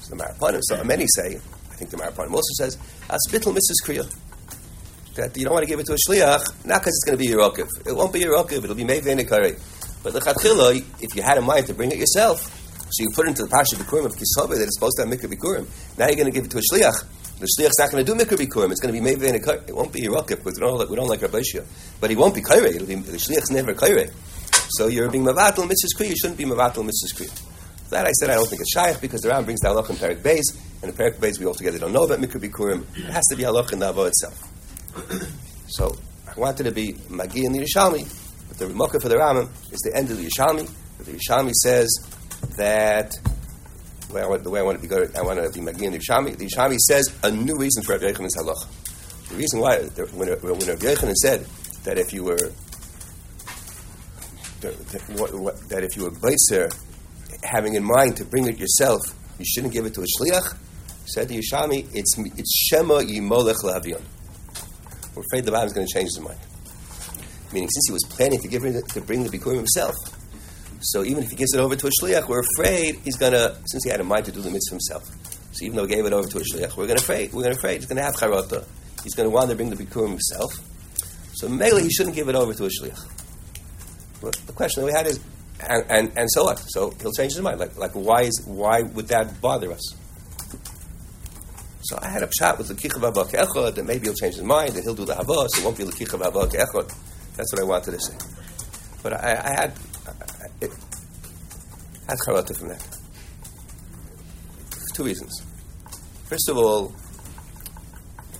So 0.06 0.16
the 0.16 0.24
Marapanim. 0.24 0.60
So 0.62 0.84
many 0.84 1.06
say, 1.08 1.38
I 1.72 1.76
think 1.76 1.90
the 1.90 1.98
Marapanim 1.98 2.32
also 2.34 2.54
says, 2.58 2.78
"Aspittel 3.10 3.54
Mrs. 3.56 3.84
Kriya." 3.84 4.16
That 5.16 5.36
you 5.36 5.46
don't 5.46 5.54
want 5.54 5.64
to 5.64 5.70
give 5.70 5.80
it 5.80 5.86
to 5.88 5.94
a 5.94 5.96
shliach, 5.96 6.66
not 6.66 6.82
because 6.82 6.94
it's 6.94 7.06
going 7.06 7.18
to 7.18 7.24
be 7.24 7.28
Yerokiv. 7.28 7.88
It 7.88 7.96
won't 7.96 8.12
be 8.14 8.20
Yerokiv, 8.20 8.64
it'll 8.64 8.76
be 8.76 8.84
Meivenikari. 8.84 9.58
But 10.04 10.14
the 10.14 10.20
Chatchila, 10.20 10.84
if 11.02 11.16
you 11.16 11.22
had 11.24 11.38
in 11.38 11.46
mind 11.46 11.68
to 11.68 11.74
bring 11.74 11.90
it 11.92 11.98
yourself, 11.98 12.42
so 12.92 13.02
you 13.02 13.10
put 13.16 13.26
it 13.26 13.30
into 13.30 13.44
the 13.44 13.50
Pasha 13.50 13.78
Bikurim 13.78 14.06
of 14.06 14.12
Kisove 14.14 14.50
that 14.50 14.62
it's 14.62 14.76
supposed 14.76 14.98
to 14.98 15.06
have 15.08 15.12
Mikra 15.12 15.34
Bikurim. 15.34 15.66
Now 15.98 16.08
you're 16.08 16.18
going 16.18 16.28
to 16.28 16.32
give 16.32 16.46
it 16.46 16.52
to 16.52 16.58
a 16.58 16.62
Shliach. 16.62 17.06
The 17.40 17.48
Shliach's 17.58 17.80
not 17.80 17.92
going 17.92 18.06
to 18.06 18.14
do 18.14 18.20
Mikra 18.20 18.38
Bikurim. 18.38 18.72
It's 18.72 18.82
going 18.82 18.94
to 18.94 19.00
be 19.00 19.04
maybe 19.04 19.28
in 19.28 19.36
a 19.36 19.52
It 19.68 19.74
won't 19.76 19.92
be 19.94 20.02
Yerokiv, 20.02 20.44
because 20.44 20.60
we 20.60 20.68
don't, 20.68 20.78
like- 20.78 20.90
we 20.90 20.96
don't 20.98 21.08
like 21.08 21.22
Rabbi. 21.22 21.42
But 22.02 22.10
he 22.10 22.16
won't 22.18 22.36
be 22.36 22.42
Kaire. 22.42 22.66
It'll 22.66 22.86
be, 22.86 22.96
the 22.96 23.18
Shliach's 23.18 23.50
never 23.52 23.74
Kaire. 23.74 24.12
So 24.78 24.88
you're 24.88 25.10
being 25.10 25.24
Mavatal 25.24 25.64
Mitzvahs 25.64 25.98
Kriya. 25.98 26.10
You 26.10 26.16
shouldn't 26.18 26.38
be 26.38 26.44
Mavatal 26.46 26.84
Mitzvahs 26.84 27.16
Kriya. 27.16 27.55
That 27.96 28.08
I 28.08 28.12
said 28.12 28.30
I 28.30 28.34
don't 28.34 28.50
think 28.50 28.62
it's 28.62 28.74
Shaykh 28.74 29.00
because 29.00 29.22
the 29.22 29.30
Ram 29.30 29.46
brings 29.46 29.62
the 29.62 29.70
halach 29.70 29.90
in 29.90 29.96
Perik 29.96 30.18
Beis, 30.18 30.44
and 30.82 30.92
in 30.92 30.98
Perik 30.98 31.16
Beis 31.16 31.40
we 31.40 31.46
altogether 31.46 31.80
don't 31.80 31.94
know 31.94 32.04
about 32.04 32.20
Mikra 32.20 32.42
Bikurim. 32.42 32.82
It 32.98 33.06
has 33.06 33.24
to 33.28 33.38
be 33.38 33.44
halach 33.44 33.72
in 33.72 33.80
the 33.80 33.94
Avo 33.94 34.10
itself. 34.10 34.52
So 35.70 35.98
I 36.28 36.38
wanted 36.38 36.64
to 36.64 36.72
be 36.74 36.98
Magi 37.10 37.46
in 37.46 37.54
the 37.54 37.60
Yerushalmi, 37.60 38.04
but 38.50 38.58
the 38.58 38.66
Remoka 38.66 39.02
for 39.02 39.08
the 39.08 39.16
Ramam 39.16 39.50
is 39.72 39.80
the 39.80 39.96
end 39.96 40.12
of 40.12 40.18
the 40.18 40.28
Yerushalmi. 40.28 40.70
The 41.06 41.14
Yerushalmi 41.14 41.54
says 41.54 41.88
that 42.58 43.14
the 44.10 44.14
way 44.14 44.22
I 44.22 44.28
want, 44.28 44.44
the 44.44 44.50
way 44.50 44.60
I 44.60 44.64
want 44.64 44.78
to 44.78 44.82
be 44.82 44.90
good, 44.90 45.16
I 45.16 45.22
want 45.22 45.42
to 45.42 45.50
be 45.50 45.62
Magi 45.62 45.86
in 45.86 45.94
the 45.94 46.00
Yerushalmi. 46.00 46.38
The 46.38 46.48
Yerushalmi 46.48 46.78
says 46.80 47.18
a 47.24 47.32
new 47.32 47.56
reason 47.56 47.82
for 47.84 47.94
Rav 47.94 48.02
Yochanan's 48.02 48.36
halacha. 48.36 49.30
The 49.30 49.36
reason 49.36 49.62
why, 49.62 49.80
when, 49.80 50.28
when 50.28 50.68
Rav 50.68 50.80
Yochanan 50.80 51.14
said 51.14 51.46
that 51.86 51.98
if 51.98 52.12
you 52.12 52.26
were 52.26 52.52
that, 54.60 55.84
if 55.84 55.96
you 55.96 56.04
were 56.04 56.12
Beitzer, 56.12 56.74
having 57.46 57.76
in 57.76 57.84
mind 57.84 58.18
to 58.18 58.26
bring 58.26 58.48
it 58.48 58.58
yourself, 58.58 59.02
you 59.40 59.46
shouldn't 59.46 59.74
give 59.74 59.86
it 59.86 59.94
to 59.96 60.02
a 60.02 60.06
shliach. 60.06 60.58
Said 61.06 61.30
the 61.30 61.40
Yerushalmi, 61.40 61.88
it's 61.94 62.18
it's 62.18 62.68
Shema 62.68 63.02
Yimolech 63.02 63.64
Lavion. 63.64 64.02
We're 65.16 65.24
afraid 65.24 65.46
the 65.46 65.52
Bible 65.52 65.68
is 65.68 65.74
going 65.74 65.88
to 65.88 65.94
change 65.94 66.10
his 66.16 66.20
mind. 66.20 66.40
Meaning, 67.54 67.70
since 67.70 67.86
he 67.88 67.94
was 67.94 68.04
planning 68.10 68.42
to 68.42 68.48
give 68.48 68.66
it 68.66 68.88
to 68.90 69.02
bring 69.02 69.24
the 69.24 69.30
Bikurim 69.30 69.58
himself, 69.58 69.96
so 70.82 71.04
even 71.04 71.24
if 71.24 71.30
he 71.30 71.36
gives 71.36 71.54
it 71.54 71.60
over 71.60 71.76
to 71.76 71.88
a 71.88 71.90
shliach, 72.02 72.28
we're 72.28 72.42
afraid 72.42 73.00
he's 73.04 73.18
going 73.18 73.32
to, 73.32 73.58
since 73.66 73.84
he 73.84 73.90
had 73.90 74.00
in 74.00 74.08
mind 74.08 74.26
to 74.26 74.32
do 74.32 74.42
the 74.42 74.52
mitzvah 74.52 74.76
himself. 74.76 75.04
So 75.52 75.64
even 75.64 75.78
though 75.78 75.86
he 75.86 75.96
gave 75.96 76.06
it 76.06 76.14
over 76.14 76.28
to 76.28 76.38
a 76.38 76.42
shliach, 76.42 76.76
we're 76.78 76.86
going 76.86 76.98
to 76.98 77.04
afraid, 77.04 77.34
we're 77.34 77.44
going 77.44 77.54
to 77.54 77.58
afraid 77.58 77.78
he's 77.78 77.86
going 77.86 77.98
to 77.98 78.04
have 78.04 78.16
charata. 78.16 78.66
He's 79.04 79.16
going 79.16 79.30
to 79.30 79.34
want 79.34 79.50
to 79.50 79.56
bring 79.56 79.70
the 79.70 79.76
Bikurim 79.76 80.10
himself. 80.10 80.60
So 81.34 81.48
mainly 81.48 81.84
he 81.84 81.90
shouldn't 81.90 82.16
give 82.16 82.30
it 82.30 82.36
over 82.36 82.54
to 82.54 82.66
a 82.66 82.70
shliach. 82.70 83.10
But 84.22 84.34
the 84.48 84.54
question 84.54 84.82
that 84.82 84.88
we 84.88 84.92
had 84.92 85.08
is, 85.08 85.20
and, 85.60 85.86
and, 85.90 86.12
and 86.18 86.32
so 86.32 86.44
what? 86.44 86.60
So 86.68 86.92
he'll 87.02 87.14
change 87.14 87.34
his 87.34 87.42
mind. 87.42 87.60
Like, 87.60 87.78
like 87.78 87.92
why 87.92 88.22
is 88.22 88.44
why 88.46 88.82
would 88.82 89.08
that 89.08 89.40
bother 89.42 89.72
us? 89.72 89.96
So 91.84 92.00
I 92.02 92.10
had 92.10 92.24
a 92.24 92.30
shot 92.32 92.58
with 92.58 92.68
the 92.68 92.74
kichav 92.74 93.00
haba 93.00 93.30
ke'echad, 93.30 93.76
that 93.76 93.86
maybe 93.86 94.08
he'll 94.08 94.16
change 94.16 94.36
his 94.36 94.44
mind, 94.44 94.74
and 94.74 94.84
he'll 94.84 94.96
do 94.96 95.06
the 95.06 95.14
hava, 95.14 95.48
so 95.50 95.62
it 95.62 95.66
won't 95.66 95.78
be 95.78 95.84
the 95.84 95.92
kichav 95.92 96.20
haba 96.20 96.50
ke'echad. 96.50 96.94
That's 97.36 97.54
what 97.54 97.62
I 97.62 97.64
wanted 97.64 97.92
to 97.92 98.00
say. 98.00 98.18
But 99.04 99.14
I, 99.14 99.18
I 99.18 99.50
had, 99.50 99.74
I, 100.08 100.66
had 102.08 102.18
charata 102.26 102.58
from 102.58 102.70
that. 102.70 102.88
Two 104.96 105.04
reasons. 105.04 105.44
First 106.26 106.50
of 106.50 106.58
all, 106.58 106.92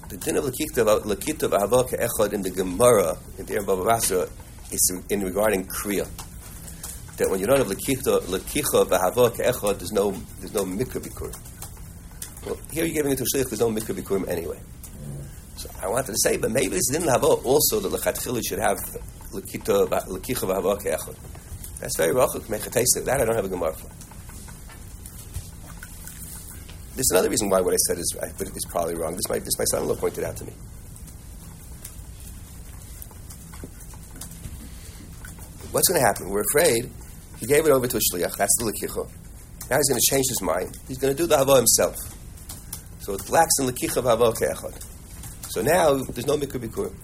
the 0.10 0.18
din 0.18 0.38
of 0.38 0.46
lakita 0.46 1.52
hava 1.52 1.84
ke'echad 1.84 2.34
in 2.34 2.42
the 2.42 2.50
Gemara, 2.50 3.16
in 3.38 3.46
the 3.46 3.64
Baba 3.64 3.86
Basra, 3.86 4.28
is 4.72 5.02
in 5.12 5.22
regarding 5.22 5.68
kriya. 5.68 6.08
That 7.18 7.30
when 7.30 7.40
you 7.40 7.48
don't 7.48 7.58
have 7.58 7.68
lakicha 7.68 8.22
v'hava 8.86 9.30
ke'echad, 9.34 9.78
there's 9.78 9.94
no 9.94 10.12
there's 10.40 10.54
no 10.54 10.66
mikra 10.66 11.02
bikur. 11.02 11.34
Well, 12.46 12.58
here 12.72 12.86
you're 12.86 12.94
giving 12.94 13.14
it 13.14 13.18
to 13.20 13.24
shliach. 13.24 13.50
There's 13.50 13.62
no 13.62 13.70
mikra 13.70 13.96
bikurim 13.96 14.28
anyway. 14.28 14.60
So 15.56 15.70
I 15.82 15.88
wanted 15.88 16.08
to 16.08 16.18
say, 16.22 16.36
but 16.36 16.52
maybe 16.52 16.76
this 16.76 16.90
didn't 16.92 17.08
have 17.08 17.24
also 17.24 17.80
the 17.80 17.90
lechatchila 17.90 18.42
should 18.46 18.60
have 18.60 18.80
lakicha 19.32 19.88
v'hava 19.88 20.78
ke'echad. 20.82 21.16
That's 21.80 21.96
very 21.98 22.14
rachuk. 22.14 22.36
Of 22.36 23.06
that. 23.06 23.22
I 23.22 23.26
don't 23.26 23.36
have 23.36 23.46
a 23.46 23.50
gemara 23.50 23.74
for. 23.74 23.90
There's 26.96 27.12
another 27.12 27.30
reason 27.30 27.50
why 27.50 27.62
what 27.62 27.74
I 27.74 27.78
said 27.88 27.98
is 27.98 28.14
but 28.18 28.52
probably 28.70 28.96
wrong. 28.96 29.16
This 29.16 29.30
my 29.30 29.40
this 29.40 29.58
my 29.58 29.66
son-in-law 29.66 29.96
pointed 29.96 30.24
out 30.24 30.36
to 30.38 30.46
me. 30.46 30.54
What's 35.72 35.90
going 35.90 36.00
to 36.00 36.08
happen? 36.08 36.30
We're 36.30 36.44
afraid 36.54 36.90
he 37.40 37.46
gave 37.46 37.66
it 37.66 37.72
over 37.72 37.88
to 37.88 37.98
a 37.98 38.00
shliach. 38.00 38.36
That's 38.38 38.56
the 38.58 38.72
lekicha. 38.72 39.08
Now 39.70 39.78
he's 39.78 39.90
going 39.90 40.00
to 40.00 40.12
change 40.12 40.26
his 40.30 40.42
mind. 40.42 40.78
He's 40.88 40.98
going 40.98 41.16
to 41.16 41.18
do 41.18 41.28
the 41.28 41.38
hava 41.38 41.56
himself. 41.58 41.96
So 43.00 43.14
it 43.14 43.30
lacks 43.30 43.54
in 43.60 43.68
lekicha 43.68 44.02
v'hava 44.02 44.34
ke'echad. 44.36 44.84
So 45.50 45.62
now 45.62 45.94
there's 45.94 46.28
no 46.28 46.38
mikra 46.38 46.60
bikurim. 46.60 46.96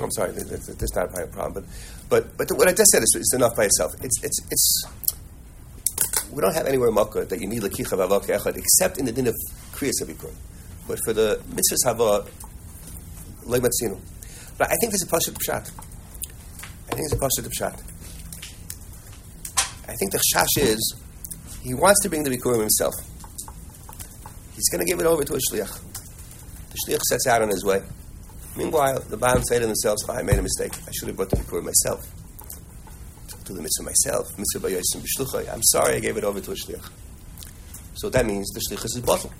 I'm 0.00 0.12
sorry, 0.12 0.32
this 0.32 0.68
is 0.68 0.94
not 0.94 1.18
a 1.18 1.26
problem, 1.26 1.66
but 2.08 2.36
but 2.36 2.48
but 2.48 2.56
what 2.56 2.68
I 2.68 2.72
just 2.72 2.88
said 2.90 3.02
is, 3.02 3.14
is 3.18 3.32
enough 3.34 3.56
by 3.56 3.64
itself. 3.64 3.92
It's 4.00 4.22
it's 4.22 4.40
it's 4.50 4.84
we 6.38 6.42
don't 6.42 6.54
have 6.54 6.68
anywhere 6.68 6.86
in 6.86 6.94
makkah 6.94 7.24
that 7.24 7.40
you 7.40 7.48
need 7.48 7.62
lakicha 7.62 7.98
v'avak 7.98 8.26
echad 8.26 8.56
except 8.56 8.96
in 8.96 9.04
the 9.06 9.10
din 9.10 9.26
of 9.26 9.34
kriyas 9.72 10.00
abikurim. 10.00 10.32
But 10.86 11.00
for 11.04 11.12
the 11.12 11.42
mitzvahs 11.50 11.84
hava 11.84 12.28
leimatzinu. 13.44 13.98
But 14.56 14.70
I 14.70 14.76
think 14.76 14.92
there's 14.92 15.02
a 15.02 15.06
pasuk 15.08 15.36
pshat. 15.36 15.72
I 16.86 16.94
think 16.94 17.10
there's 17.10 17.12
a 17.12 17.16
pasuk 17.16 17.48
pshat. 17.48 17.82
I 19.88 19.96
think 19.96 20.12
the 20.12 20.22
chash 20.32 20.62
is 20.62 20.94
he 21.60 21.74
wants 21.74 22.04
to 22.04 22.08
bring 22.08 22.22
the 22.22 22.30
bikurim 22.30 22.60
himself. 22.60 22.94
He's 24.54 24.68
going 24.68 24.86
to 24.86 24.88
give 24.88 25.00
it 25.00 25.06
over 25.06 25.24
to 25.24 25.34
a 25.34 25.38
shliach. 25.38 25.76
The 26.70 26.78
shliach 26.86 27.02
sets 27.02 27.26
out 27.26 27.42
on 27.42 27.48
his 27.48 27.64
way. 27.64 27.82
Meanwhile, 28.54 29.00
the 29.08 29.16
Baal 29.16 29.42
say 29.42 29.58
to 29.58 29.66
themselves, 29.66 30.04
oh, 30.08 30.12
I 30.12 30.22
made 30.22 30.38
a 30.38 30.42
mistake. 30.42 30.72
I 30.86 30.92
should 30.92 31.08
have 31.08 31.16
brought 31.16 31.30
the 31.30 31.36
bikurim 31.36 31.64
myself. 31.64 32.06
Do 33.48 33.54
the 33.54 33.62
mitzvah 33.62 33.84
myself. 33.84 34.36
Mitzvah 34.36 34.68
b'yosim 34.68 35.00
b'shluchay. 35.00 35.50
I'm 35.50 35.62
sorry 35.62 35.96
I 35.96 36.00
gave 36.00 36.18
it 36.18 36.24
over 36.24 36.38
to 36.38 36.50
a 36.50 36.54
shliach. 36.54 36.90
So 37.94 38.10
that 38.10 38.26
means 38.26 38.50
the 38.50 38.60
shliach 38.60 38.84
is 38.84 39.00
bottle. 39.00 39.32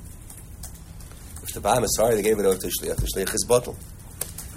If 1.42 1.52
the 1.52 1.60
Baal 1.60 1.84
is 1.84 1.94
sorry 1.94 2.14
they 2.14 2.22
gave 2.22 2.38
it 2.38 2.46
over 2.46 2.58
to 2.58 2.68
a 2.68 2.70
shliach, 2.70 2.96
the 2.96 3.06
shliach 3.06 3.34
is 3.34 3.44
bottle. 3.44 3.76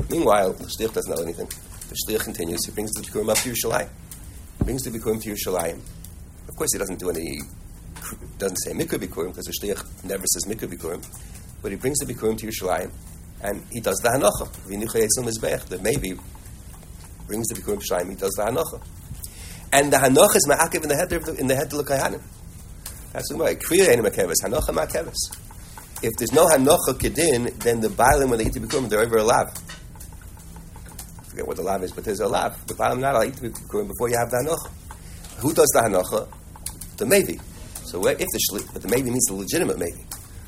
Meanwhile, 0.09 0.53
the 0.53 0.67
shliach 0.67 0.93
doesn't 0.93 1.13
know 1.13 1.21
anything. 1.21 1.47
The 1.89 1.97
shliach 2.07 2.23
continues. 2.23 2.65
He 2.65 2.71
brings 2.71 2.93
the 2.93 3.01
bikurim 3.01 3.29
up 3.29 3.39
to 3.39 3.49
Yerushalayim. 3.49 3.89
He 4.59 4.63
brings 4.63 4.83
the 4.83 4.89
bikurim 4.89 5.21
to 5.21 5.33
Yerushalayim. 5.33 5.81
Of 6.47 6.55
course, 6.55 6.71
he 6.71 6.79
doesn't 6.79 6.99
do 6.99 7.09
any. 7.09 7.41
Doesn't 8.37 8.55
say 8.55 8.71
mikra 8.71 8.99
bikurim 8.99 9.33
because 9.35 9.47
the 9.47 9.53
shliach 9.61 9.83
never 10.05 10.25
says 10.27 10.45
mikra 10.45 10.69
bikurim. 10.73 11.03
But 11.61 11.71
he 11.71 11.77
brings 11.77 11.97
the 11.99 12.05
bikurim 12.05 12.37
to 12.37 12.47
Yerushalayim, 12.47 12.89
and 13.43 13.61
he 13.69 13.81
does 13.81 13.97
the 13.97 14.09
mizbech. 14.09 15.65
That 15.65 15.81
maybe 15.83 16.17
brings 17.27 17.49
the 17.49 17.55
bikurim 17.55 17.81
to 17.81 17.93
Yerushalayim. 17.93 18.09
He 18.11 18.15
does 18.15 18.31
the 18.31 18.43
hanacha. 18.43 18.81
And 19.73 19.91
the 19.91 19.97
hanoch 19.97 20.35
is 20.35 20.47
ma'akiv 20.49 20.83
in 20.83 20.89
the 20.89 20.95
head 20.95 21.11
of 21.13 21.25
the, 21.25 21.35
in 21.35 21.47
the 21.47 21.55
head 21.55 21.71
of 21.71 21.77
the 21.77 21.83
kahanim. 21.83 22.21
That's 23.13 23.33
way. 23.33 23.55
Kriya 23.55 23.89
ain't 23.89 24.01
makevis. 24.01 24.41
Hanocha 24.43 24.73
makevis. 24.73 25.35
If 26.03 26.11
there's 26.17 26.31
no 26.31 26.47
hanocha 26.47 26.93
kedin, 26.93 27.57
then 27.59 27.81
the 27.81 27.89
bailim 27.89 28.29
when 28.29 28.39
they 28.39 28.45
eat 28.45 28.53
the 28.53 28.59
bikurim, 28.59 28.89
they're 28.89 29.01
over 29.01 29.17
a. 29.17 29.25
I 29.25 29.45
forget 31.27 31.47
what 31.47 31.57
the 31.57 31.63
lab 31.63 31.83
is, 31.83 31.91
but 31.91 32.03
there's 32.03 32.19
a 32.19 32.27
lab. 32.27 32.55
The 32.67 32.73
bailim 32.73 32.99
not 32.99 33.15
allowed 33.15 33.33
to 33.37 33.45
eat 33.45 33.53
bikurim 33.53 33.87
before 33.87 34.09
you 34.09 34.17
have 34.17 34.31
the 34.31 34.37
Hanoch. 34.37 34.71
Who 35.41 35.53
does 35.53 35.69
the 35.73 35.81
hanocha? 35.81 36.27
The 36.97 37.05
maybe. 37.05 37.39
So 37.85 38.05
if 38.07 38.17
the 38.17 38.39
shli, 38.51 38.73
but 38.73 38.81
the 38.81 38.87
maybe 38.87 39.09
means 39.09 39.25
the 39.25 39.33
legitimate 39.33 39.77
maybe. 39.77 40.05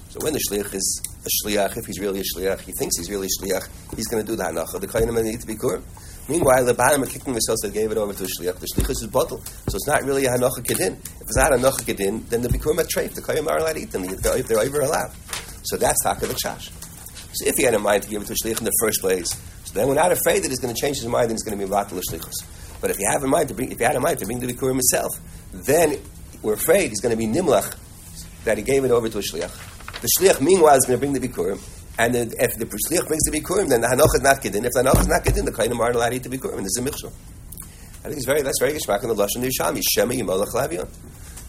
So 0.09 0.19
when 0.21 0.33
the 0.33 0.39
shliach 0.39 0.73
is 0.73 1.01
a 1.25 1.29
shliach, 1.47 1.77
if 1.77 1.85
he's 1.85 1.99
really 1.99 2.19
a 2.19 2.23
shliach, 2.23 2.61
he 2.61 2.71
thinks 2.73 2.97
he's 2.97 3.09
really 3.09 3.27
a 3.27 3.43
shliach, 3.43 3.67
he's 3.95 4.07
going 4.07 4.23
to 4.23 4.31
do 4.31 4.35
the 4.35 4.43
hanacha. 4.43 4.79
The 4.79 4.87
kahanim 4.87 5.17
and 5.17 5.27
eat 5.27 5.41
the 5.41 5.53
bikurim. 5.53 5.81
Meanwhile, 6.29 6.65
the 6.65 6.73
Barim 6.73 7.03
are 7.03 7.05
kicking 7.05 7.33
themselves 7.33 7.61
that 7.61 7.73
gave 7.73 7.91
it 7.91 7.97
over 7.97 8.13
to 8.13 8.23
the 8.23 8.29
Shliach. 8.39 8.55
The 8.55 8.67
Shliach 8.67 8.89
is 8.89 9.07
bottle. 9.07 9.43
So 9.67 9.75
it's 9.75 9.87
not 9.87 10.03
really 10.03 10.25
a 10.25 10.29
Hanocha 10.29 10.63
Kedin. 10.63 10.93
If 10.93 11.21
it's 11.21 11.35
not 11.35 11.51
a 11.51 11.57
Hanocha 11.57 11.81
Kedin, 11.81 12.27
then 12.29 12.41
the 12.41 12.49
Bikurim 12.49 12.79
are 12.79 12.83
treif. 12.83 13.13
The 13.13 13.21
Koyim 13.21 13.47
are 13.49 13.57
allowed 13.57 13.73
to 13.73 13.81
eat 13.81 13.91
them 13.91 14.05
they're, 14.05 14.41
they're 14.41 14.59
over 14.59 14.81
allowed. 14.81 15.11
So 15.63 15.75
that's 15.75 16.01
Taka 16.03 16.27
the 16.27 16.33
Chash. 16.33 16.71
So 17.33 17.47
if 17.47 17.55
he 17.55 17.63
had 17.63 17.73
a 17.73 17.79
mind 17.79 18.03
to 18.03 18.09
give 18.09 18.21
it 18.21 18.25
to 18.27 18.33
a 18.33 18.35
Shliach 18.35 18.59
in 18.59 18.63
the 18.63 18.77
first 18.79 19.01
place, 19.01 19.29
so 19.65 19.73
then 19.73 19.87
we're 19.87 19.95
not 19.95 20.11
afraid 20.11 20.43
that 20.43 20.49
he's 20.49 20.59
going 20.59 20.73
to 20.73 20.79
change 20.79 20.97
his 20.97 21.07
mind 21.07 21.25
and 21.25 21.33
he's 21.33 21.43
going 21.43 21.57
to 21.57 21.65
be 21.65 21.69
Vatal 21.69 21.99
Shlichus. 22.09 22.79
But 22.79 22.91
if 22.91 22.99
you 22.99 23.07
have 23.09 23.23
in 23.23 23.29
mind 23.29 23.49
to 23.49 23.53
bring, 23.53 23.71
if 23.71 23.79
you 23.79 23.85
had 23.85 23.95
a 23.95 23.99
mind 23.99 24.19
to 24.19 24.25
bring 24.25 24.39
the 24.39 24.47
Bikurim 24.47 24.73
himself, 24.73 25.11
then 25.51 25.99
we're 26.41 26.53
afraid 26.53 26.89
he's 26.89 27.01
going 27.01 27.11
to 27.11 27.17
be 27.17 27.27
Nimlach 27.27 27.75
that 28.45 28.57
he 28.57 28.63
gave 28.63 28.85
it 28.85 28.91
over 28.91 29.09
to 29.09 29.17
a 29.17 29.21
Shliach. 29.21 30.01
The 30.01 30.09
Shliach, 30.19 30.41
meanwhile, 30.41 30.75
is 30.75 30.85
going 30.85 30.99
to 30.99 31.05
bring 31.05 31.13
the 31.13 31.25
Bikurim, 31.25 31.59
and 31.97 32.15
if 32.15 32.57
the 32.57 32.65
shliach 32.65 33.07
brings 33.07 33.23
the 33.23 33.39
bikurim, 33.39 33.69
then 33.69 33.81
the 33.81 33.87
hanoch 33.87 34.15
is 34.15 34.21
not 34.21 34.41
kedin. 34.41 34.65
If 34.65 34.71
the 34.73 34.83
hanoch 34.83 34.99
is 34.99 35.07
not 35.07 35.23
kedin, 35.23 35.45
the 35.45 35.51
kainim 35.51 35.79
aren't 35.79 35.95
allowed 35.95 36.09
to 36.09 36.15
eat 36.15 36.23
the 36.23 36.29
bikurim. 36.29 36.57
And 36.57 36.65
there's 36.65 36.77
a 36.77 36.81
michshel. 36.81 37.11
I 38.03 38.07
think 38.07 38.17
it's 38.17 38.25
very 38.25 38.41
that's 38.41 38.59
very 38.59 38.73
geshmak 38.73 39.03
in 39.03 39.09
the 39.09 39.15
lashon 39.15 39.43
Yerushalmi. 39.43 39.81
Shema 39.93 40.13
yimalach 40.13 40.53
lavion. 40.53 40.89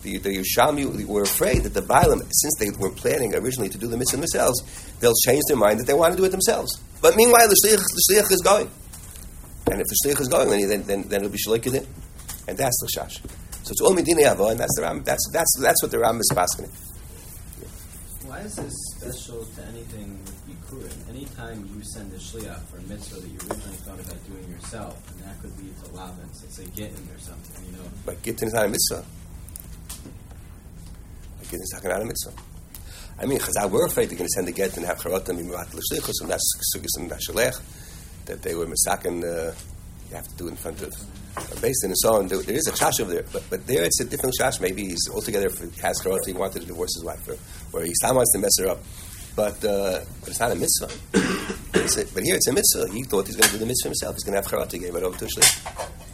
The, 0.03 0.19
the 0.19 0.37
Yerushalmi 0.37 1.07
were 1.07 1.23
afraid 1.23 1.63
that 1.63 1.73
the 1.73 1.81
Bailam, 1.81 2.21
since 2.31 2.55
they 2.59 2.69
were 2.79 2.91
planning 2.91 3.35
originally 3.35 3.71
to 3.71 3.79
do 3.79 3.87
the 3.87 3.97
mitzvah 3.97 4.19
themselves, 4.19 4.61
they'll 5.01 5.15
change 5.25 5.43
their 5.49 5.57
mind 5.57 5.81
that 5.81 5.87
they 5.87 5.95
want 5.95 6.13
to 6.13 6.19
do 6.19 6.27
it 6.27 6.29
themselves. 6.29 6.79
But 7.01 7.17
meanwhile, 7.17 7.49
the 7.49 7.57
shliach, 7.65 8.27
the 8.29 8.35
is 8.35 8.43
going. 8.45 8.71
And 9.73 9.81
if 9.81 9.87
the 9.87 9.97
shliach 10.05 10.21
is 10.21 10.29
going, 10.29 10.51
then, 10.51 10.69
then, 10.69 10.83
then, 10.83 11.03
then 11.09 11.21
it'll 11.21 11.33
be 11.33 11.39
shalik 11.39 11.63
kedin. 11.63 11.87
And 12.47 12.59
that's 12.59 12.79
the 12.81 13.01
shash. 13.01 13.23
So 13.65 13.71
it's 13.71 13.81
all 13.81 13.95
medina 13.95 14.21
yavo, 14.21 14.51
and 14.51 14.61
that's 14.61 14.77
the 14.77 14.83
Ram. 14.83 15.03
That's 15.05 15.27
that's 15.33 15.59
that's 15.59 15.83
what 15.83 15.91
the 15.91 15.99
Ram 15.99 16.21
is 16.21 16.31
passing. 16.35 16.67
Why 18.27 18.41
is 18.41 18.57
this 18.57 18.75
special 18.99 19.47
to 19.47 19.65
anything 19.69 20.21
Bikurim? 20.75 21.09
Anytime 21.09 21.69
you 21.75 21.83
send 21.85 22.13
a 22.13 22.17
shliach 22.17 22.63
for 22.65 22.79
a 22.79 22.83
mitzvah 22.83 23.21
that 23.21 23.29
you 23.29 23.39
originally 23.39 23.77
thought 23.79 24.01
about 24.01 24.27
doing 24.27 24.51
yourself, 24.51 25.11
and 25.11 25.21
that 25.25 25.41
could 25.41 25.57
lead 25.59 25.75
to 25.83 25.91
lavins, 25.91 26.45
it's 26.45 26.59
a 26.59 26.67
gittin 26.67 27.09
or 27.15 27.19
something, 27.19 27.65
you 27.67 27.73
know. 27.73 27.85
But 28.05 28.23
gittin 28.23 28.49
is 28.49 28.55
not 28.55 28.67
a 28.67 28.69
mitzvah. 28.69 29.05
Gittin 31.43 31.61
is 31.61 31.81
not 31.83 32.01
a 32.01 32.05
mitzvah. 32.05 32.33
I 33.21 33.27
mean, 33.27 33.39
Chazal 33.39 33.71
were 33.71 33.87
afraid 33.87 34.11
they're 34.11 34.19
going 34.19 34.29
to 34.29 34.35
send 34.35 34.49
a 34.49 34.53
get 34.53 34.77
and 34.77 34.87
have 34.87 34.99
charotam 34.99 35.41
imimat 35.41 35.73
l'shlichus, 35.73 36.21
and 36.21 36.31
that's 36.31 36.75
sugis 36.75 36.99
and 36.99 37.11
dashalech, 37.11 37.61
that 38.27 38.43
they 38.43 38.55
were 38.55 38.67
misakin, 38.67 39.23
uh, 39.23 39.55
you 40.11 40.17
have 40.17 40.27
to 40.27 40.37
do 40.37 40.49
in 40.49 40.57
front 40.57 40.83
of 40.83 40.93
based 41.61 41.85
in 41.85 41.91
and 41.91 41.99
so 41.99 42.15
on. 42.15 42.29
There, 42.29 42.39
there 42.43 42.55
is 42.55 42.69
a 42.69 42.73
chash 42.73 43.01
over 43.01 43.13
there, 43.13 43.25
but, 43.33 43.43
but 43.51 43.67
there 43.67 43.85
it's 43.85 44.01
a 44.01 44.05
different 44.05 44.37
chash. 44.41 44.61
Maybe 44.61 44.87
he's 44.87 45.09
altogether 45.13 45.51
for, 45.51 45.67
has 45.83 46.01
charotam, 46.01 46.27
he 46.27 46.33
wanted 46.33 46.63
to 46.63 46.67
divorce 46.67 46.95
his 46.95 47.05
wife, 47.05 47.29
or, 47.29 47.37
or 47.73 47.85
he 47.85 47.93
wants 48.03 48.33
to 48.33 48.39
mess 48.39 48.53
her 48.61 48.69
up. 48.69 48.79
But, 49.37 49.65
uh, 49.65 50.01
but 50.21 50.29
it's 50.29 50.41
not 50.41 50.53
a 50.53 50.55
mitzvah. 50.55 50.91
a, 51.75 52.05
but 52.15 52.23
here 52.23 52.37
it's 52.37 52.47
a 52.47 52.53
mitzvah. 52.53 52.89
He 52.93 53.03
thought 53.03 53.27
he's 53.27 53.37
going 53.37 53.49
to 53.49 53.53
do 53.53 53.59
the 53.59 53.67
mitzvah 53.67 53.89
himself. 53.89 54.15
He's 54.15 54.25
going 54.25 54.41
to 54.41 54.43
have 54.43 54.51
charata. 54.51 54.73
He 54.73 54.79
gave 54.79 54.95
it 54.95 55.03
over 55.03 55.19
to 55.19 55.25
Shlich. 55.27 56.05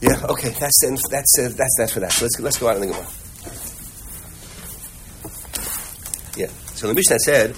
Yeah, 0.00 0.20
okay, 0.28 0.50
that's 0.50 0.80
that's 1.10 1.38
uh, 1.38 1.48
that's 1.56 1.74
that's 1.78 1.92
for 1.92 2.00
that. 2.00 2.12
So 2.12 2.24
let's 2.24 2.38
let's 2.40 2.58
go 2.58 2.68
out 2.68 2.76
and 2.76 2.84
think 2.84 2.94
about. 2.94 3.10
Yeah. 6.36 6.48
So 6.74 6.88
the 6.88 6.94
Mishnah 6.94 7.18
said. 7.20 7.56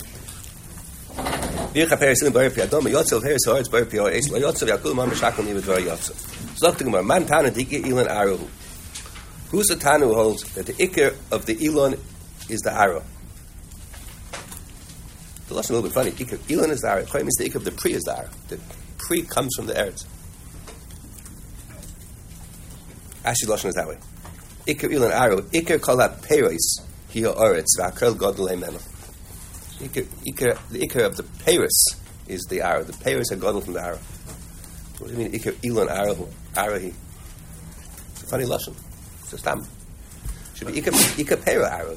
Who's 9.51 9.66
the 9.66 9.77
Tanu 9.77 10.01
who 10.01 10.14
holds 10.14 10.42
that 10.55 10.66
the 10.66 10.73
Iker 10.73 11.14
of 11.31 11.47
the 11.47 11.66
Elon 11.66 11.97
is 12.49 12.61
the 12.61 12.73
arrow? 12.73 13.03
The 15.49 15.55
lesson 15.55 15.77
is 15.77 15.79
a 15.79 15.83
little 15.83 15.89
bit 15.89 15.95
funny. 15.95 16.11
Ikar, 16.11 16.51
Elon 16.51 16.71
is 16.71 16.81
the 16.81 16.89
arrow. 16.89 17.03
It 17.03 17.15
means 17.15 17.37
the 17.37 17.49
the 17.49 17.71
Pri 17.73 17.93
is 17.93 18.03
the 18.03 18.19
arrow. 18.19 18.31
The 18.49 18.59
Pri 18.99 19.23
comes 19.23 19.55
from 19.55 19.67
the 19.67 19.75
Eretz. 19.75 20.05
Actually, 23.25 23.57
Lashon 23.57 23.69
is 23.69 23.75
that 23.75 23.89
way. 23.89 23.99
Iker 24.67 24.93
Elon 24.93 25.13
arrow. 25.13 25.41
Iker 25.41 25.79
kolat 25.79 26.23
peros 26.23 26.81
here 27.11 27.29
Eretz 27.29 27.77
v'akel. 27.79 28.15
Iker, 29.79 30.05
Iker, 30.05 30.69
the 30.71 30.81
Iker 30.81 31.05
of 31.05 31.17
the 31.17 31.23
Paris 31.45 31.87
is 32.29 32.43
the 32.49 32.61
arrow. 32.63 32.83
The 32.83 32.93
Paris 32.93 33.31
are 33.31 33.37
godel 33.37 33.63
from 33.63 33.75
the 33.75 33.83
arrow. 33.83 33.99
What 34.99 35.09
do 35.09 35.13
you 35.13 35.19
mean 35.19 35.33
Iker 35.33 35.55
Elon 35.65 35.89
arrow? 35.89 36.29
Arrow. 36.57 36.77
It's 36.77 38.23
a 38.23 38.27
funny 38.27 38.45
Lashon. 38.45 38.75
It's 39.23 39.33
a 39.33 39.39
stam. 39.39 39.67
Should 40.55 40.69
be 40.69 40.81
Iker 40.81 41.45
Pera 41.45 41.71
arrow. 41.71 41.97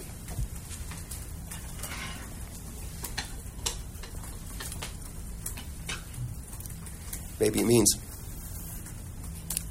Maybe 7.39 7.61
it 7.61 7.65
means 7.65 7.97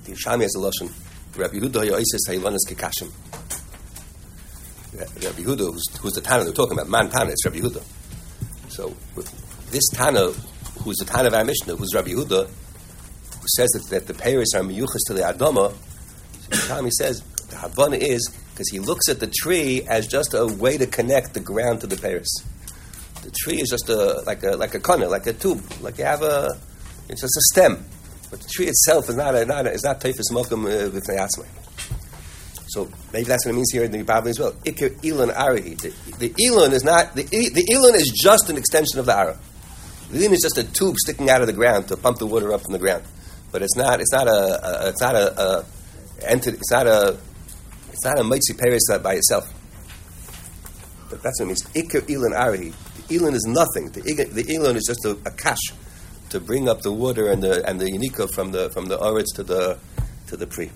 the 0.05 0.13
Shami 0.13 0.43
has 0.43 0.55
a 0.55 0.59
lashon. 0.59 0.93
Rabbi 1.37 1.57
Yehuda 1.57 1.91
Yoises 1.91 2.29
Haylanis 2.29 2.67
Kekashim. 2.67 3.13
Rabbi 4.95 5.43
Yehuda, 5.43 5.73
who's, 5.73 5.97
who's 5.99 6.13
the 6.15 6.21
Tana 6.21 6.45
they're 6.45 6.53
talking 6.53 6.73
about, 6.73 6.89
Man 6.89 7.11
Tana, 7.11 7.31
it's 7.31 7.45
Rabbi 7.45 7.59
Yehuda. 7.59 7.83
So 8.69 8.97
this 9.71 9.87
Tana, 9.93 10.31
who's 10.83 10.97
the 10.97 11.05
Tana 11.05 11.29
of 11.29 11.35
our 11.35 11.45
Mishnah, 11.45 11.77
who's 11.77 11.95
Rabbi 11.95 12.11
Yehuda, 12.11 12.49
who 12.49 13.47
says 13.57 13.69
that, 13.71 13.87
that 13.91 14.07
the 14.07 14.15
Paris 14.15 14.55
are 14.55 14.63
miyuchas 14.63 15.01
to 15.07 15.15
the 15.15 15.23
Adama, 15.23 15.75
so 16.41 16.75
Shami 16.75 16.91
says 16.91 17.21
the 17.51 17.57
Havana 17.57 17.97
is 17.97 18.29
because 18.53 18.71
he 18.71 18.79
looks 18.79 19.09
at 19.09 19.21
the 19.21 19.27
tree 19.27 19.83
as 19.89 20.07
just 20.07 20.35
a 20.35 20.47
way 20.47 20.79
to 20.79 20.87
connect 20.87 21.35
the 21.35 21.41
ground 21.41 21.81
to 21.83 21.87
the 21.87 21.97
Paris. 21.97 22.29
The 23.23 23.31
tree 23.31 23.61
is 23.61 23.69
just 23.69 23.89
a 23.89 24.23
like 24.27 24.43
a 24.43 24.57
like 24.57 24.75
a 24.75 24.81
corner, 24.81 25.07
like 25.07 25.27
a 25.27 25.33
tube, 25.33 25.63
like 25.81 25.99
you 25.99 26.05
have 26.05 26.23
a 26.23 26.59
it's 27.09 27.21
just 27.23 27.37
a 27.37 27.41
stem, 27.53 27.85
but 28.31 28.41
the 28.41 28.49
tree 28.49 28.67
itself 28.67 29.09
is 29.09 29.17
not 29.17 29.35
a, 29.35 29.45
not 29.47 29.67
a, 29.67 29.73
is 29.73 29.85
not 29.85 30.01
teifus 30.01 30.31
mokum 30.31 30.65
with 30.65 31.09
uh, 31.09 31.27
So 32.67 32.89
maybe 33.13 33.25
that's 33.25 33.47
what 33.47 33.53
it 33.53 33.55
means 33.55 33.71
here 33.73 33.85
in 33.85 33.93
the 33.93 34.03
Bible 34.03 34.29
as 34.29 34.39
well. 34.39 34.53
Ikir 34.65 35.05
Elon 35.05 35.31
Arahi. 35.31 35.81
The, 35.81 36.29
the 36.29 36.47
Elon 36.47 36.73
is 36.73 36.85
not 36.85 37.15
the 37.15 37.23
the 37.23 37.67
Elon 37.75 37.95
is 37.95 38.13
just 38.15 38.51
an 38.51 38.57
extension 38.57 38.99
of 38.99 39.07
the 39.07 39.17
Ara. 39.17 39.39
The 40.11 40.27
ilun 40.27 40.33
is 40.33 40.41
just 40.41 40.57
a 40.57 40.65
tube 40.65 40.97
sticking 40.97 41.29
out 41.29 41.43
of 41.43 41.47
the 41.47 41.53
ground 41.53 41.89
to 41.89 41.97
pump 41.97 42.19
the 42.19 42.27
water 42.27 42.53
up 42.55 42.63
from 42.63 42.73
the 42.73 42.79
ground, 42.79 43.05
but 43.53 43.61
it's 43.61 43.77
not. 43.77 44.01
It's 44.01 44.13
not 44.13 44.27
a. 44.27 44.87
a 44.87 44.89
it's 44.89 45.01
not 45.03 45.15
a. 45.15 45.41
a 45.41 45.65
entity, 46.23 46.57
it's 46.57 46.71
not 46.71 46.87
a. 46.87 47.19
It's 47.93 48.05
not 48.05 48.19
a 48.19 48.25
mitzi 48.25 48.55
peris 48.55 48.89
by 49.03 49.15
itself. 49.15 49.53
But 51.11 51.23
that's 51.23 51.41
what 51.41 51.45
it 51.45 51.49
means. 51.49 51.63
Iker 51.75 52.01
ilun 52.03 52.35
arihi. 52.35 52.73
The 53.09 53.19
ilun 53.19 53.35
is 53.35 53.45
nothing. 53.47 53.91
The, 53.91 54.01
the 54.25 54.45
ilun 54.45 54.77
is 54.77 54.85
just 54.87 55.05
a, 55.05 55.11
a 55.29 55.31
kash 55.31 55.73
to 56.31 56.41
bring 56.41 56.69
up 56.69 56.83
the 56.83 56.93
water 56.93 57.31
and 57.31 57.43
the 57.43 57.67
and 57.69 57.81
the 57.81 57.87
unika 57.87 58.29
from 58.33 58.53
the 58.53 58.71
from 58.71 58.87
the 58.87 58.99
oritz 58.99 59.35
to 59.35 59.43
the 59.43 59.79
to 60.27 60.37
the 60.37 60.47
pri. 60.47 60.71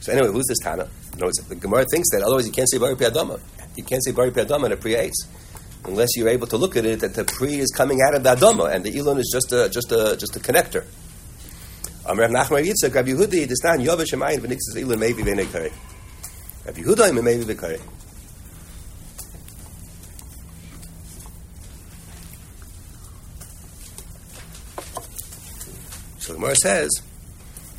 So 0.00 0.12
anyway, 0.12 0.28
who's 0.32 0.46
this 0.46 0.58
Tana? 0.62 0.88
No, 1.16 1.30
the 1.48 1.56
Gemara 1.56 1.84
thinks 1.90 2.10
that 2.10 2.22
otherwise 2.22 2.46
you 2.46 2.52
can't 2.52 2.70
say 2.70 2.78
Bari 2.78 2.94
Piyadama. 2.94 3.40
You 3.76 3.82
can't 3.84 4.04
say 4.04 4.12
Bari 4.12 4.30
Piyadama 4.30 4.66
in 4.66 4.72
a 4.72 4.76
Pri 4.76 4.94
Eitz. 4.94 5.26
Unless 5.84 6.10
you're 6.16 6.28
able 6.28 6.46
to 6.46 6.56
look 6.56 6.76
at 6.76 6.84
it 6.84 7.00
that 7.00 7.14
the 7.14 7.24
Pri 7.24 7.58
is 7.58 7.72
coming 7.76 8.00
out 8.02 8.14
of 8.14 8.22
the 8.22 8.34
Adama 8.34 8.72
and 8.72 8.84
the 8.84 8.96
Elon 8.96 9.18
is 9.18 9.28
just 9.32 9.52
a 9.52 9.68
just 9.68 9.90
a 9.90 10.16
just 10.16 10.36
a 10.36 10.40
connector. 10.40 10.84
Rabbi 12.06 12.28
Yehuda 16.82 17.22
maybe. 17.22 17.78
Gemara 26.38 26.54
says 26.54 26.90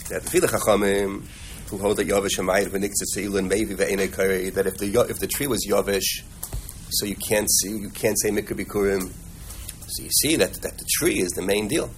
that 0.09 0.21
the 0.21 0.29
Fila 0.29 0.47
Chachamim 0.49 1.23
who 1.69 1.77
hold 1.77 1.95
that 1.95 2.05
Yavish 2.09 2.37
Hamayit 2.39 2.67
v'nixes 2.67 3.15
Elon 3.15 3.47
maybe 3.47 3.73
v'enei 3.73 4.13
kare 4.13 4.51
that 4.51 4.67
if 4.67 4.77
the 4.77 5.07
if 5.09 5.17
the 5.19 5.27
tree 5.27 5.47
was 5.47 5.65
Yavish, 5.65 6.23
so 6.89 7.05
you 7.05 7.15
can't 7.15 7.49
see 7.49 7.69
you 7.69 7.89
can't 7.89 8.19
say 8.19 8.31
Mikra 8.31 8.59
Bikurim. 8.59 9.13
So 9.87 10.03
you 10.03 10.09
see 10.09 10.35
that 10.35 10.55
that 10.55 10.77
the 10.77 10.85
tree 10.97 11.21
is 11.21 11.31
the 11.31 11.41
main 11.41 11.69
deal. 11.69 11.89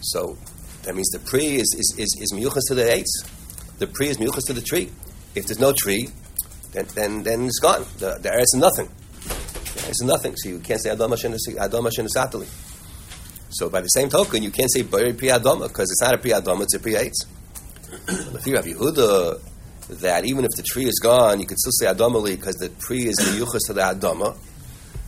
So 0.00 0.36
that 0.82 0.96
means 0.96 1.10
the 1.10 1.20
pri 1.20 1.44
is 1.44 1.72
is 1.78 1.94
is, 1.96 2.18
is 2.22 2.32
miyuchas 2.32 2.66
to 2.66 2.74
the 2.74 2.82
eitz. 2.82 3.78
The 3.78 3.86
pri 3.86 4.08
is 4.08 4.16
miyuchas 4.16 4.46
to 4.48 4.54
the 4.54 4.62
tree. 4.62 4.90
If 5.36 5.46
there's 5.46 5.60
no 5.60 5.72
tree, 5.72 6.08
then 6.72 6.86
then 6.96 7.22
then 7.22 7.44
it's 7.44 7.60
gone. 7.60 7.86
The 7.98 8.18
the 8.20 8.30
eretz 8.30 8.50
is 8.52 8.54
nothing. 8.56 8.88
Is 9.88 10.02
nothing. 10.04 10.34
So 10.38 10.48
you 10.48 10.58
can't 10.58 10.82
say 10.82 10.90
adama 10.90 11.14
adama 11.14 11.88
shenasatali. 11.96 12.67
So 13.50 13.70
by 13.70 13.80
the 13.80 13.88
same 13.88 14.08
token, 14.08 14.42
you 14.42 14.50
can't 14.50 14.70
say 14.70 14.82
bari 14.82 15.12
pri 15.14 15.28
adama 15.28 15.68
because 15.68 15.90
it's 15.90 16.02
not 16.02 16.14
a 16.14 16.18
pri 16.18 16.30
adama; 16.30 16.62
it's 16.62 16.74
a 16.74 16.78
pri 16.78 16.92
eitz. 16.92 17.26
The 18.06 18.38
theory 18.40 18.58
of 18.58 18.64
Yehuda 18.64 19.40
that 19.88 20.26
even 20.26 20.44
if 20.44 20.50
the 20.56 20.62
tree 20.62 20.84
is 20.84 21.00
gone, 21.02 21.40
you 21.40 21.46
could 21.46 21.58
still 21.58 21.72
say 21.72 21.86
adamali 21.86 22.36
because 22.36 22.56
the 22.56 22.68
pri 22.68 23.04
is 23.04 23.18
miyuchas 23.18 23.66
to 23.66 23.72
the 23.72 23.80
adama. 23.80 24.36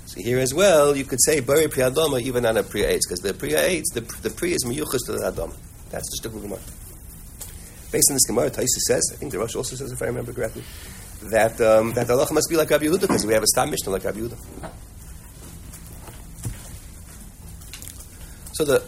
So 0.07 0.20
here 0.20 0.38
as 0.38 0.55
well, 0.55 0.96
you 0.96 1.05
could 1.05 1.22
say 1.22 1.40
bari 1.40 1.68
pri 1.68 1.83
adama 1.83 2.20
even 2.20 2.46
on 2.46 2.57
a 2.57 2.62
pri 2.62 2.83
eitz 2.83 3.00
because 3.07 3.20
the 3.20 3.35
pri 3.35 3.50
eitz 3.50 3.92
the 3.92 4.00
the 4.22 4.31
pri 4.31 4.53
is 4.53 4.64
miyuchas 4.64 5.05
to 5.07 5.12
the 5.12 5.31
adama. 5.31 5.55
That's 5.90 6.09
the 6.11 6.29
shtickle 6.29 6.40
gemara. 6.40 6.61
Based 7.92 8.07
on 8.11 8.14
this 8.14 8.26
gemara, 8.26 8.50
Taisa 8.50 8.79
says, 8.87 9.03
I 9.12 9.16
think 9.16 9.33
the 9.33 9.40
Rosh 9.40 9.57
also 9.57 9.74
says, 9.74 9.90
if 9.90 10.00
I 10.00 10.07
remember 10.07 10.33
correctly, 10.33 10.62
that 11.24 11.61
um, 11.61 11.92
that 11.94 12.07
the 12.07 12.31
must 12.33 12.48
be 12.48 12.57
like 12.57 12.70
Rabbi 12.70 12.85
Yehuda 12.85 13.00
because 13.03 13.26
we 13.26 13.35
have 13.35 13.42
a 13.42 13.46
stam 13.48 13.70
mishnah 13.70 13.92
like 13.92 14.05
Rabbi 14.05 14.20
Yehuda. 14.20 14.70
So 18.61 18.66
the 18.66 18.83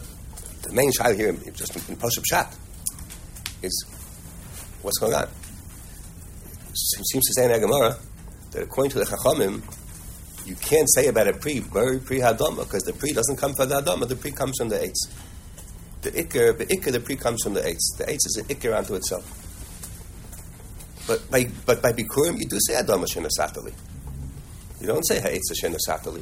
the 0.61 0.71
main 0.71 0.91
shayla 0.91 1.15
here, 1.15 1.33
just 1.51 1.75
in 1.75 1.95
Pashup 1.95 2.23
Shat, 2.29 2.55
is 3.63 3.85
what's 4.83 4.99
going 4.99 5.15
on. 5.15 5.23
It 5.23 6.77
seems 6.77 7.25
to 7.25 7.33
say 7.33 7.45
in 7.45 7.53
the 7.53 7.59
Gemara 7.59 7.97
that 8.51 8.61
according 8.61 8.91
to 8.91 8.99
the 8.99 9.05
Chachamim, 9.05 9.63
you 10.45 10.53
can't 10.57 10.87
say 10.93 11.07
about 11.07 11.27
a 11.27 11.33
pri, 11.33 11.57
very 11.57 11.97
pri 11.97 12.19
hadama, 12.19 12.57
because 12.57 12.83
the 12.83 12.93
pri 12.93 13.13
doesn't 13.13 13.37
come 13.37 13.55
from 13.55 13.69
the 13.69 13.81
hadama, 13.81 14.07
the 14.07 14.15
pri 14.15 14.29
comes 14.29 14.53
from 14.59 14.69
the 14.69 14.77
eitz. 14.77 15.09
The 16.03 16.11
ikr, 16.11 16.55
the 16.55 16.67
ikr, 16.67 16.91
the 16.91 16.99
pri 16.99 17.15
comes 17.15 17.41
from 17.41 17.55
the 17.55 17.61
eitz. 17.61 17.97
The 17.97 18.03
eitz 18.03 18.27
is 18.27 18.43
an 18.47 18.55
ikr 18.55 18.77
unto 18.77 18.93
itself. 18.93 19.25
But 21.07 21.31
by 21.31 21.49
but 21.65 21.81
by 21.81 21.93
bikurim, 21.93 22.37
you 22.37 22.45
do 22.47 22.59
say 22.59 22.75
hadama 22.75 23.07
shenasatali. 23.07 23.73
You 24.81 24.85
don't 24.85 25.03
say 25.07 25.19
ha'etz 25.19 25.51
shenasatali. 25.59 26.21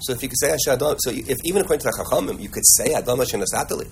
So 0.00 0.12
if 0.12 0.22
you 0.22 0.28
could 0.28 0.38
say 0.38 0.54
hashadam, 0.54 0.96
so 1.00 1.10
if 1.10 1.38
even 1.44 1.62
according 1.62 1.80
to 1.80 1.84
the 1.86 2.04
Chachamim, 2.04 2.40
you 2.40 2.48
could 2.48 2.66
say 2.66 2.92
hadama 2.92 3.24
shenasatali. 3.26 3.88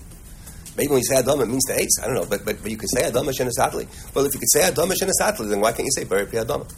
Maybe 0.77 0.89
when 0.89 0.97
you 0.97 1.05
say 1.05 1.21
Adama, 1.21 1.43
it 1.43 1.47
means 1.47 1.63
the 1.63 1.73
eitz. 1.73 2.03
I 2.03 2.07
don't 2.07 2.15
know, 2.15 2.25
but, 2.25 2.43
but, 2.43 2.61
but 2.61 2.69
you 2.69 2.77
could 2.77 2.89
say 2.89 3.09
Adama 3.09 3.31
Shenasatli. 3.31 3.87
Well, 4.13 4.25
if 4.25 4.33
you 4.33 4.39
could 4.39 4.51
say 4.51 4.61
Adama 4.61 4.91
Shenasatli, 4.91 5.49
then 5.49 5.61
why 5.61 5.71
can't 5.71 5.85
you 5.85 5.91
say 5.91 6.03
Bari 6.03 6.25
Pri 6.25 6.39
Adama? 6.39 6.69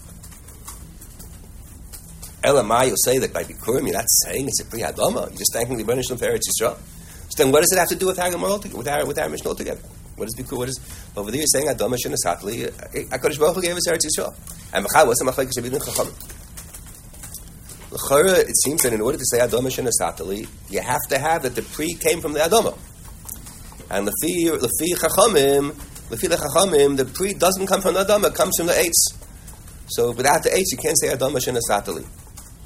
Elamai, 2.44 2.88
you'll 2.88 2.96
say 2.98 3.18
that 3.18 3.34
by 3.34 3.44
Bikurim, 3.44 3.86
you're 3.86 3.94
not 3.94 4.06
saying 4.08 4.48
it's 4.48 4.62
a 4.62 4.66
Pri 4.66 4.82
Adama. 4.82 5.30
You're 5.30 5.40
just 5.40 5.52
thanking 5.52 5.78
the 5.78 5.84
Bernish 5.84 6.08
for 6.08 6.16
Eretz 6.16 6.44
Yisrael. 6.48 6.78
So 7.30 7.44
then 7.44 7.52
what 7.52 7.62
does 7.62 7.72
it 7.74 7.80
have 7.80 7.90
to 7.90 7.96
do 7.96 8.06
with 8.08 8.20
altogether, 8.20 8.78
with 8.78 8.88
our, 8.88 9.06
with 9.06 9.18
our 9.18 9.30
Mishnah 9.30 9.50
altogether? 9.50 9.82
What 10.16 10.28
is 10.28 10.36
Bikur? 10.36 10.58
What 10.58 10.70
is, 10.70 10.80
over 11.16 11.32
there 11.32 11.40
you're 11.40 11.48
saying 11.48 11.68
Adama 11.68 11.98
Shenasatli, 11.98 12.66
uh, 12.66 12.68
uh, 12.68 13.18
HaKadosh 13.18 13.40
Baruch 13.40 13.56
Hu 13.56 13.62
gave 13.64 13.76
us 13.76 13.88
Eretz 13.88 14.06
Yisrael. 14.06 14.36
And 14.74 14.86
Mechal, 14.86 15.08
what's 15.08 15.24
the 15.24 15.32
Machlek 15.32 15.50
Shabbat 15.58 15.84
Chacham? 15.84 16.37
It 18.00 18.58
seems 18.64 18.84
that 18.84 18.94
in 18.94 19.02
order 19.02 19.18
to 19.18 19.26
say 19.26 19.40
Adama 19.40 19.70
Shenasatli, 19.70 20.48
you 20.70 20.82
have 20.82 21.02
to 21.10 21.18
have 21.18 21.44
that 21.44 21.56
the 21.56 21.62
Pri 21.62 21.94
came 21.96 22.22
from 22.22 22.34
the 22.34 22.40
Adama. 22.40 22.78
And 23.90 24.06
lefi 24.06 24.50
lefi 24.50 24.96
chachamim, 24.96 25.72
lefi 26.10 26.28
chachamim, 26.28 26.98
the 26.98 27.06
pri 27.06 27.34
doesn't 27.34 27.68
come 27.68 27.80
from 27.82 27.94
the 27.94 28.04
adama, 28.04 28.28
it 28.28 28.36
comes 28.36 28.58
from 28.58 28.68
the 28.68 28.74
eitz. 28.74 29.16
So 29.88 30.12
without 30.12 30.44
the 30.44 30.50
eitz, 30.50 30.72
you 30.72 30.78
can't 30.78 31.00
say 31.00 31.08
adama 31.08 31.38
shenasatali. 31.38 32.06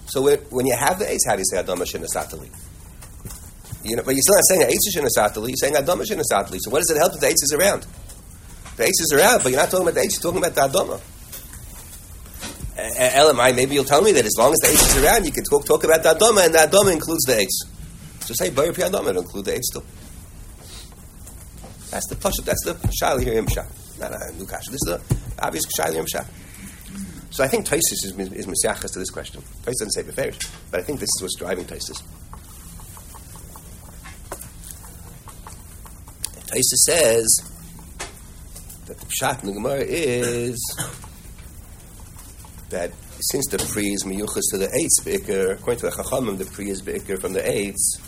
So 0.08 0.24
when 0.50 0.65
you 0.65 0.76
have 0.76 0.98
the 0.98 1.06
eitz, 1.06 1.20
how 1.28 1.36
do 1.36 1.41
you 1.41 1.46
say 1.46 1.62
adama 1.62 1.86
shenasatali? 1.86 2.50
You 3.84 3.98
know, 3.98 4.04
but 4.04 4.15
you're 4.15 4.22
still 4.22 4.34
not 4.34 4.46
saying 4.48 4.62
eitz 4.62 4.89
shenasatali. 4.96 5.50
You're 5.50 5.58
saying 5.58 5.76
adama 5.76 6.02
shenasatali. 6.02 6.58
So 6.60 6.72
what 6.72 6.80
does 6.80 6.89
it 6.89 6.98
help 6.98 7.13
if 7.13 7.20
the 7.20 7.28
eitz 7.28 7.44
is 7.44 7.54
around? 7.54 7.86
The 8.78 8.84
eitz 8.86 9.02
is 9.02 9.13
around, 9.15 9.44
but 9.44 9.52
you're 9.52 9.62
not 9.62 9.70
talking 9.70 9.88
about 9.88 9.94
the 9.94 10.02
eitz. 10.02 10.13
You're 10.13 10.32
talking 10.32 10.44
about 10.44 10.56
the 10.56 10.62
adama. 10.62 11.00
Elamai, 12.82 13.56
maybe 13.56 13.76
you'll 13.76 13.84
tell 13.84 14.02
me 14.02 14.12
that 14.12 14.26
as 14.26 14.36
long 14.38 14.54
as 14.54 14.60
the 14.60 14.67
eitz 14.67 14.98
is 14.98 15.04
around, 15.04 15.26
you 15.26 15.32
can 15.32 15.44
talk, 15.44 15.65
talk 15.65 15.84
about 15.84 16.04
the 16.04 16.10
adama, 16.10 16.46
and 16.46 16.54
the 16.54 16.60
adama 16.60 16.91
includes 16.91 17.24
the 17.26 17.34
eitz. 17.34 18.26
So 18.26 18.34
say 18.34 18.50
bari 18.50 18.74
pi 18.74 18.84
adama, 18.84 19.10
it'll 19.10 19.22
include 19.24 19.46
the 19.46 19.52
eitz 19.52 19.74
too. 19.74 19.84
That's 21.91 22.08
the 22.08 22.15
pasuk. 22.15 22.46
That's 22.46 22.63
the 22.65 22.74
shayla 23.02 23.22
here. 23.22 23.41
Not 24.00 24.13
a 24.13 24.32
new 24.38 24.46
kasha. 24.46 24.72
This 24.72 24.82
is 24.82 24.88
the 24.88 25.02
obvious 25.39 25.65
shayla 25.78 26.04
imshah. 26.04 26.26
So 27.32 27.44
I 27.46 27.48
think 27.48 27.65
Taisus 27.65 28.04
is, 28.04 28.13
is 28.34 28.46
mesiachas 28.46 28.91
to 28.94 29.00
this 29.00 29.10
question. 29.10 29.41
Taisus 29.63 29.80
doesn't 29.80 29.91
say 29.91 30.04
beferish, 30.04 30.50
but 30.70 30.82
I 30.82 30.84
think 30.84 31.00
this 31.00 31.10
is 31.17 31.22
what's 31.22 31.36
driving 31.38 31.65
Taisus. 31.65 32.04
Taisus 36.48 36.82
says 36.86 37.28
that 38.86 39.00
the 39.00 39.06
pshat 39.06 39.44
in 39.44 39.48
the 39.48 39.54
Gemara 39.54 39.80
is 39.80 40.60
that 42.71 42.91
since 43.19 43.47
the 43.47 43.57
pri 43.57 43.93
is 43.93 44.03
miyuchas 44.03 44.41
to 44.51 44.57
the 44.57 44.67
eitz 44.67 45.05
beikir, 45.05 45.53
according 45.53 45.79
to 45.79 45.86
the 45.86 45.91
Chachamim, 45.91 46.38
the 46.38 46.45
pri 46.45 46.69
is 46.69 46.81
beikir 46.81 47.19
from 47.19 47.34
the 47.34 47.41
eitz. 47.41 47.99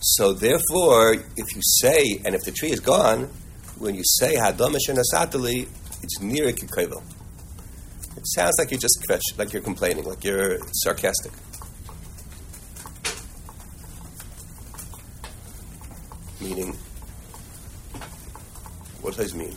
So 0.00 0.32
therefore, 0.32 1.14
if 1.36 1.54
you 1.54 1.60
say, 1.62 2.20
and 2.24 2.34
if 2.34 2.42
the 2.42 2.52
tree 2.52 2.72
is 2.72 2.80
gone, 2.80 3.30
when 3.78 3.94
you 3.94 4.02
say 4.04 4.34
Hadam 4.34 4.76
Asatali, 4.76 5.68
it's 6.02 6.20
near 6.20 6.52
kikovel. 6.52 7.02
It 8.16 8.26
sounds 8.26 8.56
like 8.58 8.70
you're 8.70 8.80
just 8.80 8.98
like 9.38 9.52
you're 9.52 9.62
complaining, 9.62 10.04
like 10.04 10.24
you're 10.24 10.58
sarcastic. 10.72 11.32
Meaning, 16.40 16.76
what 19.02 19.16
does 19.16 19.32
this 19.32 19.34
mean? 19.34 19.56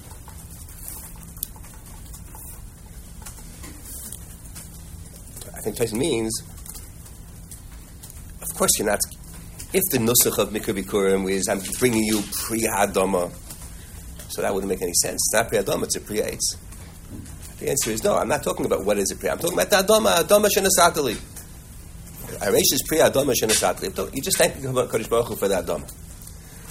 Think 5.63 5.77
Tyson 5.77 5.97
means, 5.97 6.43
of 8.41 8.57
course, 8.57 8.71
you're 8.77 8.87
not 8.87 8.99
if 9.73 9.81
the 9.91 9.97
nusach 9.97 10.37
of 10.37 10.49
Mikra 10.49 11.29
is 11.31 11.47
I'm 11.47 11.59
bringing 11.79 12.03
you 12.03 12.21
pre 12.31 12.61
Hadama, 12.61 13.31
so 14.29 14.41
that 14.41 14.53
wouldn't 14.53 14.69
make 14.69 14.81
any 14.81 14.93
sense. 14.93 15.15
It's 15.15 15.33
not 15.33 15.47
pre 15.47 15.57
Hadama, 15.57 15.83
it's 15.85 15.95
a 15.95 16.01
pre 16.01 16.19
Eitz. 16.19 16.57
The 17.59 17.71
answer 17.71 17.91
is 17.91 18.03
no, 18.03 18.15
I'm 18.15 18.27
not 18.27 18.43
talking 18.43 18.65
about 18.65 18.85
what 18.85 18.97
is 18.97 19.09
a 19.11 19.15
pre 19.15 19.29
I'm 19.29 19.39
talking 19.39 19.57
about 19.57 19.69
the 19.69 19.77
Hadama, 19.77 20.17
Hadama 20.17 20.47
Shenasatali. 20.47 21.15
Aresh 22.39 22.73
is 22.73 22.83
pre 22.87 22.99
Hadama 22.99 23.33
Shenasatali. 23.33 24.13
You're 24.13 24.23
just 24.23 24.37
thanking 24.37 24.61
Kodesh 24.63 25.09
Baruch 25.09 25.27
Hu 25.27 25.35
for 25.35 25.47
the 25.47 25.55
Hadama. 25.55 25.91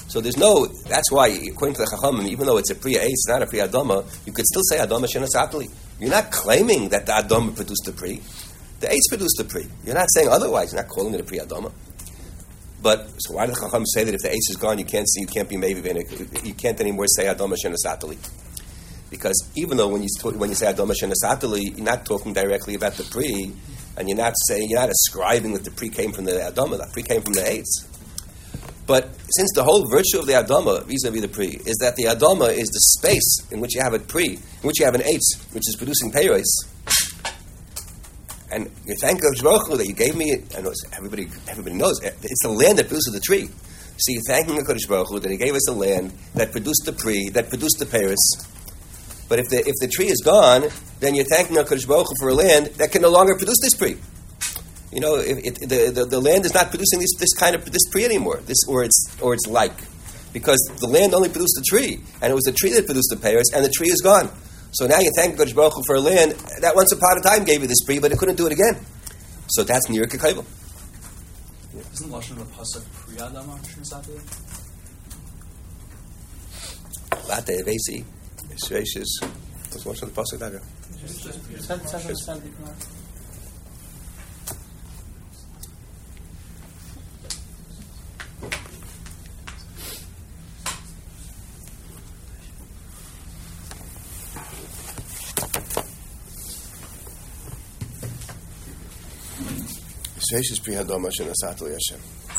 So 0.06 0.20
there's 0.20 0.36
no, 0.36 0.66
that's 0.66 1.10
why, 1.10 1.28
according 1.28 1.74
to 1.76 1.80
the 1.80 1.86
Chachamim, 1.86 2.28
even 2.28 2.46
though 2.46 2.58
it's 2.58 2.70
a 2.70 2.74
Priya 2.74 3.00
Eitz, 3.00 3.28
not 3.28 3.42
a 3.42 3.46
Priya 3.46 3.66
Adama, 3.66 4.04
you 4.26 4.32
could 4.32 4.44
still 4.44 4.62
say 4.68 4.76
Adama 4.76 5.06
Shenasatali. 5.06 5.72
You're 5.98 6.10
not 6.10 6.30
claiming 6.30 6.90
that 6.90 7.06
the 7.06 7.12
Adama 7.12 7.56
produced 7.56 7.84
the 7.86 7.92
Pri. 7.92 8.20
The 8.82 8.88
Eitz 8.88 9.08
produced 9.08 9.36
the 9.38 9.44
Pri. 9.44 9.64
You're 9.84 9.94
not 9.94 10.08
saying 10.12 10.28
otherwise. 10.28 10.72
You're 10.72 10.82
not 10.82 10.90
calling 10.90 11.14
it 11.14 11.20
a 11.20 11.24
Priya 11.24 11.46
Adama. 11.46 11.72
But 12.82 13.06
so 13.18 13.34
why 13.34 13.46
did 13.46 13.54
Chacham 13.54 13.86
say 13.86 14.02
that 14.02 14.12
if 14.12 14.22
the 14.22 14.30
ace 14.30 14.50
is 14.50 14.56
gone, 14.56 14.76
you 14.80 14.84
can't 14.84 15.08
see, 15.08 15.20
you 15.20 15.28
can't 15.28 15.48
be 15.48 15.56
maybe 15.56 15.80
you 16.42 16.54
can't 16.54 16.80
anymore 16.80 17.06
say 17.06 17.26
Adama 17.26 17.54
Shenasatali? 17.54 18.18
Because 19.08 19.48
even 19.54 19.76
though 19.76 19.86
when 19.86 20.02
you 20.02 20.08
when 20.32 20.48
you 20.48 20.56
say 20.56 20.66
Adama 20.72 20.92
Shenasatali, 21.00 21.76
you're 21.76 21.86
not 21.86 22.04
talking 22.04 22.32
directly 22.32 22.74
about 22.74 22.94
the 22.94 23.04
pre, 23.04 23.52
and 23.96 24.08
you're 24.08 24.18
not 24.18 24.34
saying 24.48 24.68
you're 24.68 24.80
not 24.80 24.90
ascribing 24.90 25.52
that 25.52 25.62
the 25.62 25.70
pre 25.70 25.90
came 25.90 26.10
from 26.10 26.24
the 26.24 26.32
Adama, 26.32 26.76
the 26.76 26.88
pre 26.92 27.04
came 27.04 27.22
from 27.22 27.34
the 27.34 27.48
eights. 27.48 27.86
But 28.88 29.14
since 29.30 29.52
the 29.54 29.62
whole 29.62 29.88
virtue 29.88 30.18
of 30.18 30.26
the 30.26 30.32
Adama 30.32 30.84
vis-a-vis 30.84 31.20
the 31.20 31.28
pre 31.28 31.50
is 31.50 31.76
that 31.80 31.94
the 31.94 32.06
Adama 32.06 32.50
is 32.50 32.66
the 32.66 32.80
space 32.98 33.46
in 33.52 33.60
which 33.60 33.76
you 33.76 33.80
have 33.80 33.94
a 33.94 34.00
pre, 34.00 34.26
in 34.26 34.62
which 34.62 34.80
you 34.80 34.86
have 34.86 34.96
an 34.96 35.04
eights, 35.04 35.36
which 35.52 35.68
is 35.68 35.76
producing 35.76 36.10
peiros, 36.10 36.50
and 38.52 38.70
you 38.84 38.94
thank 39.00 39.22
God 39.22 39.32
Baruch 39.42 39.66
Hu 39.68 39.76
that 39.78 39.86
you 39.86 39.94
gave 39.94 40.14
me. 40.14 40.42
I 40.56 40.60
know 40.60 40.72
everybody, 40.96 41.28
everybody 41.48 41.74
knows 41.74 42.00
it's 42.02 42.42
the 42.42 42.50
land 42.50 42.78
that 42.78 42.88
produces 42.88 43.12
the 43.12 43.20
tree. 43.20 43.48
So 43.96 44.12
you're 44.12 44.22
thanking 44.26 44.56
the 44.56 44.62
Kodesh 44.62 44.88
Baruch 44.88 45.08
Hu 45.08 45.20
that 45.20 45.30
He 45.30 45.36
gave 45.36 45.54
us 45.54 45.68
a 45.68 45.72
land 45.72 46.12
that 46.34 46.52
produced 46.52 46.82
the 46.84 46.92
pre, 46.92 47.30
that 47.30 47.48
produced 47.48 47.78
the 47.78 47.86
Paris. 47.86 48.20
But 49.28 49.38
if 49.38 49.48
the 49.48 49.58
if 49.58 49.74
the 49.80 49.88
tree 49.88 50.08
is 50.08 50.20
gone, 50.22 50.68
then 51.00 51.14
you're 51.14 51.24
thanking 51.24 51.56
the 51.56 51.64
Kodesh 51.64 51.88
Baruch 51.88 52.08
Hu 52.08 52.14
for 52.20 52.28
a 52.28 52.34
land 52.34 52.66
that 52.76 52.92
can 52.92 53.02
no 53.02 53.10
longer 53.10 53.34
produce 53.36 53.58
this 53.62 53.74
pre. 53.74 53.96
You 54.92 55.00
know, 55.00 55.16
it, 55.16 55.54
the, 55.54 55.90
the, 55.90 56.04
the 56.04 56.20
land 56.20 56.44
is 56.44 56.52
not 56.52 56.68
producing 56.68 57.00
this, 57.00 57.14
this 57.18 57.32
kind 57.32 57.54
of 57.54 57.64
this 57.64 57.88
pre 57.90 58.04
anymore. 58.04 58.40
This 58.44 58.58
or 58.68 58.84
it's 58.84 59.16
or 59.22 59.32
it's 59.32 59.46
like 59.46 59.72
because 60.32 60.60
the 60.80 60.86
land 60.86 61.14
only 61.14 61.28
produced 61.28 61.54
the 61.56 61.64
tree, 61.68 62.00
and 62.20 62.30
it 62.30 62.34
was 62.34 62.44
the 62.44 62.52
tree 62.52 62.72
that 62.72 62.84
produced 62.84 63.08
the 63.10 63.16
Paris, 63.16 63.46
and 63.54 63.64
the 63.64 63.70
tree 63.70 63.88
is 63.88 64.00
gone. 64.02 64.30
So 64.72 64.86
now 64.86 65.00
you 65.00 65.10
thank 65.14 65.36
Kodesh 65.36 65.54
Baruch 65.54 65.74
Hu 65.74 65.82
for 65.86 65.96
a 65.96 66.00
land 66.00 66.32
that 66.60 66.74
once 66.74 66.92
upon 66.92 67.18
a 67.18 67.20
time 67.20 67.44
gave 67.44 67.60
you 67.60 67.68
this 67.68 67.84
brie, 67.84 67.98
but 67.98 68.10
it 68.10 68.18
couldn't 68.18 68.36
do 68.36 68.46
it 68.46 68.52
again. 68.52 68.80
So 69.48 69.64
that's 69.64 69.88
near 69.90 70.04
Kekaivel. 70.04 70.46
Isn't 71.92 72.10
Lashon 72.10 72.40
of 72.40 72.48
Pasuk 72.52 72.82
Priyadam 72.96 73.48
Late 77.28 77.64
Vesi, 77.66 78.04
Sveshis. 78.56 79.20
What's 79.22 79.84
Lashon 79.84 80.04
of 80.04 80.14
Pasuk 80.14 80.38
Daga? 80.38 80.60
Just 81.00 81.68
10% 81.68 83.01
Sheshesh 100.32 100.62
Pri 100.62 100.72
Hadoma 100.72 101.10
Shenasat 101.10 101.58
Hashem. 101.58 102.31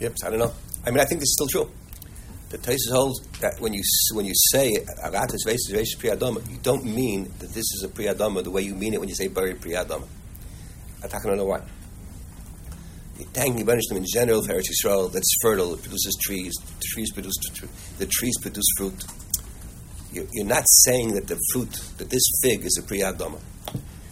Yep, 0.00 0.14
I 0.24 0.30
don't 0.30 0.38
know. 0.38 0.52
I 0.84 0.90
mean, 0.90 1.00
I 1.00 1.04
think 1.04 1.20
this 1.20 1.28
is 1.28 1.34
still 1.34 1.64
true. 1.64 1.72
The 2.48 2.58
Taisus 2.58 2.90
holds 2.90 3.20
that 3.40 3.60
when 3.60 3.72
you 3.72 3.82
when 4.14 4.26
you 4.26 4.32
say 4.34 4.72
Agatas 5.04 5.46
Vesis 5.46 5.70
Vesis 5.70 5.96
Priyadama, 5.96 6.50
you 6.50 6.58
don't 6.62 6.84
mean 6.84 7.30
that 7.38 7.50
this 7.50 7.66
is 7.74 7.84
a 7.84 7.88
Priyadama 7.88 8.42
the 8.42 8.50
way 8.50 8.62
you 8.62 8.74
mean 8.74 8.94
it 8.94 8.98
when 8.98 9.08
you 9.08 9.14
say 9.14 9.28
Bari 9.28 9.54
Priyadama. 9.54 10.06
Going 11.00 11.22
to 11.22 11.36
know 11.36 11.44
why. 11.44 11.62
You 13.18 13.26
thank 13.34 13.58
you, 13.58 13.64
them 13.64 13.78
in 13.98 14.06
general 14.06 14.42
for 14.42 14.54
Eretz 14.54 14.68
Yisrael 14.70 15.12
that's 15.12 15.30
fertile, 15.42 15.74
it 15.74 15.82
produces 15.82 16.16
trees, 16.22 16.54
the 16.56 16.84
trees 16.94 17.12
produce 17.12 17.34
the 17.98 18.06
trees 18.06 18.38
produce 18.40 18.64
fruit. 18.78 19.04
You're 20.12 20.46
not 20.46 20.64
saying 20.66 21.12
that 21.14 21.28
the 21.28 21.38
fruit, 21.52 21.70
that 21.98 22.10
this 22.10 22.22
fig 22.42 22.64
is 22.64 22.78
a 22.78 22.82
Priyadama. 22.82 23.38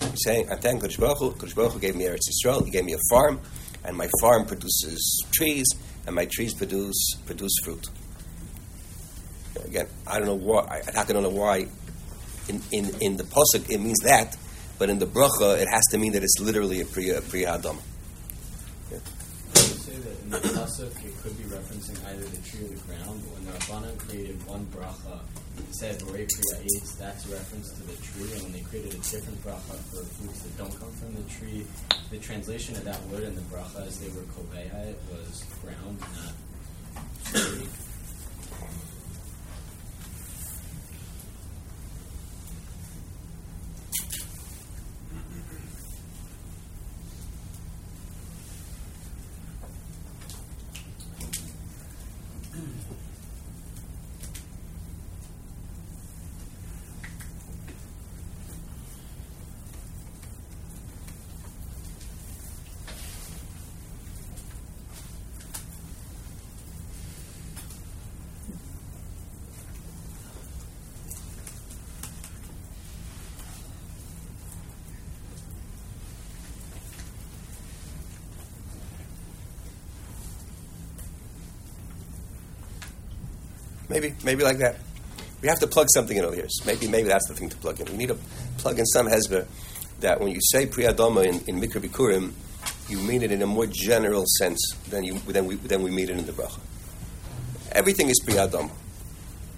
You're 0.03 0.17
saying, 0.17 0.51
I 0.53 0.57
thank 0.57 0.83
Kodesh 0.83 1.01
Baruch 1.01 1.19
Hu, 1.19 1.31
Kodesh 1.33 1.55
Baruch 1.55 1.73
Hu 1.73 1.81
gave 1.81 1.97
me 1.97 2.05
Eretz 2.05 2.29
Yisrael, 2.29 2.65
He 2.65 2.71
gave 2.71 2.85
me 2.85 2.93
a 2.93 2.99
farm, 3.11 3.41
and 3.85 3.97
my 3.97 4.09
farm 4.21 4.45
produces 4.45 5.25
trees, 5.33 5.67
and 6.07 6.15
my 6.15 6.27
trees 6.27 6.55
produce 6.55 7.15
produce 7.27 7.53
fruit. 7.65 7.87
Again, 9.65 9.89
I 10.07 10.19
don't 10.19 10.27
know 10.27 10.35
why. 10.35 10.83
I, 10.97 11.01
I 11.01 11.05
don't 11.05 11.23
know 11.23 11.31
why. 11.31 11.67
In, 12.49 12.63
in, 12.73 12.91
in 13.03 13.17
the 13.19 13.25
pasuk 13.25 13.69
it 13.69 13.79
means 13.79 13.99
that, 14.05 14.37
but 14.79 14.89
in 14.89 14.99
the 14.99 15.07
bracha 15.07 15.61
it 15.61 15.69
has 15.69 15.85
to 15.91 15.99
mean 15.99 16.13
that 16.13 16.23
it's 16.23 16.39
literally 16.41 16.81
a 16.81 16.87
priya 16.87 17.21
priya 17.21 17.55
adam. 17.55 17.79
Yeah. 18.91 18.99
I 18.99 19.61
would 19.61 19.83
say 19.83 19.97
that 19.97 20.17
in 20.29 20.33
the 20.33 20.49
pasuk 20.53 20.93
it 21.05 21.17
could 21.23 21.37
be 21.39 21.45
referencing 21.45 21.97
either 22.05 22.21
the 22.21 22.43
tree 22.45 22.61
or 22.61 22.69
the 22.69 22.81
ground. 22.85 23.17
But 23.25 23.33
when 23.33 23.45
the 23.47 23.53
Rabbanan 23.53 23.97
created 23.97 24.37
one 24.47 24.67
bracha, 24.67 25.21
it 25.57 25.75
said 25.75 25.99
Borei 26.01 26.29
that's 26.99 27.25
a 27.25 27.33
reference 27.33 27.73
to 27.73 27.83
the 27.89 27.97
tree. 28.05 28.29
And 28.35 28.43
when 28.43 28.53
they 28.53 28.61
created 28.61 28.93
a 28.93 28.99
different 28.99 29.43
bracha 29.43 29.73
for 29.89 30.05
foods 30.05 30.43
that 30.43 30.59
don't 30.59 30.75
come 30.79 30.93
from 31.01 31.15
the 31.17 31.25
tree, 31.33 31.65
the 32.11 32.19
translation 32.19 32.77
of 32.77 32.85
that 32.85 33.01
word 33.09 33.23
in 33.23 33.35
the 33.35 33.47
bracha 33.49 33.87
as 33.87 33.99
they 34.01 34.09
were 34.09 34.27
koveha 34.37 34.95
was 35.09 35.45
ground, 35.65 35.99
not 36.21 36.37
tree. 37.25 37.67
Maybe, 84.01 84.15
maybe 84.23 84.45
like 84.45 84.59
that. 84.59 84.77
We 85.43 85.49
have 85.49 85.59
to 85.59 85.67
plug 85.67 85.89
something 85.93 86.17
in 86.17 86.25
over 86.25 86.35
here. 86.37 86.47
Maybe, 86.65 86.87
maybe 86.87 87.09
that's 87.09 87.27
the 87.27 87.35
thing 87.35 87.49
to 87.49 87.57
plug 87.57 87.81
in. 87.81 87.87
We 87.91 87.97
need 87.97 88.09
to 88.09 88.19
plug 88.59 88.79
in 88.79 88.87
some 88.87 89.09
hezbollah 89.09 89.47
that 90.01 90.21
when 90.21 90.29
you 90.29 90.39
say 90.41 90.67
priyadama 90.67 91.27
in, 91.27 91.41
in 91.49 91.61
Mikra 91.61 91.83
Bikurim, 91.83 92.33
you 92.89 92.99
mean 92.99 93.23
it 93.23 93.33
in 93.33 93.43
a 93.43 93.47
more 93.47 93.67
general 93.67 94.25
sense 94.39 94.61
than, 94.89 95.03
you, 95.03 95.19
than, 95.19 95.47
we, 95.47 95.57
than 95.57 95.83
we 95.83 95.91
mean 95.91 96.11
it 96.11 96.17
in 96.17 96.27
the 96.27 96.33
bracha. 96.33 96.61
Everything 97.73 98.09
is 98.09 98.23
priyadama. 98.25 98.71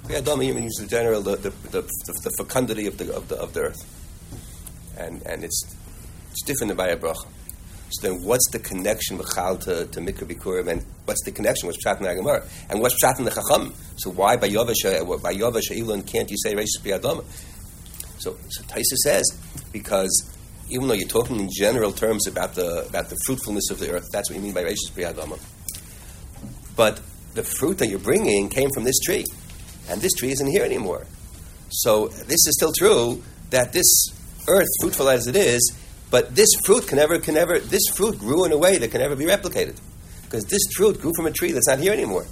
Priyadama 0.05 0.55
means 0.55 0.77
the 0.77 0.87
general, 0.87 1.21
the, 1.21 1.37
the, 1.37 1.51
the, 1.51 1.83
the, 1.83 2.31
fecundity 2.39 2.87
of 2.87 2.97
the, 2.97 3.14
of 3.14 3.29
the, 3.29 3.37
of 3.37 3.53
the 3.53 3.61
earth. 3.61 4.97
And, 4.97 5.23
and 5.27 5.45
it's, 5.45 5.77
it's 6.31 6.43
different 6.45 6.75
by 6.79 6.89
a 6.89 6.97
bracha. 6.97 7.27
So 7.91 8.09
then, 8.09 8.23
what's 8.23 8.49
the 8.53 8.59
connection 8.59 9.21
Chal 9.35 9.59
to, 9.59 9.85
to 9.85 10.01
Mikra 10.01 10.27
Bikurim, 10.27 10.69
and 10.69 10.85
what's 11.05 11.25
the 11.25 11.33
connection? 11.33 11.67
What's 11.67 11.85
Pshat 11.85 11.99
in 11.99 12.05
the 12.05 12.15
Gemara, 12.15 12.43
and 12.69 12.81
what's 12.81 13.03
Pshat 13.03 13.19
in 13.19 13.25
the 13.25 13.31
Chacham? 13.31 13.75
So 13.97 14.11
why 14.11 14.37
by 14.37 14.49
Yovash 14.49 15.23
by 15.23 15.35
Yovash 15.35 15.77
Elon 15.79 16.03
can't 16.03 16.31
you 16.31 16.37
say 16.43 16.55
Reish 16.55 16.79
Biyadama? 16.81 17.25
So, 18.19 18.37
so 18.49 18.63
Taisa 18.65 18.97
says 19.03 19.25
because 19.73 20.31
even 20.69 20.89
though 20.89 20.95
you're 20.95 21.09
talking 21.09 21.41
in 21.41 21.49
general 21.57 21.93
terms 21.93 22.27
about 22.27 22.55
the 22.55 22.87
about 22.89 23.09
the 23.09 23.17
fruitfulness 23.27 23.71
of 23.71 23.79
the 23.79 23.91
earth, 23.91 24.09
that's 24.13 24.31
what 24.31 24.37
you 24.37 24.43
mean 24.43 24.55
by 24.55 24.65
Reish 24.65 24.91
Biyadama. 24.95 25.39
But 26.77 27.01
the 27.35 27.43
fruit 27.43 27.79
that 27.79 27.89
you're 27.89 27.99
bringing 27.99 28.49
came 28.49 28.71
from 28.75 28.85
this 28.85 28.99
tree, 29.01 29.25
and 29.89 30.01
this 30.01 30.13
tree 30.15 30.33
isn't 30.33 30.49
here 30.49 30.65
anymore. 30.65 31.07
So 31.71 32.09
this 32.09 32.47
is 32.47 32.55
still 32.57 32.73
true 32.77 33.23
that 33.51 33.73
this 33.73 33.87
earth, 34.49 34.69
fruitful 34.81 35.09
as 35.09 35.27
it 35.27 35.37
is, 35.37 35.73
but 36.11 36.35
this 36.35 36.49
fruit 36.65 36.89
can 36.89 36.99
never, 36.99 37.19
can 37.19 37.35
never, 37.35 37.59
this 37.59 37.83
fruit 37.95 38.19
grew 38.19 38.45
in 38.45 38.53
a 38.53 38.59
way 38.59 38.79
that 38.79 38.91
can 38.91 39.01
never 39.01 39.15
be 39.15 39.25
replicated. 39.25 39.79
Because 40.31 40.45
this 40.45 40.62
fruit 40.76 41.01
grew 41.01 41.11
from 41.16 41.26
a 41.26 41.33
tree 41.33 41.51
that's 41.51 41.66
not 41.66 41.81
here 41.81 41.93
anymore. 41.93 42.24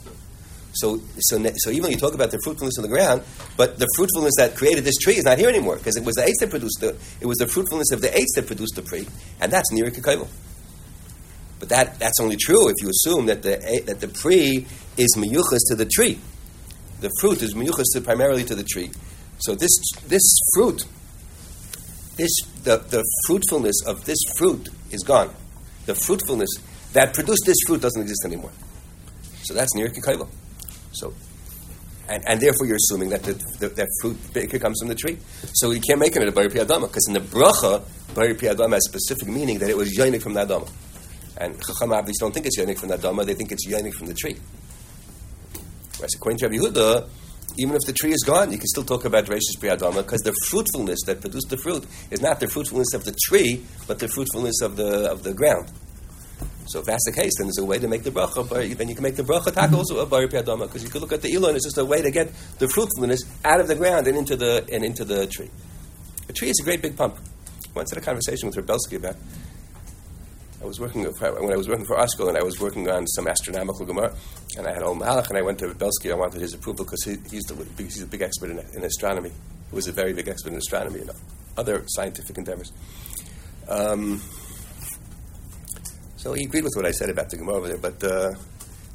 So, 0.74 1.00
so, 1.18 1.42
so 1.56 1.70
even 1.70 1.82
when 1.82 1.90
you 1.90 1.98
talk 1.98 2.14
about 2.14 2.30
the 2.30 2.38
fruitfulness 2.44 2.78
of 2.78 2.82
the 2.82 2.88
ground, 2.88 3.22
but 3.56 3.80
the 3.80 3.88
fruitfulness 3.96 4.34
that 4.38 4.54
created 4.54 4.84
this 4.84 4.96
tree 4.98 5.16
is 5.16 5.24
not 5.24 5.36
here 5.36 5.48
anymore 5.48 5.76
because 5.76 5.96
it 5.96 6.04
was 6.04 6.14
the 6.14 6.22
eights 6.22 6.38
that 6.38 6.50
produced 6.50 6.78
the, 6.80 6.96
it 7.20 7.26
was 7.26 7.38
the 7.38 7.48
fruitfulness 7.48 7.90
of 7.90 8.00
the 8.00 8.16
eights 8.16 8.34
that 8.36 8.46
produced 8.46 8.76
the 8.76 8.82
tree, 8.82 9.08
and 9.40 9.50
that's 9.50 9.72
near 9.72 9.90
kakaivel. 9.90 10.28
But 11.58 11.70
that, 11.70 11.98
that's 11.98 12.20
only 12.20 12.36
true 12.36 12.68
if 12.68 12.76
you 12.80 12.90
assume 12.90 13.26
that 13.26 13.42
the 13.42 13.60
eh, 13.60 13.80
that 13.86 14.00
the 14.00 14.06
pre 14.06 14.64
is 14.96 15.16
miyuchas 15.16 15.58
to 15.70 15.74
the 15.74 15.86
tree. 15.86 16.20
The 17.00 17.10
fruit 17.20 17.42
is 17.42 17.54
miyuchas 17.54 17.86
to 17.94 18.00
primarily 18.00 18.44
to 18.44 18.54
the 18.54 18.62
tree. 18.62 18.92
So 19.38 19.56
this 19.56 19.76
this 20.06 20.22
fruit, 20.54 20.84
this 22.16 22.30
the, 22.62 22.76
the 22.76 23.04
fruitfulness 23.26 23.82
of 23.84 24.04
this 24.04 24.18
fruit 24.36 24.68
is 24.92 25.02
gone. 25.02 25.34
The 25.86 25.96
fruitfulness 25.96 26.50
that 26.92 27.14
produced 27.14 27.42
this 27.46 27.56
fruit 27.66 27.80
doesn't 27.80 28.00
exist 28.00 28.22
anymore. 28.24 28.50
So 29.44 29.54
that's 29.54 29.74
near 29.74 29.88
kakaivel. 29.88 30.28
So, 30.92 31.14
and, 32.08 32.22
and 32.26 32.40
therefore 32.40 32.66
you're 32.66 32.76
assuming 32.76 33.10
that 33.10 33.22
the, 33.22 33.34
the, 33.60 33.68
that 33.68 33.88
fruit 34.00 34.60
comes 34.60 34.78
from 34.80 34.88
the 34.88 34.94
tree. 34.94 35.18
So 35.54 35.70
you 35.70 35.80
can't 35.80 36.00
make 36.00 36.16
it 36.16 36.26
a 36.26 36.32
bari 36.32 36.48
piyadama 36.48 36.88
because 36.88 37.06
in 37.08 37.14
the 37.14 37.20
bracha, 37.20 37.82
bari 38.14 38.34
piyadama 38.34 38.74
has 38.74 38.84
specific 38.84 39.28
meaning 39.28 39.58
that 39.58 39.70
it 39.70 39.76
was 39.76 39.96
yonik 39.96 40.22
from 40.22 40.34
the 40.34 40.44
adama. 40.44 40.70
And 41.36 41.54
Chacham 41.54 41.90
Abdis 41.90 42.14
don't 42.18 42.32
think 42.32 42.46
it's 42.46 42.58
yonik 42.58 42.78
from 42.78 42.88
the 42.88 42.98
adama; 42.98 43.24
they 43.24 43.34
think 43.34 43.52
it's 43.52 43.66
yonik 43.66 43.94
from 43.94 44.06
the 44.08 44.14
tree. 44.14 44.36
Whereas 45.98 46.10
according 46.16 46.38
to 46.38 46.48
Rabbi 46.48 46.56
Yehuda, 46.56 47.08
even 47.58 47.74
if 47.74 47.82
the 47.86 47.92
tree 47.92 48.12
is 48.12 48.22
gone, 48.24 48.52
you 48.52 48.58
can 48.58 48.66
still 48.68 48.84
talk 48.84 49.04
about 49.04 49.26
Rashis 49.26 49.58
Priyadama 49.58 49.96
because 49.96 50.20
the 50.20 50.32
fruitfulness 50.48 51.00
that 51.06 51.20
produced 51.20 51.48
the 51.50 51.56
fruit 51.56 51.84
is 52.10 52.20
not 52.20 52.38
the 52.38 52.48
fruitfulness 52.48 52.94
of 52.94 53.04
the 53.04 53.16
tree, 53.26 53.64
but 53.86 53.98
the 53.98 54.08
fruitfulness 54.08 54.60
of 54.62 54.76
the 54.76 55.10
of 55.10 55.22
the 55.22 55.34
ground. 55.34 55.70
So 56.68 56.80
if 56.80 56.84
that's 56.84 57.04
the 57.06 57.12
case, 57.12 57.32
then 57.38 57.46
there's 57.46 57.58
a 57.58 57.64
way 57.64 57.78
to 57.78 57.88
make 57.88 58.02
the 58.02 58.10
bracha. 58.10 58.46
Then 58.76 58.88
you 58.88 58.94
can 58.94 59.02
make 59.02 59.16
the 59.16 59.22
bracha 59.22 59.54
tak 59.54 59.72
also 59.72 60.00
a 60.00 60.06
bari 60.06 60.28
piyadama 60.28 60.66
because 60.66 60.84
you 60.84 60.90
could 60.90 61.00
look 61.00 61.12
at 61.12 61.22
the 61.22 61.34
elon. 61.34 61.56
It's 61.56 61.64
just 61.64 61.78
a 61.78 61.84
way 61.84 62.02
to 62.02 62.10
get 62.10 62.30
the 62.58 62.68
fruitfulness 62.68 63.24
out 63.42 63.58
of 63.58 63.68
the 63.68 63.74
ground 63.74 64.06
and 64.06 64.18
into 64.18 64.36
the 64.36 64.66
and 64.70 64.84
into 64.84 65.04
the 65.04 65.26
tree. 65.26 65.50
A 66.28 66.32
tree 66.34 66.50
is 66.50 66.60
a 66.60 66.64
great 66.64 66.82
big 66.82 66.94
pump. 66.94 67.16
Once 67.74 67.90
had 67.90 68.02
a 68.02 68.04
conversation 68.04 68.48
with 68.48 68.56
Reb 68.56 68.66
Belsky 68.66 68.96
about. 68.96 69.16
I 70.60 70.66
was 70.66 70.78
working 70.78 71.04
when 71.04 71.52
I 71.52 71.56
was 71.56 71.68
working 71.68 71.86
for 71.86 71.96
ArtScroll, 71.96 72.28
and 72.28 72.36
I 72.36 72.42
was 72.42 72.60
working 72.60 72.90
on 72.90 73.06
some 73.06 73.28
astronomical 73.28 73.86
gemara, 73.86 74.14
and 74.58 74.66
I 74.66 74.74
had 74.74 74.82
Ol 74.82 74.96
Mahalach, 74.96 75.28
and 75.28 75.38
I 75.38 75.42
went 75.42 75.60
to 75.60 75.68
Reb 75.68 75.78
Belsky. 75.78 76.10
I 76.10 76.16
wanted 76.16 76.40
his 76.40 76.52
approval 76.52 76.84
because 76.84 77.04
he, 77.04 77.16
he's, 77.30 77.44
the, 77.44 77.82
he's 77.82 78.02
a 78.02 78.06
big 78.06 78.22
expert 78.22 78.50
in, 78.50 78.58
in 78.74 78.84
astronomy. 78.84 79.30
He 79.70 79.74
was 79.74 79.86
a 79.86 79.92
very 79.92 80.12
big 80.12 80.28
expert 80.28 80.52
in 80.52 80.58
astronomy 80.58 81.00
and 81.00 81.10
other 81.56 81.84
scientific 81.86 82.36
endeavors. 82.36 82.72
Um, 83.68 84.20
so 86.28 86.34
he 86.34 86.44
agreed 86.44 86.64
with 86.64 86.74
what 86.76 86.84
I 86.84 86.90
said 86.90 87.08
about 87.08 87.30
the 87.30 87.38
Gemara 87.38 87.56
over 87.56 87.68
there, 87.68 87.78
but 87.78 88.04
uh, 88.04 88.34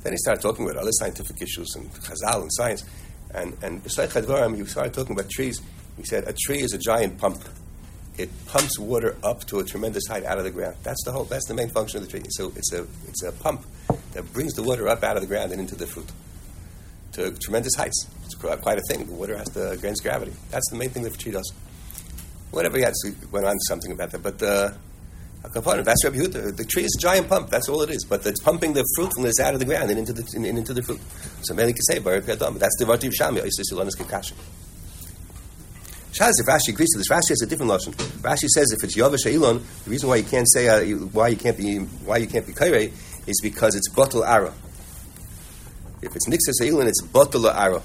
then 0.04 0.14
he 0.14 0.18
started 0.18 0.40
talking 0.40 0.66
about 0.66 0.78
other 0.80 0.92
scientific 0.92 1.42
issues 1.42 1.74
and 1.76 1.92
Chazal 1.92 2.44
and 2.44 2.54
science. 2.54 2.84
And, 3.34 3.58
and 3.64 3.84
Chadvaram, 3.86 4.56
you 4.56 4.68
started 4.68 4.94
talking 4.94 5.14
about 5.14 5.32
trees. 5.32 5.60
He 5.98 6.04
said, 6.04 6.28
a 6.28 6.34
tree 6.34 6.60
is 6.60 6.74
a 6.74 6.78
giant 6.78 7.18
pump. 7.18 7.42
It 8.20 8.30
pumps 8.46 8.78
water 8.78 9.18
up 9.24 9.46
to 9.46 9.62
a 9.62 9.64
tremendous 9.64 10.04
height 10.08 10.26
out 10.26 10.38
of 10.38 10.44
the 10.44 10.52
ground. 10.52 10.76
That's 10.84 11.04
the 11.06 11.12
whole, 11.12 11.24
that's 11.24 11.48
the 11.48 11.56
main 11.56 11.70
function 11.70 12.04
of 12.04 12.06
the 12.06 12.12
tree. 12.12 12.22
So 12.30 12.54
it's 12.56 12.72
a, 12.72 12.86
it's 13.08 13.24
a 13.24 13.32
pump 13.32 13.66
that 14.12 14.32
brings 14.32 14.54
the 14.54 14.62
water 14.62 14.88
up 14.88 15.04
out 15.04 15.16
of 15.16 15.24
the 15.24 15.28
ground 15.28 15.54
and 15.54 15.60
into 15.60 15.74
the 15.74 15.88
fruit 15.88 16.12
to 17.14 17.32
tremendous 17.40 17.74
heights. 17.74 18.08
It's 18.26 18.36
quite 18.36 18.78
a 18.78 18.82
thing. 18.88 19.08
The 19.08 19.14
water 19.14 19.36
has 19.36 19.48
the 19.48 19.72
against 19.72 20.04
gravity. 20.04 20.34
That's 20.52 20.70
the 20.70 20.76
main 20.76 20.92
thing 20.92 21.02
that 21.02 21.14
the 21.14 21.18
tree 21.18 21.32
does. 21.32 21.52
Whatever 22.52 22.78
he 22.78 22.84
had, 22.84 22.94
so 22.96 23.10
he 23.10 23.16
went 23.32 23.48
on 23.48 23.58
something 23.62 23.92
about 23.92 24.12
that. 24.12 24.22
But 24.22 24.44
uh, 24.44 24.74
a 25.44 25.50
component. 25.50 25.86
That's 25.86 26.04
Rabbi 26.04 26.18
Yehuda. 26.18 26.56
The 26.56 26.66
tree 26.66 26.84
is 26.84 26.96
a 26.98 27.02
giant 27.02 27.28
pump. 27.30 27.50
That's 27.50 27.68
all 27.70 27.82
it 27.82 27.90
is. 27.90 28.06
But 28.06 28.26
it's 28.26 28.42
pumping 28.42 28.74
the 28.74 28.86
fruitfulness 28.96 29.40
out 29.40 29.54
of 29.54 29.60
the 29.60 29.66
ground 29.66 29.90
and 29.90 30.00
into 30.00 30.14
the 30.14 30.30
in, 30.36 30.46
into 30.46 30.74
the 30.74 30.82
fruit. 30.82 31.02
So 31.42 31.54
many 31.54 31.74
can 31.74 31.82
say 31.84 32.00
Baruch 32.00 32.30
Adam. 32.30 32.58
That's 32.58 32.76
the 32.80 32.86
Vativ 32.86 33.14
Shami. 33.20 33.42
Isis 33.42 33.72
Ilanis 33.72 33.98
Kikashim. 33.98 34.34
Shaz, 36.14 36.34
if 36.40 36.46
Rashi 36.46 36.70
agrees 36.70 36.92
to 36.92 37.00
this, 37.00 37.10
Rashi 37.10 37.30
has 37.30 37.42
a 37.42 37.48
different 37.48 37.72
lashon. 37.72 37.94
Rashi 38.22 38.48
says 38.48 38.72
if 38.72 38.84
it's 38.84 38.96
Yavash 38.96 39.26
Elon, 39.26 39.64
the 39.84 39.90
reason 39.90 40.08
why 40.08 40.18
you 40.18 40.24
can't 40.24 40.48
say 40.48 40.70
uh, 40.70 40.96
why 41.08 41.30
you 41.30 41.38
can't 41.38 41.58
be 41.58 41.80
why 41.80 42.18
you 42.18 42.28
can't 42.28 42.46
be 42.46 42.54
Kairei 42.54 42.92
is 43.26 43.40
because 43.42 43.76
it's 43.76 43.90
Batal 43.90 44.26
Ara. 44.26 44.54
If 46.04 46.16
it's 46.16 46.30
Nixas 46.30 46.62
Elon, 46.62 46.88
it's 46.88 47.02
Batal 47.02 47.52
Ara. 47.52 47.82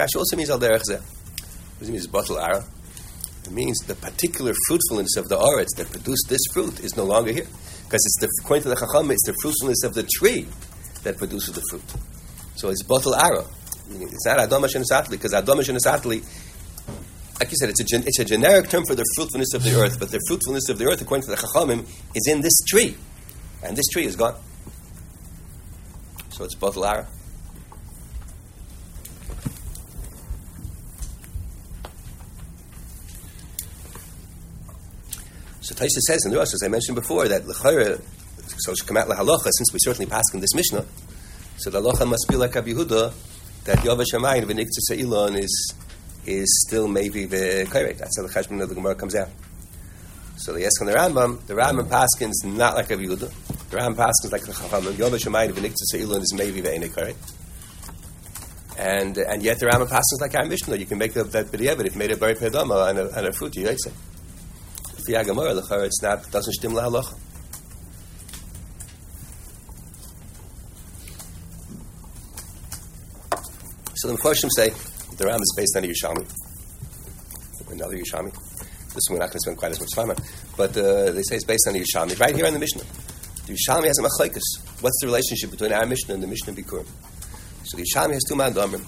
Rashi 0.00 0.16
also 0.16 0.36
means 0.36 0.50
al 0.50 0.58
derech. 0.58 0.88
What 0.88 1.78
does 1.78 1.88
it 1.88 1.92
mean? 1.92 2.10
Bottle 2.10 2.38
ara. 2.38 2.64
It 3.44 3.50
means 3.50 3.78
the 3.80 3.94
particular 3.94 4.52
fruitfulness 4.66 5.16
of 5.16 5.28
the 5.28 5.36
oretz 5.36 5.76
that 5.76 5.90
produced 5.90 6.26
this 6.28 6.40
fruit 6.52 6.80
is 6.80 6.96
no 6.96 7.04
longer 7.04 7.32
here, 7.32 7.46
because 7.84 8.04
it's 8.04 8.18
the 8.20 8.28
according 8.42 8.64
to 8.64 8.68
the 8.70 8.76
chacham, 8.76 9.10
it's 9.10 9.26
the 9.26 9.34
fruitfulness 9.42 9.82
of 9.84 9.94
the 9.94 10.02
tree 10.02 10.46
that 11.02 11.16
produces 11.18 11.54
the 11.54 11.62
fruit. 11.70 11.82
So 12.56 12.68
it's 12.68 12.82
bottle 12.82 13.14
ara. 13.14 13.44
It's 13.90 14.26
not 14.26 14.38
adama 14.38 14.68
shenesatli 14.68 15.10
because 15.10 15.32
adama 15.32 15.62
shenesatli. 15.62 16.22
Like 17.40 17.50
you 17.50 17.56
said, 17.58 17.70
it's 17.70 17.80
a, 17.80 17.84
gen, 17.84 18.02
it's 18.06 18.18
a 18.18 18.24
generic 18.24 18.68
term 18.68 18.84
for 18.84 18.94
the 18.94 19.04
fruitfulness 19.16 19.54
of 19.54 19.64
the 19.64 19.74
earth, 19.80 19.98
but 19.98 20.10
the 20.10 20.20
fruitfulness 20.28 20.68
of 20.68 20.76
the 20.76 20.84
earth, 20.84 21.00
according 21.00 21.24
to 21.24 21.30
the 21.30 21.36
Chachamim, 21.36 21.88
is 22.14 22.28
in 22.28 22.42
this 22.42 22.60
tree. 22.68 22.96
And 23.64 23.74
this 23.74 23.86
tree 23.88 24.04
is 24.04 24.14
gone. 24.14 24.34
So 26.28 26.44
it's 26.44 26.54
bottle 26.54 26.84
So 35.70 35.76
Taisa 35.76 36.00
says 36.00 36.24
in 36.24 36.32
the 36.32 36.38
Rosh, 36.38 36.52
as 36.52 36.64
I 36.64 36.68
mentioned 36.68 36.96
before, 36.96 37.28
that 37.28 37.46
l'chayra, 37.46 38.02
so 38.58 38.72
shekamat 38.72 39.06
lahalacha, 39.06 39.50
since 39.52 39.72
we 39.72 39.78
certainly 39.78 40.10
pass 40.10 40.24
in 40.34 40.40
this 40.40 40.52
Mishnah, 40.52 40.84
so 41.58 41.70
the 41.70 41.80
halacha 41.80 42.08
must 42.08 42.26
be 42.28 42.34
like 42.34 42.56
Rabbi 42.56 42.70
Yehuda, 42.70 43.14
that 43.66 43.78
Yavash 43.78 44.06
Shamayim 44.12 44.50
v'niktzis 44.50 45.00
Elon 45.00 45.36
is 45.36 45.74
is 46.26 46.66
still 46.66 46.88
maybe 46.88 47.24
the 47.24 47.68
kairet. 47.70 47.98
That's 47.98 48.18
how 48.18 48.26
the 48.26 48.32
cheshbon 48.32 48.60
of 48.60 48.68
the 48.68 48.74
Gemara 48.74 48.96
comes 48.96 49.14
out. 49.14 49.28
So 50.38 50.54
the 50.54 50.62
Yeskan 50.62 50.86
the 50.86 50.94
Rambam, 50.94 51.46
the 51.46 51.54
Rambam 51.54 51.86
Paskins 51.86 52.44
not 52.44 52.74
like 52.74 52.90
Rabbi 52.90 53.04
Yehuda. 53.04 53.70
The 53.70 53.76
Rambam 53.76 53.94
Paskins 53.94 54.32
like 54.32 54.42
the 54.42 54.52
Chachamim. 54.52 54.94
Yavash 54.94 55.20
Shamayim 55.20 55.52
v'niktzis 55.52 56.02
Elon 56.02 56.22
is 56.22 56.34
maybe 56.36 56.60
the 56.60 56.70
kairet. 56.70 57.14
And 58.76 59.18
and 59.18 59.40
yet 59.40 59.60
the 59.60 59.66
Rambam 59.66 59.86
Paskins 59.86 60.20
like 60.20 60.34
our 60.34 60.46
Mishnah. 60.46 60.74
You 60.74 60.86
can 60.86 60.98
make 60.98 61.12
that 61.12 61.26
b'diavad 61.26 61.86
if 61.86 61.94
made 61.94 62.10
a 62.10 62.16
bari 62.16 62.34
pedama 62.34 62.90
and 62.90 62.98
a, 62.98 63.16
and 63.16 63.26
a 63.28 63.32
fruit. 63.32 63.54
You 63.54 63.66
say. 63.78 63.92
Agamara, 65.08 65.54
the 65.54 65.84
it's 65.84 66.02
not 66.02 66.30
doesn't 66.30 66.52
stim. 66.54 66.72
So 73.96 74.08
the 74.08 74.14
Mepharshim 74.14 74.48
say 74.56 74.70
the 75.18 75.26
Ram 75.26 75.40
is 75.42 75.54
based 75.56 75.76
on 75.76 75.84
a 75.84 75.86
Yerushalmi, 75.86 76.24
another 77.70 77.96
Yerushalmi. 77.96 78.32
This 78.94 79.04
one 79.08 79.18
we're 79.18 79.18
not 79.18 79.26
going 79.26 79.32
to 79.32 79.38
spend 79.40 79.58
quite 79.58 79.72
as 79.72 79.80
much 79.80 79.90
time 79.94 80.10
on, 80.10 80.16
but 80.56 80.74
uh, 80.76 81.12
they 81.12 81.22
say 81.22 81.36
it's 81.36 81.44
based 81.44 81.68
on 81.68 81.76
a 81.76 81.78
Yerushalmi. 81.80 82.18
Right 82.18 82.34
here 82.34 82.46
in 82.46 82.54
the 82.54 82.58
Mishnah, 82.58 82.84
the 83.46 83.52
Yerushalmi 83.52 83.86
has 83.88 83.98
a 83.98 84.02
machlekes. 84.02 84.40
What's 84.80 84.98
the 85.02 85.06
relationship 85.06 85.50
between 85.50 85.72
our 85.72 85.84
Mishnah 85.84 86.14
and 86.14 86.22
the 86.22 86.26
Mishnah 86.26 86.54
Bikurim? 86.54 86.86
So 87.64 87.76
the 87.76 87.84
Yerushalmi 87.84 88.14
has 88.14 88.24
two 88.26 88.36
mandomer. 88.36 88.80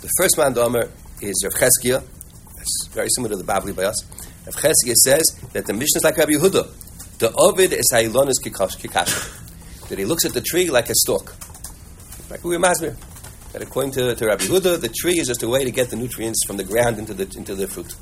The 0.00 0.10
first 0.16 0.36
mandomer 0.36 0.88
is 1.20 1.44
Rav 1.44 1.54
Cheskia. 1.54 2.02
That's 2.56 2.88
very 2.92 3.08
similar 3.16 3.34
to 3.34 3.42
the 3.42 3.52
Babli 3.52 3.74
by 3.74 3.84
us. 3.84 3.96
Rav 4.46 4.54
says 4.54 5.22
that 5.52 5.66
the 5.66 5.72
Mishnah 5.72 5.98
is 5.98 6.04
like 6.04 6.16
Rabbi 6.16 6.32
Yehuda. 6.32 7.18
The 7.18 7.32
Ovid 7.36 7.72
is 7.72 7.90
Hailonis 7.92 8.34
Kikasha. 8.44 9.88
That 9.88 9.98
he 9.98 10.04
looks 10.04 10.24
at 10.24 10.32
the 10.32 10.40
tree 10.40 10.70
like 10.70 10.88
a 10.88 10.94
stalk. 10.94 11.34
Like 12.30 12.42
we. 12.44 12.56
That 12.56 13.62
according 13.62 13.92
to, 13.92 14.14
to 14.14 14.26
Rabbi 14.26 14.44
Yehuda, 14.44 14.80
the 14.80 14.88
tree 14.88 15.18
is 15.18 15.26
just 15.26 15.42
a 15.42 15.48
way 15.48 15.64
to 15.64 15.70
get 15.70 15.90
the 15.90 15.96
nutrients 15.96 16.44
from 16.46 16.56
the 16.56 16.64
ground 16.64 16.98
into 16.98 17.12
the 17.12 17.24
into 17.36 17.54
the 17.54 17.66
fruit. 17.66 17.94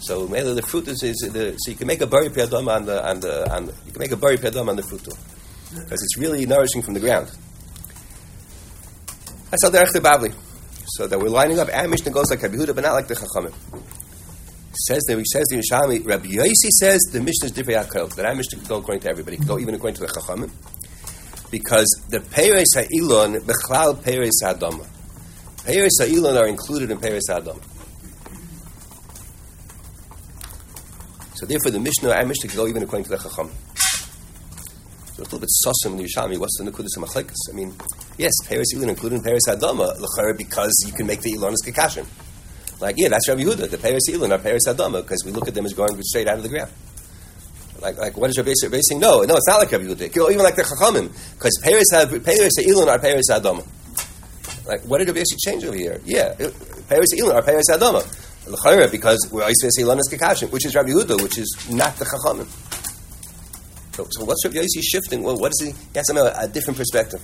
So 0.00 0.26
the 0.26 0.62
fruit 0.62 0.86
is, 0.88 1.02
is 1.02 1.16
the, 1.32 1.56
so 1.56 1.70
you 1.70 1.76
can 1.78 1.86
make 1.86 2.02
a 2.02 2.06
bari 2.06 2.28
piyadam 2.28 2.68
on 2.68 2.84
the 2.84 3.02
on 3.08 3.20
the 3.20 3.50
on 3.50 3.66
the, 3.66 3.72
you 3.86 3.92
can 3.92 4.00
make 4.00 4.12
a 4.12 4.16
bari 4.16 4.36
piyadam 4.36 4.68
on 4.68 4.76
the 4.76 4.82
fruit 4.82 5.02
too, 5.02 5.16
because 5.70 6.02
it's 6.02 6.18
really 6.18 6.44
nourishing 6.44 6.82
from 6.82 6.92
the 6.92 7.00
ground. 7.00 7.30
That's 9.50 9.62
how 9.64 9.70
the 9.70 9.78
Babli. 9.78 10.34
So 10.86 11.06
that 11.06 11.18
we're 11.18 11.30
lining 11.30 11.58
up. 11.58 11.68
Our 11.72 11.88
Mishnah 11.88 12.12
goes 12.12 12.28
like 12.28 12.42
Rabbi 12.42 12.56
Yehuda, 12.56 12.74
but 12.74 12.84
not 12.84 12.92
like 12.92 13.08
the 13.08 13.14
Chachamim. 13.14 13.54
Says 14.76 15.02
that 15.08 15.16
he 15.16 15.24
says 15.32 15.44
the 15.50 15.56
Yerushalmi, 15.56 16.04
Rabbi 16.06 16.26
Yosi 16.26 16.70
says 16.80 17.00
the 17.12 17.20
Mishnah 17.20 17.46
is 17.46 17.52
different. 17.52 17.88
That 17.90 18.26
our 18.26 18.34
Mishnah 18.34 18.58
could 18.58 18.68
go 18.68 18.78
according 18.78 19.02
to 19.02 19.08
everybody, 19.08 19.36
could 19.36 19.46
go 19.46 19.58
even 19.58 19.74
according 19.74 19.96
to 19.96 20.00
the 20.02 20.08
Chachamim 20.08 20.50
because 21.54 21.86
the 22.08 22.18
Peres 22.18 22.66
Ha'ilon, 22.74 23.38
Bechlal 23.38 24.02
Peres 24.02 24.40
Ha'adama. 24.42 24.84
Peres 25.64 25.92
Ha'ilon 26.00 26.36
are 26.36 26.48
included 26.48 26.90
in 26.90 26.98
Peres 26.98 27.22
Ha'adama. 27.28 27.62
So 31.34 31.46
therefore 31.46 31.70
the 31.70 31.78
Mishnah, 31.78 32.10
our 32.10 32.24
Mishnah 32.24 32.48
can 32.48 32.56
go 32.56 32.66
even 32.66 32.82
according 32.82 33.04
to 33.04 33.10
the 33.10 33.18
Chacham. 33.18 33.50
a 35.16 35.20
little 35.20 35.38
bit 35.38 35.48
sussum 35.64 35.92
in 35.92 35.96
the 35.98 36.04
Yishami. 36.04 36.38
What's 36.38 36.58
the 36.58 36.68
Nekudas 36.68 36.98
Machlekes? 36.98 37.36
I 37.48 37.52
mean, 37.54 37.72
yes, 38.18 38.32
Paris 38.48 38.74
Elon 38.74 38.88
included 38.88 39.16
in 39.16 39.22
Paris 39.22 39.44
Adama, 39.48 39.90
uh, 39.90 40.00
L'chara, 40.00 40.36
because 40.36 40.72
you 40.84 40.92
can 40.92 41.06
make 41.06 41.20
the 41.20 41.34
Elon 41.34 41.52
as 41.52 41.62
Kakashim. 41.64 42.06
Like, 42.80 42.96
yeah, 42.98 43.08
that's 43.08 43.28
Rabbi 43.28 43.42
Yehuda. 43.42 43.70
The 43.70 43.78
Paris 43.78 44.02
Elon 44.12 44.32
are 44.32 44.38
Paris 44.38 44.66
Adama, 44.66 45.02
because 45.02 45.22
we 45.24 45.32
look 45.32 45.48
at 45.48 45.54
them 45.54 45.64
as 45.64 45.72
going 45.72 46.00
straight 46.02 46.28
out 46.28 46.38
of 46.38 46.42
the 46.42 46.48
ground. 46.48 46.70
Like, 47.80 47.98
like 47.98 48.16
what 48.16 48.30
is 48.30 48.38
Rabbi 48.38 48.50
Yisrael 48.50 48.80
saying? 48.82 49.00
No, 49.00 49.22
no, 49.22 49.36
it's 49.36 49.48
not 49.48 49.58
like 49.58 49.70
Rabbi 49.70 49.84
Yehuda. 49.84 50.30
Even 50.30 50.42
like 50.42 50.56
the 50.56 50.62
Chachamim, 50.62 51.08
because 51.34 51.58
Paris, 51.62 51.86
Paris 52.24 52.52
Elon 52.66 52.88
are 52.88 52.98
Paris 52.98 53.30
Adama. 53.30 53.66
Like, 54.66 54.82
what 54.82 54.98
did 54.98 55.08
Rabbi 55.08 55.20
Yisrael 55.20 55.38
change 55.44 55.64
over 55.64 55.76
here? 55.76 56.00
Yeah, 56.04 56.34
Paris 56.88 57.10
Elon 57.18 57.36
are 57.36 57.42
Paris 57.42 57.70
Adama. 57.70 58.02
L'chara, 58.46 58.90
because 58.90 59.28
we're 59.30 59.42
Yisrael 59.42 59.82
Elon 59.82 59.98
as 59.98 60.08
Kakashim, 60.10 60.50
which 60.50 60.66
is 60.66 60.74
Rabbi 60.74 60.90
Yehuda, 60.90 61.22
which 61.22 61.38
is 61.38 61.68
not 61.70 61.96
the 61.96 62.04
Chachamim. 62.04 62.46
So, 63.94 64.06
so 64.10 64.24
what's 64.24 64.44
Rabbi 64.44 64.56
Yossi 64.56 64.82
shifting? 64.82 65.22
Well, 65.22 65.38
what 65.38 65.52
is 65.52 65.60
he? 65.60 65.70
He 65.70 65.98
has 65.98 66.10
a, 66.10 66.48
different 66.48 66.78
perspective. 66.78 67.22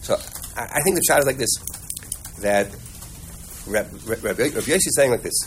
So 0.00 0.16
I, 0.56 0.62
I 0.76 0.82
think 0.82 0.96
the 0.96 1.02
shot 1.06 1.20
is 1.20 1.26
like 1.26 1.36
this: 1.36 1.54
that 2.40 2.68
Rabbi, 3.66 3.96
Rabbi, 4.06 4.28
Rabbi 4.28 4.50
Yossi 4.50 4.76
is 4.76 4.96
saying 4.96 5.10
like 5.10 5.22
this. 5.22 5.38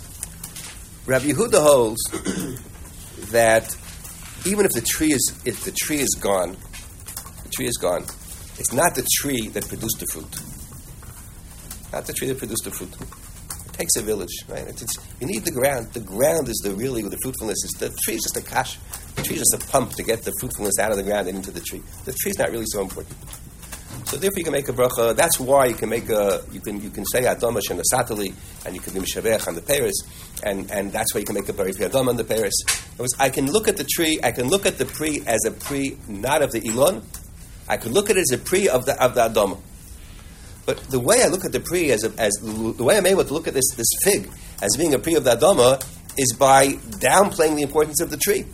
Rabbi 1.05 1.26
Yehuda 1.26 1.61
holds 1.61 2.01
that 3.32 3.76
even 4.45 4.66
if 4.66 4.72
the 4.72 4.82
tree 4.82 5.11
is 5.11 5.34
if 5.45 5.63
the 5.66 5.72
tree 5.72 5.99
is 5.99 6.16
gone, 6.20 6.55
the 7.43 7.49
tree 7.49 7.68
is 7.68 7.78
gone. 7.78 8.03
It's 8.57 8.72
not 8.72 8.95
the 8.95 9.05
tree 9.18 9.49
that 9.49 9.68
produced 9.68 9.99
the 9.99 10.07
fruit. 10.13 10.34
Not 11.91 12.05
the 12.05 12.13
tree 12.13 12.28
that 12.30 12.38
produced 12.38 12.63
the 12.63 12.72
fruit. 12.72 12.93
It 13.66 13.74
takes 13.74 13.95
a 13.97 14.01
village, 14.01 14.34
right? 14.47 14.66
It's, 14.68 14.82
it's, 14.82 14.97
you 15.20 15.28
need 15.28 15.43
the 15.43 15.51
ground. 15.51 15.91
The 15.91 15.99
ground 15.99 16.47
is 16.47 16.61
the 16.63 16.72
really 16.72 17.01
the 17.03 17.18
fruitfulness. 17.22 17.63
Is 17.66 17.72
the 17.80 17.89
tree 18.03 18.16
is 18.16 18.24
just 18.24 18.38
a 18.38 18.41
cash. 18.41 18.78
The 19.16 19.24
tree 19.24 19.36
is 19.36 19.43
just 19.51 19.63
a 19.63 19.72
pump 19.72 19.91
to 19.93 20.03
get 20.03 20.24
the 20.24 20.32
fruitfulness 20.39 20.80
out 20.80 20.91
of 20.91 20.97
the 20.97 21.03
ground 21.03 21.28
and 21.28 21.38
into 21.38 21.51
the 21.51 21.59
tree. 21.59 21.84
The 22.05 22.13
tree 22.13 22.32
is 22.32 22.39
not 22.39 22.51
really 22.51 22.66
so 22.68 22.82
important. 22.82 23.16
So 24.16 24.22
therefore, 24.22 24.38
you 24.38 24.43
can 24.45 24.53
make 24.53 24.70
a 24.70 24.72
bracha. 24.72 25.13
That's 25.13 25.41
why 25.41 25.66
you 25.66 25.74
can 25.74 25.89
make 25.89 26.07
a 26.07 26.41
you 26.49 26.61
can 26.61 26.82
you 26.82 26.89
can 26.89 27.03
say 27.03 27.24
adomash 27.24 27.70
and 27.70 27.82
satali, 27.82 28.34
and 28.66 28.74
you 28.74 28.80
can 28.80 28.93
do 28.93 29.01
mishavech 29.01 29.45
on 29.45 29.55
the 29.55 29.61
Paris, 29.61 29.93
and 30.41 30.72
and 30.72 30.89
that's 30.89 31.13
why 31.13 31.20
you 31.20 31.26
can 31.26 31.36
make 31.36 31.49
a 31.49 31.51
bari 31.51 31.74
adam 31.82 32.07
on 32.07 32.16
the 32.16 32.24
Paris. 32.24 32.53
I 33.20 33.30
can 33.30 33.51
look 33.51 33.68
at 33.68 33.76
the 33.76 33.84
tree. 33.84 34.18
I 34.24 34.32
can 34.32 34.47
look 34.47 34.66
at 34.66 34.78
the 34.78 34.86
pri 34.86 35.22
as 35.28 35.43
a 35.43 35.51
pri 35.51 35.97
not 36.07 36.41
of 36.41 36.53
the 36.53 36.61
ilon. 36.66 37.03
I 37.68 37.76
could 37.76 37.91
look 37.91 38.09
at 38.09 38.16
it 38.16 38.22
as 38.22 38.32
a 38.32 38.38
pri 38.38 38.70
of 38.70 38.86
the 38.86 38.95
of 39.03 39.16
the 39.16 39.28
adama. 39.28 39.59
But 40.66 40.78
the 40.89 41.01
way 41.01 41.22
I 41.22 41.28
look 41.28 41.43
at 41.43 41.51
the 41.51 41.59
pri 41.59 41.91
as 41.91 42.05
a, 42.05 42.13
as 42.18 42.32
the 42.36 42.86
way 42.86 42.97
I'm 42.97 43.07
able 43.07 43.26
to 43.26 43.34
look 43.34 43.49
at 43.49 43.53
this 43.53 43.70
this 43.76 43.89
fig 44.05 44.30
as 44.61 44.78
being 44.78 44.93
a 44.93 44.99
pri 44.99 45.16
of 45.16 45.26
the 45.26 45.36
adama 45.36 45.86
is 46.18 46.32
by 46.39 46.68
downplaying 47.03 47.57
the 47.57 47.63
importance 47.63 47.99
of 47.99 48.11
the 48.11 48.18
tree. 48.18 48.45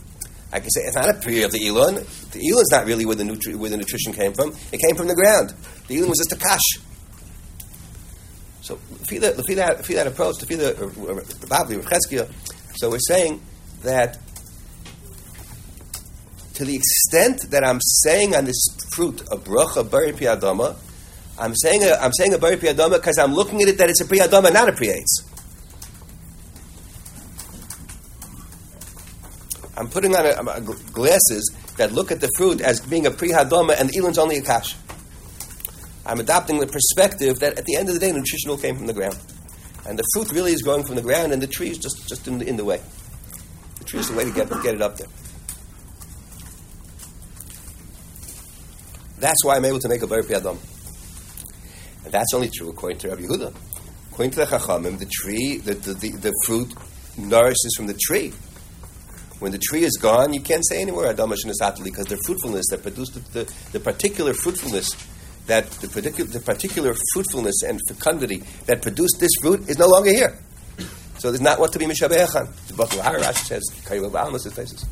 I 0.53 0.59
can 0.59 0.69
say 0.69 0.81
it's 0.81 0.95
not 0.95 1.09
a 1.09 1.13
pri 1.19 1.43
of 1.43 1.51
the 1.51 1.65
elon. 1.65 1.95
The 2.31 2.49
elon's 2.49 2.71
not 2.71 2.85
really 2.85 3.05
where 3.05 3.15
the, 3.15 3.23
nutri- 3.23 3.55
where 3.55 3.69
the 3.69 3.77
nutrition 3.77 4.13
came 4.13 4.33
from. 4.33 4.53
It 4.71 4.81
came 4.85 4.95
from 4.95 5.07
the 5.07 5.15
ground. 5.15 5.53
The 5.87 5.97
elon 5.97 6.09
was 6.09 6.17
just 6.17 6.33
a 6.33 6.35
kash. 6.35 6.79
So, 8.61 8.75
feel 9.07 9.21
that, 9.21 9.35
feel 9.45 9.55
that, 9.55 9.85
feel 9.85 10.05
approach, 10.05 10.37
the 10.37 10.67
uh, 10.67 10.85
uh, 10.85 11.21
Babli, 11.47 11.81
Cheskia. 11.81 12.31
So 12.75 12.89
we're 12.89 12.99
saying 12.99 13.41
that 13.83 14.19
to 16.53 16.65
the 16.65 16.75
extent 16.75 17.49
that 17.51 17.63
I'm 17.63 17.79
saying 17.81 18.35
on 18.35 18.45
this 18.45 18.67
fruit 18.93 19.21
a 19.31 19.37
bracha 19.37 19.89
bari 19.89 20.11
piyadama, 20.11 20.75
I'm 21.39 21.55
saying 21.55 21.83
a, 21.83 21.93
I'm 21.93 22.11
saying 22.13 22.33
a 22.33 22.37
bari 22.37 22.57
piyadama 22.57 22.97
because 22.97 23.17
I'm 23.17 23.33
looking 23.33 23.61
at 23.61 23.69
it 23.69 23.77
that 23.77 23.89
it's 23.89 24.01
a 24.01 24.05
piyadama, 24.05 24.53
not 24.53 24.69
a 24.69 24.73
priyates. 24.73 25.30
I'm 29.81 29.89
putting 29.89 30.15
on 30.15 30.27
a, 30.27 30.29
a, 30.29 30.61
glasses 30.61 31.55
that 31.77 31.91
look 31.91 32.11
at 32.11 32.21
the 32.21 32.29
fruit 32.37 32.61
as 32.61 32.79
being 32.81 33.07
a 33.07 33.09
prihadoma 33.09 33.79
and 33.79 33.89
the 33.89 33.97
elan's 33.97 34.19
only 34.19 34.37
a 34.37 34.41
kash. 34.43 34.75
I'm 36.05 36.19
adopting 36.19 36.59
the 36.59 36.67
perspective 36.67 37.39
that 37.39 37.57
at 37.57 37.65
the 37.65 37.77
end 37.77 37.87
of 37.87 37.95
the 37.95 37.99
day, 37.99 38.11
nutritional 38.11 38.59
came 38.59 38.77
from 38.77 38.85
the 38.85 38.93
ground. 38.93 39.17
And 39.87 39.97
the 39.97 40.03
fruit 40.13 40.31
really 40.33 40.53
is 40.53 40.61
growing 40.61 40.83
from 40.83 40.97
the 40.97 41.01
ground, 41.01 41.33
and 41.33 41.41
the 41.41 41.47
tree 41.47 41.69
is 41.69 41.79
just, 41.79 42.07
just 42.07 42.27
in, 42.27 42.37
the, 42.37 42.47
in 42.47 42.57
the 42.57 42.63
way. 42.63 42.79
The 43.79 43.85
tree 43.85 44.01
is 44.01 44.09
the 44.09 44.15
way 44.15 44.23
to 44.23 44.31
get, 44.31 44.51
get 44.61 44.75
it 44.75 44.83
up 44.83 44.97
there. 44.97 45.07
That's 49.17 49.43
why 49.43 49.55
I'm 49.55 49.65
able 49.65 49.79
to 49.79 49.89
make 49.89 50.03
a 50.03 50.07
bar 50.07 50.21
piyadom. 50.21 50.59
And 52.03 52.13
that's 52.13 52.35
only 52.35 52.49
true 52.49 52.69
according 52.69 52.99
to 52.99 53.09
Rabbi 53.09 53.23
Yehuda. 53.23 53.55
According 54.11 54.31
to 54.33 54.37
the 54.41 54.45
Chachamim, 54.45 54.99
the 54.99 55.09
tree, 55.11 55.57
the, 55.57 55.73
the, 55.73 55.93
the, 55.95 56.11
the 56.11 56.33
fruit 56.45 56.71
nourishes 57.17 57.73
from 57.75 57.87
the 57.87 57.95
tree. 57.95 58.31
When 59.41 59.51
the 59.51 59.57
tree 59.57 59.83
is 59.83 59.97
gone, 59.97 60.33
you 60.33 60.39
can't 60.39 60.63
say 60.67 60.83
anywhere 60.83 61.11
Adamash 61.11 61.43
and 61.45 61.83
because 61.83 62.05
the 62.05 62.17
fruitfulness 62.27 62.67
that 62.69 62.83
produced 62.83 63.15
the, 63.15 63.39
the, 63.39 63.53
the, 63.71 63.79
particular 63.79 64.35
fruitfulness 64.35 64.95
that 65.47 65.67
the 65.71 65.87
particular 65.87 66.29
the 66.29 66.39
particular 66.39 66.95
fruitfulness 67.15 67.63
and 67.63 67.79
fecundity 67.87 68.43
that 68.67 68.83
produced 68.83 69.19
this 69.19 69.31
fruit 69.41 69.67
is 69.67 69.79
no 69.79 69.87
longer 69.87 70.11
here. 70.11 70.37
So 71.17 71.31
there's 71.31 71.41
not 71.41 71.59
what 71.59 71.73
to 71.73 71.79
be 71.79 71.85
mishabechan. 71.85 72.67
The 72.67 72.73
Baruch 72.75 72.91
Rashi 72.91 73.45
says 73.45 73.63
Kayu 73.83 74.11
Ba'almas 74.11 74.47
faces. 74.53 74.85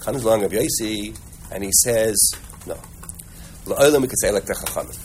Comes 0.00 0.24
along 0.24 0.42
of 0.44 0.52
Yaisi 0.52 1.14
and 1.52 1.62
he 1.62 1.70
says 1.84 2.18
no. 2.66 2.78
La'olam 3.66 4.00
we 4.00 4.08
could 4.08 4.20
say 4.20 4.30
like 4.30 4.46
the 4.46 4.54
Chachamim 4.54 4.98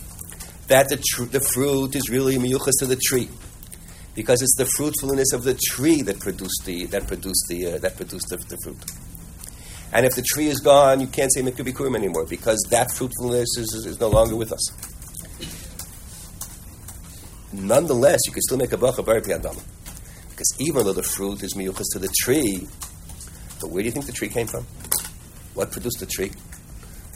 that 0.67 0.87
the 0.87 0.95
tr- 0.95 1.25
the 1.25 1.41
fruit 1.41 1.93
is 1.93 2.09
really 2.09 2.37
miyuchas 2.37 2.71
to 2.79 2.85
the 2.85 2.95
tree 2.95 3.27
because 4.15 4.41
it's 4.41 4.55
the 4.55 4.65
fruitfulness 4.77 5.33
of 5.33 5.43
the 5.43 5.53
tree 5.53 6.01
that 6.01 6.19
produced 6.19 6.63
the 6.65 6.85
that 6.85 7.05
produced 7.05 7.45
the 7.49 7.73
uh, 7.73 7.77
that 7.79 7.97
produced 7.97 8.29
the, 8.29 8.37
the, 8.37 8.57
fruit. 8.63 8.77
And 9.91 10.05
if 10.05 10.15
the 10.15 10.23
tree 10.23 10.47
is 10.47 10.61
gone, 10.61 11.01
you 11.01 11.07
can't 11.07 11.31
say 11.31 11.41
mikra 11.41 11.65
bikurim 11.65 11.95
anymore 11.95 12.25
because 12.25 12.59
that 12.69 12.91
fruitfulness 12.91 13.57
is, 13.57 13.73
is, 13.73 13.85
is, 13.85 13.99
no 13.99 14.07
longer 14.07 14.35
with 14.35 14.51
us. 14.51 14.71
Nonetheless, 17.53 18.19
you 18.25 18.33
can 18.33 18.41
still 18.41 18.57
make 18.57 18.71
a 18.71 18.77
bracha 18.77 19.05
bar 19.05 19.21
because 19.21 20.55
even 20.59 20.85
though 20.85 20.93
the 20.93 21.03
fruit 21.03 21.43
is 21.43 21.53
miyuchas 21.53 21.85
to 21.93 21.99
the 21.99 22.13
tree, 22.21 22.67
but 23.61 23.69
where 23.69 23.83
do 23.83 23.85
you 23.85 23.91
think 23.91 24.05
the 24.05 24.11
tree 24.11 24.27
came 24.27 24.47
from? 24.47 24.65
What 25.53 25.71
produced 25.71 25.99
the 25.99 26.05
tree? 26.05 26.31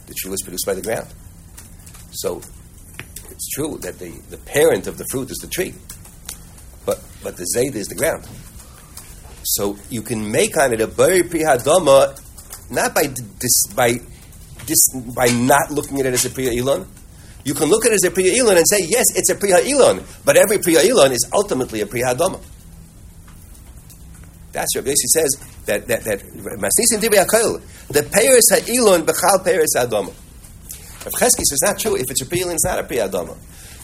The 0.08 0.14
tree 0.14 0.32
was 0.32 0.41
produced 0.41 0.66
by 0.66 0.74
the 0.74 0.82
ground. 0.82 1.08
So 2.12 2.38
it's 3.30 3.50
true 3.54 3.78
that 3.82 4.00
the, 4.00 4.12
the 4.30 4.38
parent 4.38 4.88
of 4.88 4.97
the 4.97 5.06
fruit 5.12 5.30
is 5.32 5.38
the 5.38 5.47
tree 5.47 5.74
but 6.86 7.04
but 7.24 7.38
the 7.38 7.46
zayd 7.46 7.76
is 7.76 7.88
the 7.88 7.96
ground. 7.96 8.28
So 9.44 9.78
you 9.90 10.02
can 10.02 10.32
make 10.32 10.58
on 10.58 10.74
it 10.74 10.82
a 10.82 10.88
bari 10.88 11.24
prihadama, 11.24 12.20
not 12.72 12.94
by 12.94 13.08
dis, 13.08 13.68
by 13.76 14.00
dis, 14.66 14.90
by 15.16 15.28
not 15.28 15.72
looking 15.72 16.00
at 16.00 16.06
it 16.06 16.14
as 16.14 16.26
a 16.26 16.30
priya 16.30 16.60
elon. 16.62 16.88
You 17.46 17.54
can 17.54 17.70
look 17.70 17.86
at 17.86 17.92
it 17.92 17.96
as 17.96 18.04
a 18.04 18.12
priya 18.12 18.42
elon 18.42 18.58
and 18.58 18.66
say 18.68 18.86
yes, 18.86 19.06
it's 19.16 19.30
a 19.30 19.36
priya 19.36 19.58
elon, 19.66 20.04
but 20.26 20.38
every 20.38 20.60
priya 20.60 20.82
elon 20.90 21.12
is 21.12 21.28
ultimately 21.34 21.82
a 21.82 21.86
prihadama. 21.86 22.40
That's 24.52 24.76
what 24.76 24.86
Yossi 24.86 25.08
says 25.14 25.30
that 25.66 25.88
that 25.88 26.04
that 26.04 26.20
masnisin 26.22 27.00
the 27.02 28.02
peiris 28.02 28.50
ha'ilon 28.52 29.02
b'chal 29.06 29.44
peiris 29.44 29.76
adama. 29.76 30.14
If 31.06 31.14
Chesky 31.14 31.44
says 31.44 31.60
not 31.64 31.80
true. 31.80 31.96
If 31.96 32.12
it's 32.12 32.22
a 32.22 32.26
priya 32.26 32.44
elon, 32.44 32.56
it's 32.56 32.66
not 32.66 32.80
a 32.80 32.84
priya 32.84 33.10
adama 33.10 33.38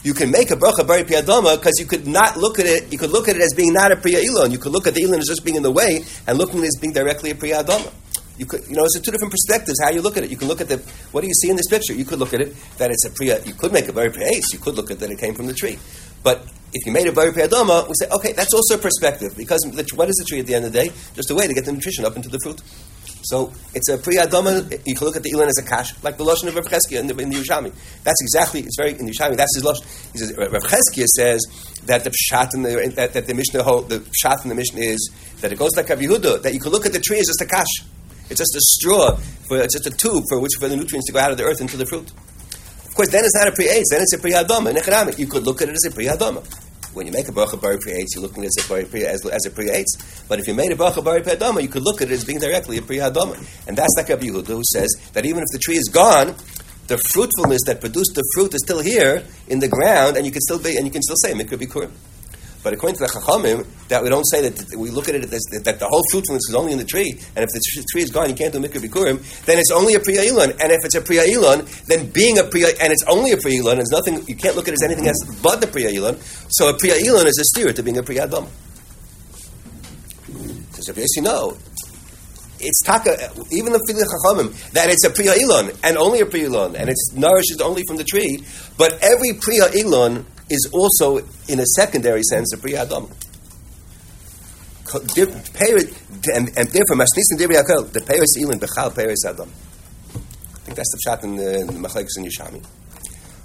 you 0.06 0.14
can 0.14 0.30
make 0.30 0.52
a 0.52 0.54
bracha 0.54 0.86
bari 0.86 1.02
piyadama 1.02 1.56
because 1.56 1.74
you 1.80 1.84
could 1.84 2.06
not 2.06 2.36
look 2.36 2.60
at 2.60 2.66
it. 2.66 2.92
You 2.92 2.96
could 2.96 3.10
look 3.10 3.26
at 3.26 3.34
it 3.34 3.42
as 3.42 3.52
being 3.54 3.72
not 3.72 3.90
a 3.90 3.96
priya 3.96 4.22
elon. 4.22 4.52
You 4.52 4.58
could 4.58 4.70
look 4.70 4.86
at 4.86 4.94
the 4.94 5.02
elon 5.02 5.18
as 5.18 5.26
just 5.26 5.44
being 5.44 5.56
in 5.56 5.64
the 5.64 5.70
way 5.72 6.04
and 6.28 6.38
looking 6.38 6.60
at 6.60 6.64
it 6.66 6.68
as 6.68 6.78
being 6.80 6.92
directly 6.92 7.32
a 7.32 7.34
priyadama. 7.34 7.92
You 8.38 8.46
could, 8.46 8.62
you 8.68 8.76
know, 8.76 8.84
it's 8.84 9.00
two 9.00 9.10
different 9.10 9.32
perspectives 9.32 9.80
how 9.82 9.90
you 9.90 10.02
look 10.02 10.16
at 10.16 10.22
it. 10.22 10.30
You 10.30 10.36
can 10.36 10.46
look 10.46 10.60
at 10.60 10.68
the 10.68 10.78
what 11.10 11.22
do 11.22 11.26
you 11.26 11.34
see 11.34 11.50
in 11.50 11.56
this 11.56 11.66
picture? 11.66 11.92
You 11.92 12.04
could 12.04 12.20
look 12.20 12.32
at 12.34 12.40
it 12.40 12.54
that 12.78 12.92
it's 12.92 13.04
a 13.04 13.10
priya. 13.10 13.42
You 13.44 13.54
could 13.54 13.72
make 13.72 13.88
a 13.88 13.92
very 13.92 14.10
priya 14.10 14.30
You 14.52 14.60
could 14.60 14.76
look 14.76 14.92
at 14.92 15.00
that 15.00 15.10
it 15.10 15.18
came 15.18 15.34
from 15.34 15.48
the 15.48 15.54
tree, 15.54 15.76
but 16.22 16.46
if 16.72 16.86
you 16.86 16.92
made 16.92 17.08
a 17.08 17.12
very 17.12 17.32
priyadama, 17.32 17.88
we 17.88 17.94
say 17.98 18.06
okay, 18.12 18.30
that's 18.30 18.54
also 18.54 18.76
a 18.76 18.78
perspective 18.78 19.36
because 19.36 19.66
what 19.96 20.08
is 20.08 20.14
the 20.22 20.24
tree 20.24 20.38
at 20.38 20.46
the 20.46 20.54
end 20.54 20.66
of 20.66 20.72
the 20.72 20.84
day? 20.84 20.92
Just 21.14 21.32
a 21.32 21.34
way 21.34 21.48
to 21.48 21.54
get 21.54 21.64
the 21.64 21.72
nutrition 21.72 22.04
up 22.04 22.14
into 22.14 22.28
the 22.28 22.38
fruit. 22.44 22.62
So 23.26 23.52
it's 23.74 23.88
a 23.88 23.98
priya 23.98 24.26
doma. 24.26 24.70
You 24.86 24.94
can 24.94 25.06
look 25.06 25.16
at 25.16 25.24
the 25.24 25.32
ilan 25.32 25.48
as 25.48 25.58
a 25.58 25.66
kash, 25.68 25.92
like 26.04 26.16
the 26.16 26.24
lashon 26.24 26.46
of 26.46 26.54
Rav 26.54 26.66
Cheskia 26.66 27.00
in 27.00 27.08
the, 27.08 27.16
in 27.18 27.30
the. 27.30 27.72
That's 28.04 28.22
exactly. 28.22 28.60
It's 28.60 28.76
very 28.76 28.92
in 28.92 29.06
the 29.06 29.12
Yushami. 29.12 29.36
That's 29.36 29.56
his 29.56 29.64
lashon. 29.64 30.12
He 30.12 30.18
says 30.18 30.36
Rav 30.36 30.62
Cheskia 30.62 31.06
says 31.06 31.42
that 31.86 32.04
the 32.04 32.10
pshat 32.10 32.54
in 32.54 32.62
the 32.62 32.92
that, 32.94 33.14
that 33.14 33.26
the 33.26 33.34
Mishnah 33.34 33.64
the 33.88 33.98
pshat 34.22 34.44
in 34.44 34.48
the 34.48 34.54
Mishnah 34.54 34.80
is 34.80 35.10
that 35.40 35.52
it 35.52 35.58
goes 35.58 35.76
like 35.76 35.88
Rav 35.88 35.98
Yehuda 35.98 36.42
that 36.42 36.54
you 36.54 36.60
can 36.60 36.70
look 36.70 36.86
at 36.86 36.92
the 36.92 37.00
tree 37.00 37.18
as 37.18 37.26
just 37.26 37.40
a 37.40 37.46
kash. 37.46 37.82
It's 38.30 38.38
just 38.38 38.54
a 38.54 38.60
straw. 38.60 39.16
For, 39.48 39.58
it's 39.58 39.74
just 39.74 39.86
a 39.86 39.96
tube 39.96 40.22
for 40.28 40.38
which 40.38 40.52
for 40.60 40.68
the 40.68 40.76
nutrients 40.76 41.06
to 41.08 41.12
go 41.12 41.18
out 41.18 41.32
of 41.32 41.36
the 41.36 41.44
earth 41.44 41.60
into 41.60 41.76
the 41.76 41.86
fruit. 41.86 42.08
Of 42.86 42.94
course, 42.94 43.10
then 43.10 43.24
it's 43.24 43.34
not 43.34 43.48
a 43.48 43.52
priya. 43.52 43.82
Then 43.90 44.02
it's 44.02 44.12
a 44.14 44.18
priya 44.18 44.44
doma. 44.44 44.70
In 44.70 44.76
economic, 44.76 45.18
you 45.18 45.26
could 45.26 45.42
look 45.42 45.62
at 45.62 45.68
it 45.68 45.74
as 45.74 45.84
a 45.90 45.94
priya 45.94 46.16
doma 46.16 46.44
when 46.96 47.06
you 47.06 47.12
make 47.12 47.28
a 47.28 47.32
bracha 47.32 47.60
bari 47.60 47.76
pri 47.76 47.92
you're 48.14 48.22
looking 48.22 48.42
at 48.42 48.48
it 48.48 48.58
as 48.58 48.64
a 48.64 48.68
bari 48.68 49.04
as, 49.04 49.26
as 49.26 49.44
a 49.44 49.50
pri 49.50 49.84
But 50.28 50.40
if 50.40 50.48
you 50.48 50.54
made 50.54 50.72
a 50.72 50.76
bracha 50.76 51.04
bari 51.04 51.20
pri 51.20 51.36
you 51.62 51.68
could 51.68 51.82
look 51.82 52.00
at 52.00 52.08
it 52.08 52.14
as 52.14 52.24
being 52.24 52.38
directly 52.38 52.78
a 52.78 52.82
pri 52.82 52.96
adama. 52.96 53.36
And 53.68 53.76
that's 53.76 53.94
like 53.98 54.08
Rabbi 54.08 54.24
Yehuda 54.24 54.46
who 54.46 54.62
says 54.64 54.88
that 55.12 55.26
even 55.26 55.42
if 55.42 55.48
the 55.52 55.58
tree 55.58 55.76
is 55.76 55.90
gone, 55.92 56.34
the 56.86 56.96
fruitfulness 56.96 57.60
that 57.66 57.82
produced 57.82 58.14
the 58.14 58.24
fruit 58.34 58.54
is 58.54 58.62
still 58.64 58.80
here 58.80 59.22
in 59.48 59.58
the 59.58 59.68
ground, 59.68 60.16
and 60.16 60.24
you 60.24 60.32
can 60.32 60.40
still 60.40 60.58
be 60.58 60.76
and 60.78 60.86
you 60.86 60.90
can 60.90 61.02
still 61.02 61.16
say 61.16 61.34
mikra 61.34 61.58
bikurim. 61.58 61.90
But 62.66 62.74
according 62.74 62.96
to 62.96 63.04
the 63.06 63.06
Chachamim, 63.06 63.64
that 63.86 64.02
we 64.02 64.08
don't 64.08 64.24
say 64.24 64.42
that 64.42 64.56
that 64.56 64.76
we 64.76 64.90
look 64.90 65.08
at 65.08 65.14
it 65.14 65.22
as 65.32 65.40
that 65.62 65.78
the 65.78 65.86
whole 65.86 66.02
fruitfulness 66.10 66.48
is 66.48 66.54
only 66.56 66.72
in 66.72 66.78
the 66.78 66.84
tree, 66.84 67.12
and 67.36 67.44
if 67.44 67.48
the 67.54 67.62
tree 67.92 68.02
is 68.02 68.10
gone, 68.10 68.28
you 68.28 68.34
can't 68.34 68.52
do 68.52 68.58
mikra 68.58 68.82
bikurim. 68.82 69.22
Then 69.44 69.60
it's 69.60 69.70
only 69.70 69.94
a 69.94 70.00
priya 70.00 70.32
elon, 70.32 70.50
and 70.58 70.72
if 70.72 70.84
it's 70.84 70.96
a 70.96 71.00
priya 71.00 71.30
elon, 71.30 71.64
then 71.86 72.10
being 72.10 72.40
a 72.40 72.42
priya 72.42 72.74
and 72.82 72.92
it's 72.92 73.04
only 73.06 73.30
a 73.30 73.36
priya 73.36 73.60
elon, 73.60 73.78
is 73.78 73.90
nothing. 73.92 74.26
You 74.26 74.34
can't 74.34 74.56
look 74.56 74.66
at 74.66 74.74
it 74.74 74.82
as 74.82 74.90
anything 74.90 75.06
else 75.06 75.22
but 75.40 75.60
the 75.60 75.68
priya 75.68 75.94
elon. 75.94 76.18
So 76.48 76.68
a 76.68 76.76
priya 76.76 76.96
elon 77.06 77.28
is 77.28 77.38
a 77.38 77.44
steer 77.54 77.72
to 77.72 77.82
being 77.84 77.98
a 77.98 78.02
priya 78.02 78.24
adam. 78.24 78.48
Because 80.26 80.88
if 80.88 80.98
you 81.14 81.22
know, 81.22 81.56
it's 82.58 82.82
taka, 82.82 83.30
even 83.52 83.74
the 83.74 83.80
Fidei 83.86 84.02
Chachamim, 84.02 84.72
that 84.72 84.90
it's 84.90 85.04
a 85.04 85.10
Priya 85.10 85.34
Elon, 85.40 85.70
and 85.84 85.96
only 85.96 86.20
a 86.20 86.26
Priya 86.26 86.48
Elon, 86.48 86.74
and 86.74 86.88
it's 86.88 87.12
nourished 87.12 87.60
only 87.62 87.84
from 87.86 87.96
the 87.96 88.04
tree, 88.04 88.44
but 88.76 88.98
every 89.02 89.34
Priya 89.34 89.68
Elon 89.76 90.26
is 90.48 90.68
also, 90.72 91.18
in 91.48 91.60
a 91.60 91.66
secondary 91.76 92.22
sense, 92.22 92.52
a 92.52 92.58
Priya 92.58 92.82
Adam. 92.82 93.08
And, 94.94 95.08
therefore, 95.08 96.96
Masnis 96.96 97.30
and 97.30 97.40
Akel, 97.40 97.92
the 97.92 98.00
Peris 98.00 98.40
Elon, 98.40 98.60
Bechal 98.60 98.94
Peris 98.94 99.24
Adam. 99.28 99.50
I 100.14 100.58
think 100.60 100.76
that's 100.76 100.92
the 100.92 101.00
shot 101.04 101.24
in 101.24 101.36
the, 101.36 101.60
in 101.60 101.68
Machlekes 101.68 102.16
and 102.16 102.26
Yishami. 102.26 102.64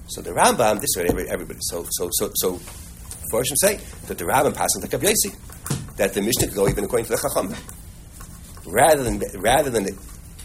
So 0.08 0.22
the 0.22 0.32
Rambam, 0.32 0.80
this 0.80 0.90
is 0.96 0.98
what 0.98 1.28
everybody, 1.28 1.60
so, 1.62 1.86
so, 1.90 2.10
so, 2.12 2.32
so, 2.36 2.60
Forshim 3.32 3.56
say 3.56 3.80
that 4.08 4.18
the 4.18 4.26
Rambam 4.26 4.54
passes 4.54 4.82
like 4.82 4.94
a 4.94 4.98
Yesi, 4.98 5.36
that 5.98 6.14
the 6.14 6.22
Mishnah 6.22 6.48
could 6.48 6.56
go 6.56 6.68
even 6.68 6.84
according 6.84 7.06
to 7.06 7.12
the 7.12 7.18
Chachamim 7.18 7.58
rather 8.66 9.04
than 9.04 9.22
rather 9.40 9.70
than 9.70 9.88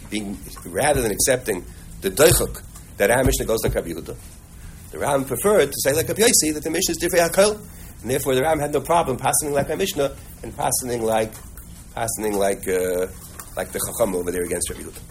being 0.09 0.37
rather 0.65 1.01
than 1.01 1.11
accepting 1.11 1.65
the 2.01 2.09
doichuk 2.09 2.63
that 2.97 3.11
our 3.11 3.23
Mishnah 3.23 3.45
goes 3.45 3.63
like 3.63 3.75
Rabbi 3.75 3.89
Yehuda, 3.89 4.15
the 4.91 4.99
Ram 4.99 5.25
preferred 5.25 5.71
to 5.71 5.77
say 5.83 5.93
like 5.93 6.07
Rabbi 6.07 6.21
Yossi 6.21 6.53
that 6.53 6.63
the 6.63 6.71
Mishnah 6.71 6.91
is 6.91 6.97
different 6.97 7.37
and 7.37 8.11
therefore 8.11 8.35
the 8.35 8.41
Ram 8.41 8.59
had 8.59 8.71
no 8.73 8.81
problem 8.81 9.17
passing 9.17 9.51
like 9.51 9.69
our 9.69 9.75
Mishnah 9.75 10.15
and 10.43 10.55
passing 10.55 11.01
like 11.01 11.33
passing 11.93 12.33
like 12.33 12.67
uh, 12.67 13.07
like 13.55 13.71
the 13.71 13.79
Chacham 13.79 14.15
over 14.15 14.31
there 14.31 14.43
against 14.43 14.69
Rabbi 14.69 14.83
Yehuda. 14.83 15.01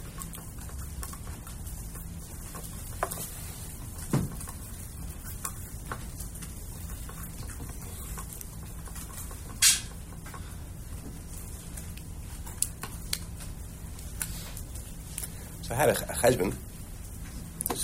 So 15.62 15.74
I 15.74 15.78
had 15.78 15.88
a, 15.88 15.92
a 15.92 16.14
cheshbon. 16.14 16.54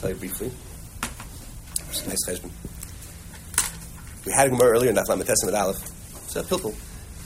You 0.08 0.14
briefly. 0.14 0.52
A 2.04 2.08
nice 2.08 2.26
cheshbon. 2.26 2.50
We 4.26 4.32
had 4.32 4.46
a 4.48 4.50
Gemara 4.50 4.70
earlier 4.70 4.90
in 4.90 4.96
Daf 4.96 5.06
Lametesim 5.06 5.52
Aleph. 5.54 6.36
A 6.36 6.42
pilpul. 6.42 6.74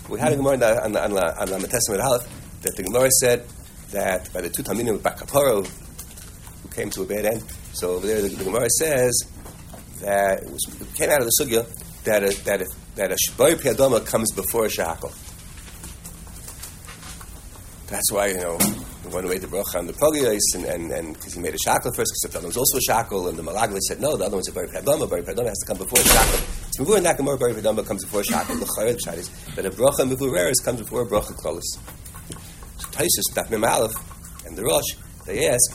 We 0.09 0.18
had 0.18 0.33
a 0.33 0.37
Gemara 0.37 0.57
on 0.85 0.97
on 0.97 1.12
on 1.16 1.49
Lametesim 1.49 2.03
Aleph 2.03 2.27
that 2.62 2.77
the 2.77 2.83
Gemara 2.83 3.11
said 3.20 3.47
that 3.91 4.33
by 4.33 4.41
the 4.41 4.49
two 4.49 4.62
Taminim 4.62 4.95
of 4.95 5.03
Bar 5.03 5.14
Kappara 5.14 5.64
who 5.64 6.68
came 6.70 6.91
to 6.91 7.03
a 7.03 7.07
bad 7.07 7.27
end. 7.27 7.45
So 7.72 7.95
over 7.95 8.07
there, 8.07 8.22
the, 8.22 8.29
the 8.29 8.45
Gemara 8.45 8.68
says 8.70 9.14
that 10.01 10.43
it, 10.43 10.51
was, 10.51 10.66
it 10.81 10.95
came 10.95 11.11
out 11.11 11.20
of 11.20 11.27
the 11.27 11.33
sugya 11.41 11.66
that 12.05 12.22
a, 12.22 12.45
that 12.45 12.62
a, 12.62 12.66
that 12.97 13.12
a 13.12 13.16
shbar 13.29 13.55
piyadama 13.55 14.05
comes 14.05 14.33
before 14.33 14.66
a 14.66 14.68
shahakal. 14.68 15.14
That's 17.89 18.11
why, 18.11 18.29
you 18.29 18.39
know, 18.39 18.59
the 19.09 19.14
one 19.14 19.24
who 19.24 19.30
made 19.30 19.40
the 19.40 19.46
bracha 19.46 19.78
on 19.78 19.86
the 19.86 19.92
Pogiyos, 19.92 20.40
and 20.54 20.90
and 20.90 21.14
because 21.14 21.34
he 21.34 21.40
made 21.40 21.54
a 21.54 21.59
shackle 21.59 21.92
first, 21.92 22.12
because 22.12 22.32
the 22.32 22.38
other 22.38 22.48
was 22.48 22.57
also 22.57 22.78
a 22.78 22.80
shackle, 22.80 23.28
and 23.28 23.38
the 23.38 23.42
Malagli 23.42 23.80
said 23.80 24.00
no, 24.00 24.16
the 24.16 24.24
other 24.24 24.36
one's 24.36 24.48
a 24.48 24.52
Bari 24.52 24.68
Padama. 24.68 25.09
Bari 25.09 25.22
Padama 25.22 25.48
has 25.48 25.59
to 25.59 25.66
come 25.66 25.78
before 25.78 26.00
a 26.00 26.04
shackle. 26.04 26.40
Mavur 26.78 26.96
and 26.96 27.07
Nakamor 27.07 27.38
Bari 27.38 27.54
Padama 27.54 27.86
comes 27.86 28.04
before 28.04 28.20
a 28.20 28.24
shackle. 28.24 28.57
The 28.57 28.66
Chayr 28.66 28.96
Pshat 28.96 29.18
is 29.18 29.28
that 29.54 29.64
a 29.64 29.70
bracha 29.70 30.11
Mavureris 30.11 30.62
comes 30.64 30.80
before 30.80 31.02
a 31.02 31.07
bracha 31.07 31.34
Klolis. 31.34 31.78
So 32.78 32.88
Taisus, 32.88 33.32
Daf 33.32 33.50
Mem 33.50 33.64
Aleph, 33.64 33.94
and 34.46 34.57
the 34.57 34.64
Rosh, 34.64 34.96
they 35.24 35.48
ask 35.48 35.70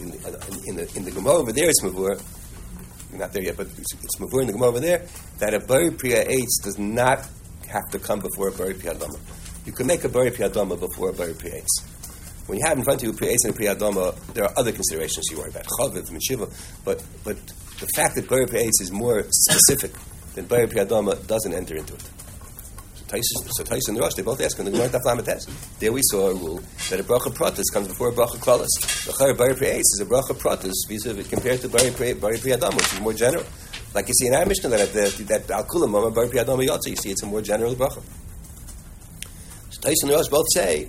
in 0.00 0.10
the, 0.10 0.62
in 0.66 0.76
the 0.76 0.96
in 0.96 1.04
the 1.04 1.10
Gemara 1.10 1.34
over 1.34 1.52
there, 1.52 1.68
it's 1.68 1.82
Mavur. 1.82 2.20
We're 3.12 3.18
not 3.18 3.32
there 3.32 3.42
yet, 3.42 3.56
but 3.56 3.66
it's, 3.76 3.94
it's 3.94 4.18
Mavur 4.18 4.40
in 4.40 4.46
the 4.46 4.52
Gemara 4.54 4.68
over 4.68 4.80
there 4.80 5.06
that 5.38 5.54
a 5.54 5.60
Bari 5.60 5.90
Priya 5.90 6.24
Eitz 6.24 6.64
does 6.64 6.78
not 6.78 7.26
have 7.68 7.90
to 7.90 7.98
come 7.98 8.20
before 8.20 8.48
a 8.48 8.52
Bari 8.52 8.74
Piyadama. 8.74 9.18
You 9.66 9.72
can 9.72 9.86
make 9.86 10.04
a 10.04 10.08
Bari 10.08 10.30
Piyadama 10.30 10.80
before 10.80 11.10
a 11.10 11.12
Bari 11.12 11.34
Priya 11.34 11.62
Eitz. 11.62 11.97
When 12.48 12.58
you 12.58 12.64
have 12.64 12.78
in 12.78 12.84
front 12.84 13.02
of 13.02 13.08
you 13.08 13.10
a 13.10 13.30
and 13.44 13.54
Adama, 13.54 14.16
there 14.32 14.44
are 14.44 14.52
other 14.56 14.72
considerations 14.72 15.26
you 15.30 15.36
worry 15.36 15.50
about, 15.50 15.66
Chaviv, 15.66 16.08
Mishiva, 16.08 16.50
but, 16.82 17.04
but 17.22 17.36
the 17.78 17.86
fact 17.94 18.14
that 18.14 18.26
Bari 18.26 18.46
Priya 18.46 18.68
is 18.68 18.90
more 18.90 19.22
specific 19.30 19.92
than 20.34 20.46
Priya 20.66 20.86
Adama 20.86 21.26
doesn't 21.26 21.52
enter 21.52 21.76
into 21.76 21.92
it. 21.92 22.10
So 23.10 23.64
Taisus 23.64 23.88
and 23.88 23.98
Rosh, 23.98 24.14
they 24.14 24.22
both 24.22 24.40
ask, 24.40 24.58
in 24.58 24.64
the 24.64 24.70
Gemara 24.70 24.88
Lametes, 24.88 25.78
there 25.78 25.92
we 25.92 26.00
saw 26.04 26.28
a 26.28 26.34
rule 26.34 26.62
that 26.88 26.98
a 26.98 27.04
bracha 27.04 27.34
pratis 27.34 27.64
comes 27.70 27.86
before 27.86 28.08
a 28.08 28.12
bracha 28.12 28.38
klalis. 28.38 28.68
The 29.04 29.12
Chayr 29.12 29.36
Bari 29.36 29.54
Priya 29.54 29.74
is 29.74 30.00
a 30.00 30.06
bracha 30.06 30.32
pratis 30.32 30.72
vis-a-vis 30.88 31.28
compared 31.28 31.60
to 31.60 31.68
Bari 31.68 31.90
Priya 31.90 32.14
which 32.16 32.92
is 32.94 33.00
more 33.00 33.12
general. 33.12 33.44
Like 33.92 34.08
you 34.08 34.14
see 34.14 34.26
in 34.28 34.34
our 34.34 34.46
Mishnah 34.46 34.70
that 34.70 34.92
that, 34.94 35.28
that 35.28 35.50
Al 35.50 35.64
Kulam 35.64 36.14
Bari 36.14 36.66
you 36.66 36.96
see 36.96 37.10
it's 37.10 37.22
a 37.22 37.26
more 37.26 37.42
general 37.42 37.74
bracha. 37.74 38.02
So 39.68 39.80
Taisus 39.82 39.96
and 40.04 40.12
Rosh 40.12 40.28
both 40.28 40.46
say 40.54 40.88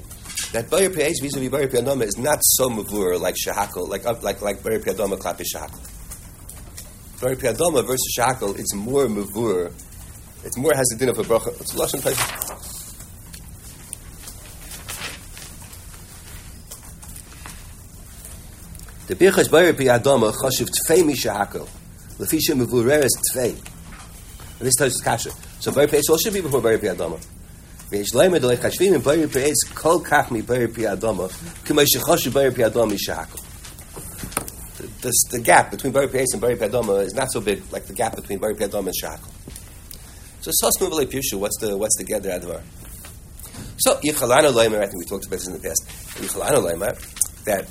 that 0.51 0.69
Priya 0.69 0.89
Eitz 0.89 1.21
vis-a-vis 1.21 1.49
Bari 1.49 1.67
Priya 1.67 1.83
Adama 1.83 2.03
is 2.03 2.17
not 2.17 2.39
so 2.41 2.69
mavur 2.69 3.19
like 3.19 3.35
Shahakal, 3.35 3.87
like 3.87 4.05
uh, 4.05 4.15
like 4.21 4.41
like 4.41 4.63
Bari 4.63 4.79
Priya 4.79 4.95
Adama 4.95 5.17
klapi 5.17 5.43
Shahakal. 5.43 7.21
Bari 7.21 7.35
Priya 7.35 7.53
Adama 7.53 7.85
versus 7.85 8.13
Shahakal, 8.17 8.57
it's 8.57 8.73
more 8.73 9.05
mavur. 9.05 9.71
It's 10.43 10.57
more 10.57 10.73
has 10.73 10.87
the 10.87 10.97
din 10.97 11.09
of 11.09 11.19
a 11.19 11.23
bracha. 11.23 11.49
It's 11.61 11.73
lashon 11.75 12.01
Taisus. 12.01 12.77
The 19.07 19.15
birchas 19.15 19.51
Bari 19.51 19.73
Priya 19.73 19.99
Adama 19.99 20.33
chashiv 20.33 20.69
tfei 20.69 21.03
mishahakal. 21.03 21.67
Lefisha 22.17 22.55
mevureres 22.55 23.09
tfei. 23.31 23.55
This 24.59 24.81
us 24.81 24.99
kasha. 25.01 25.31
So 25.59 25.71
Eitz 25.71 26.09
also 26.09 26.17
should 26.17 26.33
be 26.33 26.41
before 26.41 26.61
Bari 26.61 26.79
Priya 26.79 26.95
Adama. 26.95 27.38
ויש 27.90 28.14
להם 28.14 28.36
את 28.36 28.42
חשבים 28.62 28.94
עם 28.94 29.00
ברי 29.00 29.28
פרי 29.28 29.44
עץ 29.44 29.72
כל 29.74 29.98
כך 30.04 30.32
מברי 30.32 30.68
פרי 30.68 30.92
אדומה 30.92 31.24
כמו 31.64 31.80
שחושב 31.86 32.32
ברי 32.32 32.50
פרי 32.50 32.66
אדומה 32.66 32.94
משעקל. 32.94 33.38
The, 35.00 35.12
the 35.30 35.38
gap 35.38 35.70
between 35.70 35.92
Bari 35.92 36.08
Pri 36.08 36.20
Eitz 36.20 36.32
and 36.32 36.40
Bari 36.40 36.56
Pri 36.56 36.68
Adama 36.68 37.04
is 37.04 37.14
not 37.14 37.30
so 37.30 37.38
big 37.40 37.62
like 37.70 37.84
the 37.84 37.92
gap 37.92 38.16
between 38.16 38.38
Bari 38.38 38.54
Pri 38.54 38.68
Adama 38.68 38.86
and 38.86 38.94
Shakal. 39.02 39.30
So 40.40 40.50
Sosmu 40.50 40.90
V'lei 40.90 41.06
Pirshu, 41.06 41.38
what's 41.38 41.58
the 41.58 41.76
what's 41.76 41.96
the 41.96 42.04
gather 42.04 42.28
advar? 42.28 42.60
So 43.78 43.96
Yichalano 44.00 44.52
Leimer, 44.52 44.78
I 44.78 44.86
think 44.86 44.98
we 44.98 45.06
talked 45.06 45.26
about 45.26 45.38
this 45.38 45.46
in 45.46 45.54
the 45.54 45.58
past. 45.58 45.86
Yichalano 46.20 46.70
Leimer, 46.70 46.92
that 47.44 47.66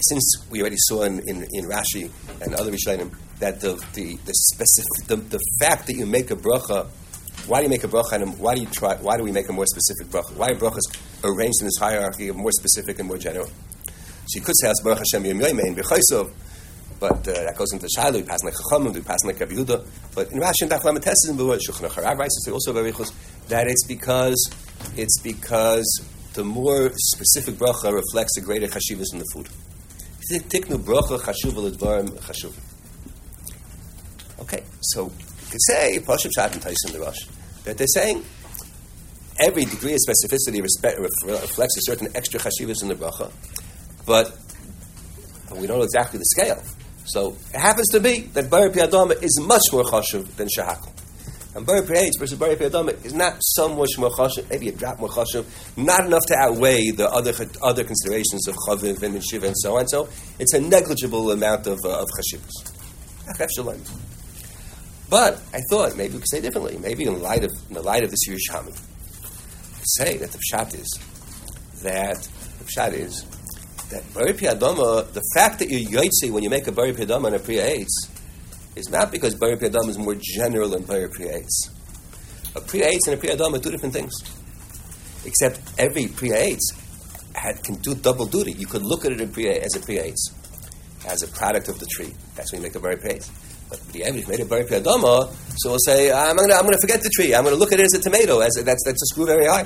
since 0.00 0.46
we 0.48 0.60
already 0.60 0.76
saw 0.78 1.02
in, 1.02 1.18
in, 1.28 1.44
in 1.52 1.64
Rashi 1.64 2.10
and 2.40 2.54
other 2.54 2.70
Rishonim 2.70 3.12
that 3.40 3.60
the 3.60 3.74
the 3.94 4.16
the, 4.24 4.32
specific, 4.32 5.08
the 5.08 5.16
the 5.16 5.40
fact 5.60 5.86
that 5.88 5.94
you 5.94 6.06
make 6.06 6.30
a 6.30 6.36
bracha, 6.36 6.86
why 7.47 7.59
do 7.59 7.63
you 7.63 7.69
make 7.69 7.83
a 7.83 7.87
bracha 7.87 8.13
and 8.13 8.37
why 8.39 8.55
do 8.55 8.61
you 8.61 8.67
try? 8.67 8.95
Why 8.95 9.17
do 9.17 9.23
we 9.23 9.31
make 9.31 9.49
a 9.49 9.53
more 9.53 9.65
specific 9.65 10.07
bracha? 10.07 10.35
Why 10.35 10.49
are 10.49 10.55
brachas 10.55 10.87
arranged 11.23 11.61
in 11.61 11.67
this 11.67 11.77
hierarchy 11.77 12.29
of 12.29 12.35
more 12.35 12.51
specific 12.51 12.99
and 12.99 13.07
more 13.07 13.17
general? 13.17 13.47
So 13.47 14.39
you 14.39 14.41
could 14.41 14.55
say 14.59 14.69
as 14.69 14.79
Baruch 14.83 14.99
Hashem 14.99 15.25
Yom 15.25 15.39
Yomein 15.39 15.75
but 17.03 17.27
uh, 17.27 17.33
that 17.33 17.57
goes 17.57 17.73
into 17.73 17.85
Shiloh. 17.93 18.19
We 18.19 18.23
pass 18.23 18.41
like 18.45 18.53
Chachamim, 18.53 18.93
we 18.93 19.01
pass 19.01 19.25
like 19.25 19.37
Rabbi 19.37 19.55
Yehuda. 19.55 19.85
But 20.15 20.31
in 20.31 20.39
Rashi 20.39 20.61
and 20.61 20.71
Daf 20.71 20.85
Lamed 20.85 21.03
Tes 21.03 21.15
and 21.27 21.37
Beruah 21.37 21.59
Shulchan 21.59 21.89
Aruch 21.89 22.17
writes 22.17 22.47
also 22.49 22.71
Barichos 22.71 23.11
that 23.49 23.67
it's 23.67 23.85
because 23.85 24.49
it's 24.95 25.19
because 25.21 25.85
the 26.33 26.45
more 26.45 26.91
specific 26.95 27.55
bracha 27.55 27.91
reflects 27.93 28.35
the 28.35 28.41
greater 28.41 28.67
chashivas 28.67 29.11
in 29.11 29.19
the 29.19 29.25
food. 29.33 29.49
Tiknu 30.31 30.77
bracha 30.77 31.19
chashuva 31.19 31.69
ledvarim 31.69 32.09
chashuv. 32.21 32.53
Okay, 34.39 34.63
so 34.79 35.11
could 35.53 35.61
say 35.61 35.99
Pashup 36.03 36.31
Shat 36.33 36.53
and 36.53 36.61
Tyson 36.61 36.93
the 36.93 36.99
Rosh 36.99 37.27
that 37.65 37.77
they're 37.77 37.85
saying 37.85 38.25
every 39.39 39.65
degree 39.65 39.93
of 39.93 39.99
specificity 39.99 40.61
respect, 40.63 40.99
reflects 40.99 41.77
a 41.77 41.81
certain 41.81 42.07
extra 42.15 42.39
chashivas 42.39 42.81
in 42.81 42.87
the 42.87 42.95
bracha, 42.95 43.31
but, 44.05 44.35
we 45.55 45.67
don't 45.67 45.77
know 45.77 45.83
exactly 45.83 46.17
the 46.17 46.25
scale. 46.25 46.63
So 47.05 47.35
it 47.53 47.59
happens 47.59 47.87
to 47.89 47.99
be 47.99 48.21
that 48.33 48.49
Bari 48.49 48.71
Piyadama 48.71 49.21
is 49.21 49.39
much 49.39 49.61
more 49.71 49.83
chashuv 49.83 50.25
than 50.35 50.47
Shahakal. 50.47 50.91
And 51.55 51.63
Bari 51.63 51.81
Piyadama 51.81 52.09
versus 52.17 52.39
Bari 52.39 52.55
Piyadama 52.55 53.05
is 53.05 53.13
not 53.13 53.35
so 53.39 53.69
much 53.69 53.91
more 53.99 54.09
chashuv, 54.09 54.49
maybe 54.49 54.69
a 54.69 54.71
drop 54.71 54.99
more 54.99 55.09
chashuv, 55.09 55.45
not 55.77 56.07
enough 56.07 56.25
to 56.27 56.35
outweigh 56.35 56.89
the 56.89 57.07
other 57.07 57.33
other 57.61 57.83
considerations 57.83 58.47
of 58.47 58.55
chaviv 58.67 59.03
and 59.03 59.23
shiva 59.23 59.45
and 59.45 59.57
so 59.59 59.77
on. 59.77 59.87
So 59.87 60.09
it's 60.39 60.53
a 60.53 60.59
negligible 60.59 61.29
amount 61.29 61.67
of, 61.67 61.79
uh, 61.85 62.01
of 62.01 62.07
chashivas. 62.17 62.73
But 65.09 65.41
I 65.53 65.61
thought 65.69 65.95
maybe 65.95 66.13
we 66.13 66.19
could 66.19 66.29
say 66.29 66.41
differently. 66.41 66.77
Maybe 66.77 67.05
in 67.05 67.21
light 67.21 67.43
of 67.43 67.51
in 67.69 67.75
the 67.75 67.81
light 67.81 68.03
of 68.03 68.11
this 68.11 68.27
Yerushalmi, 68.27 68.77
say 69.83 70.17
that 70.17 70.31
the 70.31 70.39
pshat 70.39 70.73
is 70.73 70.99
that 71.83 72.21
the 72.59 72.65
pshat 72.65 72.93
is 72.93 73.25
that 73.89 74.03
bari 74.13 74.33
piyadama. 74.33 75.11
The 75.11 75.23
fact 75.35 75.59
that 75.59 75.69
you 75.69 75.87
yotzi 75.87 76.31
when 76.31 76.43
you 76.43 76.49
make 76.49 76.67
a 76.67 76.71
bari 76.71 76.93
piyadama 76.93 77.27
and 77.27 77.35
a 77.35 77.39
priya 77.39 77.85
is 78.75 78.89
not 78.89 79.11
because 79.11 79.35
bari 79.35 79.57
piyadama 79.57 79.89
is 79.89 79.97
more 79.97 80.15
general 80.15 80.69
than 80.69 80.83
bari 80.83 81.09
priya. 81.09 81.41
A 82.55 82.61
Priya 82.61 82.91
and 83.07 83.15
a 83.15 83.17
Priya 83.17 83.35
are 83.35 83.59
two 83.59 83.71
different 83.71 83.95
things. 83.95 84.13
Except 85.25 85.59
every 85.79 86.07
Priya 86.07 86.55
had, 87.33 87.63
can 87.63 87.75
do 87.75 87.95
double 87.95 88.27
duty. 88.27 88.51
You 88.51 88.67
could 88.67 88.83
look 88.83 89.05
at 89.05 89.11
it 89.11 89.21
as 89.21 89.75
a 89.75 89.79
Priya 89.79 90.13
as 91.07 91.23
a 91.23 91.27
product 91.27 91.67
of 91.67 91.79
the 91.79 91.87
tree. 91.87 92.13
That's 92.35 92.51
when 92.51 92.61
you 92.61 92.67
make 92.67 92.75
a 92.75 92.79
very 92.79 92.97
Priya. 92.97 93.21
But 93.73 93.93
the 93.93 94.03
evidence 94.03 94.29
made 94.29 94.39
a 94.39 94.45
very 94.45 94.65
Adama, 94.65 95.33
so 95.57 95.71
we'll 95.71 95.79
say, 95.79 96.11
I'm 96.11 96.35
going 96.35 96.49
to 96.49 96.55
I'm 96.55 96.63
gonna 96.63 96.77
forget 96.79 97.01
the 97.01 97.09
tree. 97.09 97.33
I'm 97.33 97.43
going 97.43 97.55
to 97.55 97.59
look 97.59 97.71
at 97.71 97.79
it 97.79 97.85
as 97.85 97.93
a 97.93 98.01
tomato, 98.01 98.39
as 98.39 98.55
a, 98.57 98.63
that's, 98.63 98.83
that's 98.85 99.01
a 99.01 99.07
screw 99.07 99.25
very 99.25 99.47
high. 99.47 99.65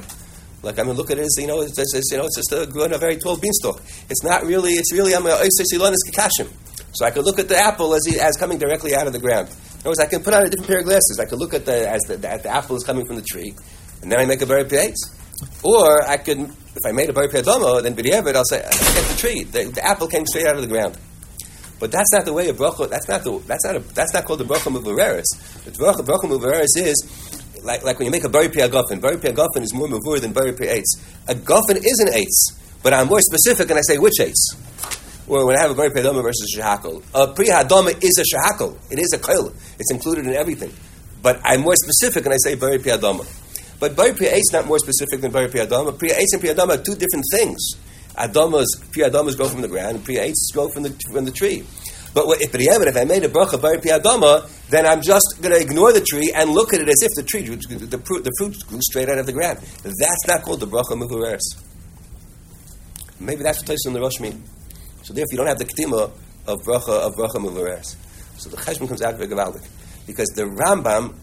Like 0.63 0.79
I'm 0.79 0.85
going 0.85 0.95
to 0.95 1.01
look 1.01 1.11
at 1.11 1.17
it 1.17 1.27
as 1.27 1.35
you 1.37 1.47
know, 1.47 1.59
it's, 1.61 1.77
it's, 1.77 2.11
you 2.11 2.17
know, 2.17 2.25
it's 2.25 2.37
just 2.37 2.51
a 2.53 2.65
growing 2.65 2.93
a 2.93 2.97
very 2.97 3.17
tall 3.17 3.35
beanstalk. 3.35 3.81
It's 4.09 4.23
not 4.23 4.45
really. 4.45 4.73
It's 4.73 4.93
really 4.93 5.13
I'm 5.13 5.25
a 5.25 5.31
oh, 5.31 5.43
kakashim. 5.43 6.49
So 6.93 7.05
I 7.05 7.11
could 7.11 7.25
look 7.25 7.37
at 7.37 7.49
the 7.49 7.57
apple 7.57 7.93
as, 7.93 8.07
as 8.19 8.37
coming 8.37 8.57
directly 8.57 8.95
out 8.95 9.07
of 9.07 9.13
the 9.13 9.19
ground. 9.19 9.49
In 9.49 9.81
other 9.81 9.89
words, 9.89 9.99
I 9.99 10.07
can 10.07 10.23
put 10.23 10.33
on 10.33 10.45
a 10.45 10.49
different 10.49 10.67
pair 10.67 10.79
of 10.79 10.85
glasses. 10.85 11.19
I 11.19 11.25
could 11.25 11.37
look 11.37 11.53
at 11.53 11.65
the 11.65 11.89
as 11.89 12.01
the, 12.07 12.15
the, 12.15 12.39
the 12.43 12.49
apple 12.49 12.75
is 12.75 12.83
coming 12.83 13.05
from 13.05 13.17
the 13.17 13.21
tree, 13.21 13.53
and 14.01 14.11
then 14.11 14.19
I 14.19 14.25
make 14.25 14.41
a 14.41 14.45
very 14.45 14.65
place. 14.65 14.97
Or 15.63 16.07
I 16.07 16.17
could, 16.17 16.39
if 16.39 16.85
I 16.85 16.91
made 16.91 17.09
a 17.09 17.13
very 17.13 17.27
domo, 17.27 17.81
then 17.81 17.95
b'diavad 17.95 18.35
I'll 18.35 18.45
say 18.45 18.63
I 18.65 18.71
get 18.71 19.07
the 19.09 19.17
tree. 19.17 19.43
The, 19.43 19.65
the, 19.65 19.85
apple 19.85 20.07
came 20.07 20.25
straight 20.25 20.47
out 20.47 20.55
of 20.55 20.61
the 20.61 20.67
ground. 20.67 20.97
But 21.79 21.91
that's 21.91 22.11
not 22.11 22.25
the 22.25 22.33
way 22.33 22.49
a 22.49 22.53
bracha. 22.53 22.89
That's 22.89 23.07
not 23.07 23.23
the. 23.23 23.39
That's 23.45 23.65
not. 23.65 23.75
A, 23.75 23.79
that's 23.79 24.13
not 24.13 24.25
called 24.25 24.39
the 24.39 24.45
bracha 24.45 24.73
muvareris. 24.73 25.63
The 25.65 25.71
bracha 25.71 26.03
bracha 26.03 26.63
is 26.85 27.27
like, 27.63 27.83
like 27.83 27.99
when 27.99 28.05
you 28.05 28.11
make 28.11 28.23
a 28.23 28.29
bari 28.29 28.49
pia 28.49 28.69
guffin, 28.69 28.99
bari 28.99 29.17
pia 29.17 29.33
guffin 29.33 29.61
is 29.61 29.73
more 29.73 29.87
mavur 29.87 30.19
than 30.19 30.31
bari 30.31 30.53
pia 30.53 30.77
eitz. 30.77 30.97
A 31.27 31.35
guffin 31.35 31.77
is 31.77 31.99
an 31.99 32.07
eitz, 32.13 32.81
but 32.81 32.93
I'm 32.93 33.07
more 33.07 33.21
specific 33.21 33.69
and 33.69 33.77
I 33.77 33.81
say 33.81 33.97
which 33.97 34.15
eitz. 34.19 34.55
Or 35.27 35.45
when 35.45 35.57
I 35.57 35.61
have 35.61 35.71
a 35.71 35.75
bari 35.75 35.91
pia 35.91 36.03
doma 36.03 36.23
versus 36.23 36.55
a 36.55 36.61
shahakol. 36.61 37.03
A 37.13 37.33
priya 37.33 37.63
hadoma 37.63 37.91
is 38.01 38.17
a 38.17 38.23
shahakol. 38.23 38.77
It 38.89 38.99
is 38.99 39.13
a 39.13 39.19
kail. 39.19 39.53
It's 39.77 39.91
included 39.91 40.25
in 40.25 40.33
everything. 40.33 40.73
But 41.21 41.41
I'm 41.43 41.61
more 41.61 41.75
specific 41.75 42.25
and 42.25 42.33
I 42.33 42.37
say 42.37 42.55
bari 42.55 42.79
pia 42.79 42.97
doma. 42.97 43.27
But 43.79 43.95
bari 43.95 44.13
pia 44.13 44.33
eitz 44.33 44.53
not 44.53 44.65
more 44.65 44.79
specific 44.79 45.21
than 45.21 45.31
bari 45.31 45.49
pia 45.49 45.67
doma. 45.67 45.97
Priya 45.97 46.15
eitz 46.15 46.33
and 46.33 46.41
priya 46.41 46.55
doma 46.55 46.79
are 46.79 46.83
two 46.83 46.95
different 46.95 47.25
things. 47.31 47.75
Adomas, 48.17 48.65
priya 48.91 49.09
adomas 49.09 49.37
grow 49.37 49.47
from 49.47 49.61
the 49.61 49.67
ground, 49.67 49.97
and 49.97 50.05
priya 50.05 50.25
eitz 50.25 50.51
grow 50.53 50.69
from 50.69 50.83
the, 50.83 50.89
from 51.11 51.25
the 51.25 51.31
tree. 51.31 51.63
But 52.13 52.41
if 52.41 52.55
if 52.55 52.97
I 52.97 53.03
made 53.03 53.23
a 53.23 53.29
bracha 53.29 53.61
bari 53.61 53.77
piyadama, 53.77 54.49
then 54.69 54.87
I'm 54.87 55.01
just 55.01 55.37
going 55.39 55.53
to 55.53 55.61
ignore 55.61 55.93
the 55.93 56.01
tree 56.01 56.31
and 56.35 56.49
look 56.49 56.73
at 56.73 56.81
it 56.81 56.89
as 56.89 57.03
if 57.03 57.11
the 57.15 57.21
tree, 57.21 57.43
the, 57.43 57.85
the, 57.85 57.97
the 57.97 58.31
fruit 58.39 58.57
grew 58.67 58.79
straight 58.81 59.07
out 59.07 59.19
of 59.19 59.27
the 59.27 59.33
ground. 59.33 59.59
That's 59.83 60.27
not 60.27 60.41
called 60.41 60.61
the 60.61 60.67
bracha 60.67 60.97
muhureres. 60.97 61.61
Maybe 63.19 63.43
that's 63.43 63.61
what 63.61 63.77
in 63.85 63.93
the 63.93 64.01
Rosh 64.01 64.19
mean. 64.19 64.43
So 65.03 65.13
therefore, 65.13 65.27
you 65.31 65.37
don't 65.37 65.47
have 65.47 65.59
the 65.59 65.65
ktima 65.65 66.11
of 66.47 66.61
bracha 66.63 66.89
of 66.89 67.15
bracha 67.15 67.35
muhureres. 67.35 67.95
So 68.37 68.49
the 68.49 68.57
cheshbon 68.57 68.87
comes 68.87 69.01
out 69.01 69.15
very 69.15 69.29
gavaldik 69.29 69.67
because 70.07 70.29
the 70.29 70.43
Rambam 70.43 71.13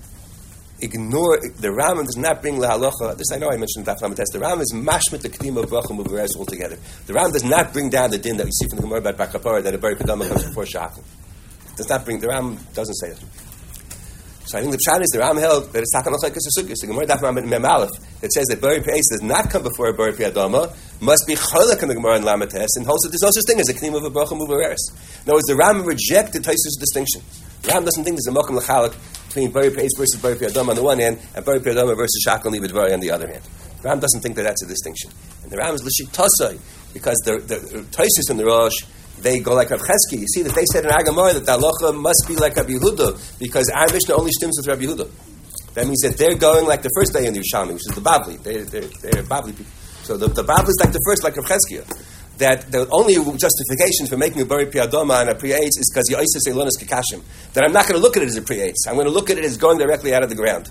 ignore 0.81 1.39
the 1.39 1.68
Rambam 1.68 2.05
does 2.05 2.16
not 2.16 2.43
bring 2.43 2.57
lahalacha. 2.57 3.16
This 3.16 3.31
I 3.33 3.39
know 3.39 3.51
I 3.51 3.57
mentioned 3.57 3.87
that 3.87 3.99
Daf 3.99 4.14
The 4.14 4.39
Rambam 4.39 4.61
is 4.61 4.72
mashmit 4.75 5.22
the 5.22 5.29
kedim 5.29 5.62
of 5.62 5.70
bracha 5.70 5.97
muveres 5.97 6.37
altogether. 6.37 6.77
The 7.07 7.12
Rambam 7.12 7.33
does 7.33 7.45
not 7.45 7.72
bring 7.72 7.91
down 7.91 8.11
the 8.11 8.18
din 8.18 8.37
that 8.37 8.45
we 8.45 8.53
see 8.53 8.68
from 8.68 8.77
the 8.77 8.83
Gemara 8.83 8.99
about 8.99 9.16
Bar 9.16 9.27
Kappara 9.29 9.62
that 9.62 9.75
a 9.75 9.79
bari 9.79 9.97
comes 9.97 10.45
before 10.45 10.64
shachal. 10.64 11.03
Does 11.77 11.89
not 11.89 12.05
bring 12.05 12.20
the 12.20 12.29
Rambam 12.29 12.59
doesn't 12.75 12.95
say 12.95 13.09
it. 13.09 13.18
So 14.47 14.59
I 14.59 14.61
think 14.61 14.72
the 14.72 14.79
pshat 14.79 15.01
is 15.01 15.09
the 15.09 15.20
Ram 15.20 15.39
held 15.39 15.72
that 15.72 15.81
it's 15.81 15.95
takan 15.97 16.12
like 16.20 16.37
a. 16.37 16.41
The 16.41 16.87
Gemara 16.87 17.07
Daf 17.07 17.49
Mem 17.49 17.64
Aleph 17.64 17.91
that 18.20 18.31
says 18.33 18.45
that 18.49 18.61
bari 18.61 18.81
peis 18.81 19.09
does 19.11 19.22
not 19.22 19.49
come 19.49 19.62
before 19.62 19.89
a 19.89 19.95
bari 19.95 20.12
piyadama 20.12 20.75
must 21.01 21.27
be 21.27 21.35
cholak 21.35 21.83
in 21.83 21.89
the 21.89 21.95
Gemara 21.95 22.16
and 22.16 22.25
Lamates 22.25 22.68
and 22.77 22.85
holds 22.85 23.03
that 23.05 23.09
there's 23.09 23.22
no 23.22 23.31
such 23.33 23.45
thing 23.47 23.59
as 23.59 23.70
a 23.70 23.75
kedim 23.75 23.97
of 23.97 24.05
a 24.05 24.11
bracha 24.11 24.37
muveres. 24.37 24.93
In 25.25 25.31
other 25.31 25.35
words, 25.35 25.47
the 25.47 25.57
Ram 25.57 25.85
rejected 25.85 26.45
Taisus 26.45 26.79
distinction. 26.79 27.22
The 27.62 27.72
Ram 27.72 27.85
doesn't 27.85 28.05
think 28.05 28.20
there's 28.20 28.29
a 28.29 28.37
mokum 28.37 28.61
lechalak 28.61 28.95
between 29.35 29.51
Bari 29.51 29.70
Peis 29.70 29.91
versus 29.99 30.20
Bari 30.22 30.39
Adam 30.47 30.70
on 30.70 30.76
the 30.76 30.82
one 30.82 31.01
hand 31.01 31.18
and 31.35 31.45
Bari 31.45 31.59
Adam 31.59 31.89
versus 31.97 32.24
Shakal 32.24 32.55
Libidvari 32.55 32.93
on 32.93 33.01
the 33.01 33.11
other 33.11 33.26
hand. 33.26 33.43
The 33.82 33.89
Ram 33.89 33.99
doesn't 33.99 34.20
think 34.20 34.37
that 34.37 34.45
that's 34.45 34.62
a 34.62 34.68
distinction. 34.68 35.11
And 35.43 35.51
the 35.51 35.57
Ram 35.57 35.74
is 35.74 35.82
Tasai 35.82 36.59
because 36.95 37.20
the, 37.26 37.39
the, 37.39 37.57
the 37.59 37.82
Taisus 37.91 38.30
and 38.30 38.39
the 38.39 38.47
Rosh 38.47 38.76
they 39.20 39.41
go 39.41 39.55
like 39.55 39.70
Rav 39.70 39.80
Chesky. 39.80 40.20
You 40.20 40.26
see 40.26 40.43
that 40.43 40.55
they 40.55 40.64
said 40.72 40.85
in 40.85 40.91
Agamar 40.91 41.35
that 41.35 41.47
the 41.47 41.53
halacha 41.53 41.95
must 41.99 42.24
be 42.28 42.37
like 42.37 42.57
Rabbi 42.57 42.72
Yehuda 42.72 43.39
because 43.39 43.70
our 43.74 43.87
Mishnah 43.93 44.14
only 44.14 44.32
stems 44.32 44.57
with 44.59 44.66
Rabbi 44.66 44.82
Yehuda. 44.82 45.11
That 45.74 45.87
means 45.87 46.01
that 46.01 46.16
they're 46.16 46.37
going 46.37 46.66
like 46.66 46.82
the 46.82 46.91
first 46.95 47.12
day 47.12 47.26
in 47.26 47.35
the 47.35 47.41
Yerushalmi, 47.41 47.74
which 47.74 47.87
is 47.89 47.95
the 47.95 48.01
Babli. 48.01 48.43
They're, 48.43 48.64
they're 48.64 49.22
Babli 49.22 49.57
people. 49.57 49.72
So 50.03 50.16
the, 50.16 50.28
the 50.28 50.45
Babli 50.45 50.68
is 50.68 50.78
like 50.80 50.93
the 50.93 51.01
first, 51.07 51.24
like 51.24 51.37
Rav 51.37 51.47
Chesky 51.47 51.82
that 52.39 52.70
the 52.70 52.89
only 52.91 53.14
justification 53.14 54.07
for 54.09 54.16
making 54.16 54.41
a 54.43 54.45
bari 54.45 54.66
piyadoma 54.66 55.20
and 55.20 55.30
a 55.30 55.35
priya 55.35 55.59
is 55.59 55.91
because 55.93 56.09
you 56.11 56.16
say 56.41 56.51
elonis 56.51 56.78
kakashim. 56.80 57.22
That 57.53 57.64
I'm 57.64 57.72
not 57.72 57.87
going 57.87 58.01
to 58.01 58.03
look 58.03 58.16
at 58.16 58.22
it 58.22 58.26
as 58.26 58.37
a 58.37 58.43
priya 58.43 58.72
I'm 58.89 58.95
going 58.95 59.07
to 59.07 59.12
look 59.12 59.30
at 59.30 59.39
it 59.39 59.45
as 59.45 59.57
going 59.57 59.78
directly 59.78 60.14
out 60.14 60.22
of 60.22 60.28
the 60.28 60.35
ground. 60.35 60.70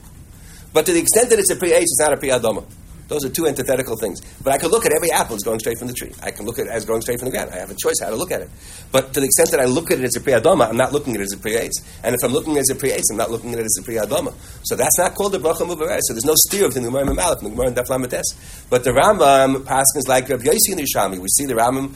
But 0.74 0.86
to 0.88 0.92
the 0.92 1.00
extent 1.00 1.30
that 1.30 1.40
it's 1.40 1.52
a 1.52 1.56
priya 1.56 1.80
it's 1.80 1.98
not 2.00 2.14
a 2.14 2.18
piyadoma. 2.18 2.66
Those 3.08 3.26
are 3.26 3.30
two 3.30 3.48
antithetical 3.48 3.98
things. 3.98 4.22
But 4.44 4.54
I 4.54 4.58
can 4.58 4.70
look 4.70 4.86
at 4.86 4.92
every 4.94 5.12
apple 5.12 5.36
as 5.36 5.44
going 5.44 5.60
straight 5.60 5.78
from 5.78 5.88
the 5.88 5.94
tree. 5.94 6.12
I 6.22 6.32
can 6.32 6.46
look 6.46 6.60
at 6.60 6.68
it 6.68 6.70
as 6.70 6.86
going 6.86 7.02
straight 7.02 7.20
from 7.20 7.30
the 7.30 7.32
ground. 7.32 7.52
I 7.52 7.58
have 7.58 7.70
a 7.70 7.76
choice 7.76 7.96
how 8.02 8.10
to 8.10 8.16
look 8.16 8.32
at 8.32 8.42
it. 8.42 8.50
But 8.92 9.14
to 9.14 9.20
the 9.20 9.26
extent 9.26 9.52
that 9.52 9.60
I 9.60 9.66
look 9.66 9.92
at 9.92 10.00
it 10.00 10.06
as 10.06 10.16
a 10.16 10.20
priyadama, 10.20 10.68
I'm 10.70 10.78
not 10.78 10.94
looking 10.94 11.16
at 11.16 11.22
it 11.22 11.26
as 11.26 11.34
a 11.34 11.38
priyatz. 11.38 11.84
And 12.04 12.16
if 12.16 12.24
I'm 12.24 12.32
looking 12.32 12.54
at 12.54 12.60
it 12.60 12.70
as 12.70 12.70
a 12.72 12.76
priyatz, 12.76 13.04
I'm 13.12 13.18
not 13.18 13.32
looking 13.32 13.54
at 13.54 13.60
it 13.60 13.66
as 13.66 13.78
a 13.80 13.84
priyadama. 13.84 14.34
So 14.64 14.76
that's 14.76 14.98
not 14.98 15.16
called 15.16 15.34
the 15.34 15.40
bracha 15.40 15.68
muvareh. 15.68 16.00
So 16.02 16.14
there's 16.14 16.26
no 16.26 16.36
steer 16.36 16.68
between 16.68 16.84
the 16.84 16.90
Gemara 16.90 17.10
and 17.10 17.18
Malach 17.18 17.40
the 17.42 17.50
Gemara 17.50 17.68
and 17.68 17.76
Daflamates. 17.76 18.70
But 18.70 18.84
the 18.84 18.92
Rambam 18.92 19.68
is 19.98 20.08
like 20.08 20.30
Rabbi 20.30 20.44
Yossi 20.44 20.72
and 20.72 20.82
Yishami. 20.82 21.20
We 21.20 21.28
see 21.30 21.46
the 21.46 21.56
Rambam 21.56 21.94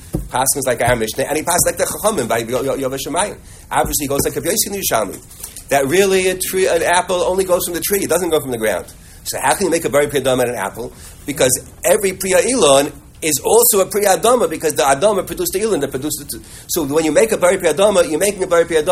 is 0.58 0.68
like 0.68 0.82
our 0.82 0.96
Mishnah, 0.96 1.24
and 1.24 1.38
he 1.38 1.44
passes 1.44 1.64
like 1.66 1.78
the 1.78 1.86
Chachamim 1.86 2.28
by 2.28 2.44
Yovashamayim. 2.44 3.38
Obviously, 3.72 4.04
he 4.04 4.08
goes 4.08 4.24
like 4.26 4.36
Rabbi 4.36 4.50
Yossi 4.50 4.68
and 4.68 4.76
Yishami. 4.84 5.68
That 5.70 5.88
really 5.88 6.28
a 6.28 6.38
tree, 6.38 6.68
an 6.68 6.82
apple 6.82 7.22
only 7.22 7.44
goes 7.44 7.66
from 7.66 7.74
the 7.74 7.82
tree. 7.82 8.00
It 8.00 8.10
doesn't 8.10 8.30
go 8.30 8.40
from 8.40 8.52
the 8.52 8.58
ground. 8.58 8.94
So 9.28 9.38
how 9.42 9.56
can 9.56 9.66
you 9.66 9.72
make 9.72 9.84
a 9.84 9.90
very 9.90 10.08
priya 10.08 10.24
dama 10.24 10.44
out 10.44 10.50
of 10.50 10.56
an 10.56 10.62
apple? 10.62 10.94
Because 11.26 11.52
every 11.84 12.14
priya 12.14 12.40
ilon 12.48 12.92
is 13.22 13.42
also 13.44 13.82
a 13.82 13.90
priya 13.90 14.18
adama 14.18 14.50
because 14.50 14.74
the 14.74 14.84
adama 14.84 15.26
produced 15.28 15.52
the 15.54 15.60
ilon 15.60 15.82
that 15.82 15.92
produced 15.92 16.22
it. 16.22 16.42
So 16.70 16.84
when 16.86 17.04
you 17.04 17.12
make 17.12 17.32
a 17.34 17.38
very 17.38 17.58
priya 17.58 17.74
you're 18.08 18.20
making 18.20 18.44
a 18.44 18.48
very 18.48 18.66
priya. 18.66 18.84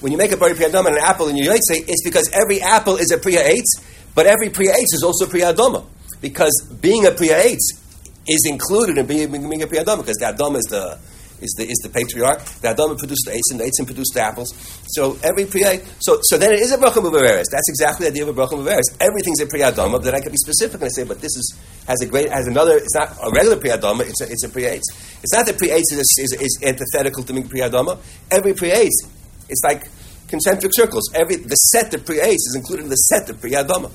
When 0.00 0.12
you 0.12 0.18
make 0.18 0.30
a 0.30 0.36
very 0.36 0.54
priya 0.54 0.70
dama 0.70 0.90
an 0.90 0.98
apple 0.98 1.28
in 1.28 1.36
your 1.36 1.52
say 1.56 1.78
it's 1.78 2.04
because 2.04 2.30
every 2.32 2.60
apple 2.60 2.96
is 2.96 3.10
a 3.10 3.18
priya 3.18 3.42
eitz, 3.42 3.82
but 4.14 4.26
every 4.26 4.50
priya 4.50 4.74
eitz 4.74 4.94
is 4.94 5.02
also 5.02 5.24
a 5.24 5.28
adama 5.28 5.84
because 6.20 6.54
being 6.80 7.04
a 7.06 7.10
priya 7.10 7.42
eitz 7.42 7.82
is 8.28 8.46
included 8.46 8.98
in 8.98 9.06
being, 9.06 9.30
being 9.30 9.62
a 9.62 9.66
priya 9.66 9.84
adama 9.84 9.98
because 9.98 10.18
the 10.18 10.26
adama 10.26 10.58
is 10.58 10.66
the 10.70 10.98
is 11.40 11.54
the 11.56 11.64
is 11.64 11.78
the 11.82 11.88
patriarch. 11.88 12.44
The 12.60 12.68
Adama 12.74 12.98
produced 12.98 13.24
the 13.26 13.32
Eitzim, 13.32 13.58
the 13.58 13.64
Eitzim 13.64 13.86
produced 13.86 14.14
the 14.14 14.22
apples. 14.22 14.54
So 14.88 15.18
every 15.22 15.46
Priya, 15.46 15.80
so 16.00 16.18
so 16.22 16.38
then 16.38 16.52
it 16.52 16.60
is 16.60 16.72
a 16.72 16.78
bracha 16.78 17.00
muveres. 17.02 17.44
That's 17.50 17.68
exactly 17.68 18.06
the 18.06 18.12
idea 18.12 18.26
of 18.26 18.36
a 18.36 18.40
bracha 18.40 18.54
muveres. 18.58 18.84
Everything's 19.00 19.40
a 19.40 19.46
Priya 19.46 19.72
but 19.72 20.02
then 20.02 20.14
I 20.14 20.20
can 20.20 20.32
be 20.32 20.38
specific 20.38 20.80
and 20.80 20.84
I 20.84 20.88
say, 20.88 21.04
but 21.04 21.20
this 21.20 21.36
is 21.36 21.58
has 21.86 22.00
a 22.02 22.06
great 22.06 22.30
has 22.30 22.46
another. 22.46 22.76
It's 22.76 22.94
not 22.94 23.16
a 23.22 23.30
regular 23.30 23.56
Priya 23.56 23.78
Adama. 23.78 24.02
It's 24.02 24.20
a, 24.20 24.30
it's 24.30 24.44
a 24.44 24.48
Priya 24.48 24.76
Eitz. 24.76 24.88
It's 25.22 25.34
not 25.34 25.46
that 25.46 25.58
Priya 25.58 25.76
Eitz 25.76 25.92
is, 25.92 26.16
is, 26.18 26.32
is, 26.40 26.58
antithetical 26.62 27.22
to 27.24 27.42
Priya 27.42 27.70
Adama. 27.70 27.98
Every 28.30 28.54
Priya 28.54 28.84
Eitz, 28.84 29.08
it's 29.48 29.62
like 29.64 29.88
concentric 30.28 30.72
circles. 30.74 31.10
Every 31.14 31.36
the 31.36 31.56
set 31.56 31.94
of 31.94 32.04
Priya 32.04 32.24
Eitz 32.24 32.44
is 32.48 32.54
included 32.56 32.84
in 32.84 32.90
the 32.90 32.96
set 32.96 33.30
of 33.30 33.40
Priya 33.40 33.64
Adama. 33.64 33.90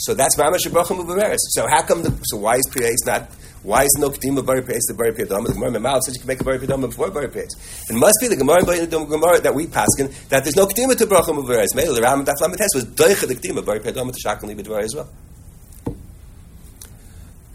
So 0.00 0.14
that's 0.14 0.36
Mamash 0.36 0.66
Bracha 0.68 0.96
Muveres. 0.96 1.38
So 1.50 1.66
how 1.68 1.82
come? 1.82 2.02
The, 2.02 2.10
so 2.24 2.36
why 2.38 2.56
is 2.56 2.68
Priya 2.70 2.90
Eitz 2.90 3.06
not 3.06 3.30
why 3.62 3.84
is 3.84 3.96
no 3.98 4.10
Kedima 4.10 4.44
Bari 4.44 4.62
Pei? 4.62 4.74
It's 4.74 4.86
the 4.88 4.94
Bari 4.94 5.12
Pei 5.12 5.24
The 5.24 5.34
Gemara 5.34 5.70
Memal 5.70 6.00
says 6.00 6.14
you 6.14 6.20
can 6.20 6.28
make 6.28 6.40
a 6.40 6.44
Bari 6.44 6.58
Pei 6.58 6.66
Dhamma 6.66 6.88
before 6.88 7.10
Bari 7.10 7.28
Pei. 7.28 7.40
It 7.40 7.94
must 7.94 8.18
be 8.20 8.28
the 8.28 8.36
Gemara 8.36 8.62
Gemara 8.64 9.40
that 9.40 9.54
we 9.54 9.66
paskin 9.66 10.12
that 10.28 10.44
there's 10.44 10.56
no 10.56 10.66
Kedima 10.66 10.96
to 10.96 11.06
Bracha 11.06 11.34
Muvaris. 11.34 11.74
Mele 11.74 11.94
the 11.94 12.02
Ram 12.02 12.24
Daf 12.24 12.36
Lametes 12.40 12.74
was 12.74 12.84
Doicha 12.84 13.26
the 13.26 13.34
Kedima 13.34 13.64
Bari 13.64 13.80
Pei 13.80 13.92
Dhamma 13.92 14.12
to 14.12 14.20
Shakon 14.20 14.48
Libidvar 14.54 14.82
as 14.82 14.94
well. 14.94 15.08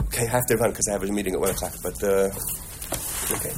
Okay, 0.03 0.27
I 0.27 0.29
have 0.29 0.45
to 0.47 0.55
run 0.57 0.71
because 0.71 0.87
I 0.89 0.93
have 0.93 1.03
a 1.03 1.07
meeting 1.07 1.33
at 1.33 1.39
one 1.39 1.49
o'clock. 1.49 1.73
But 1.81 2.03
uh, 2.03 2.29
okay. 3.31 3.53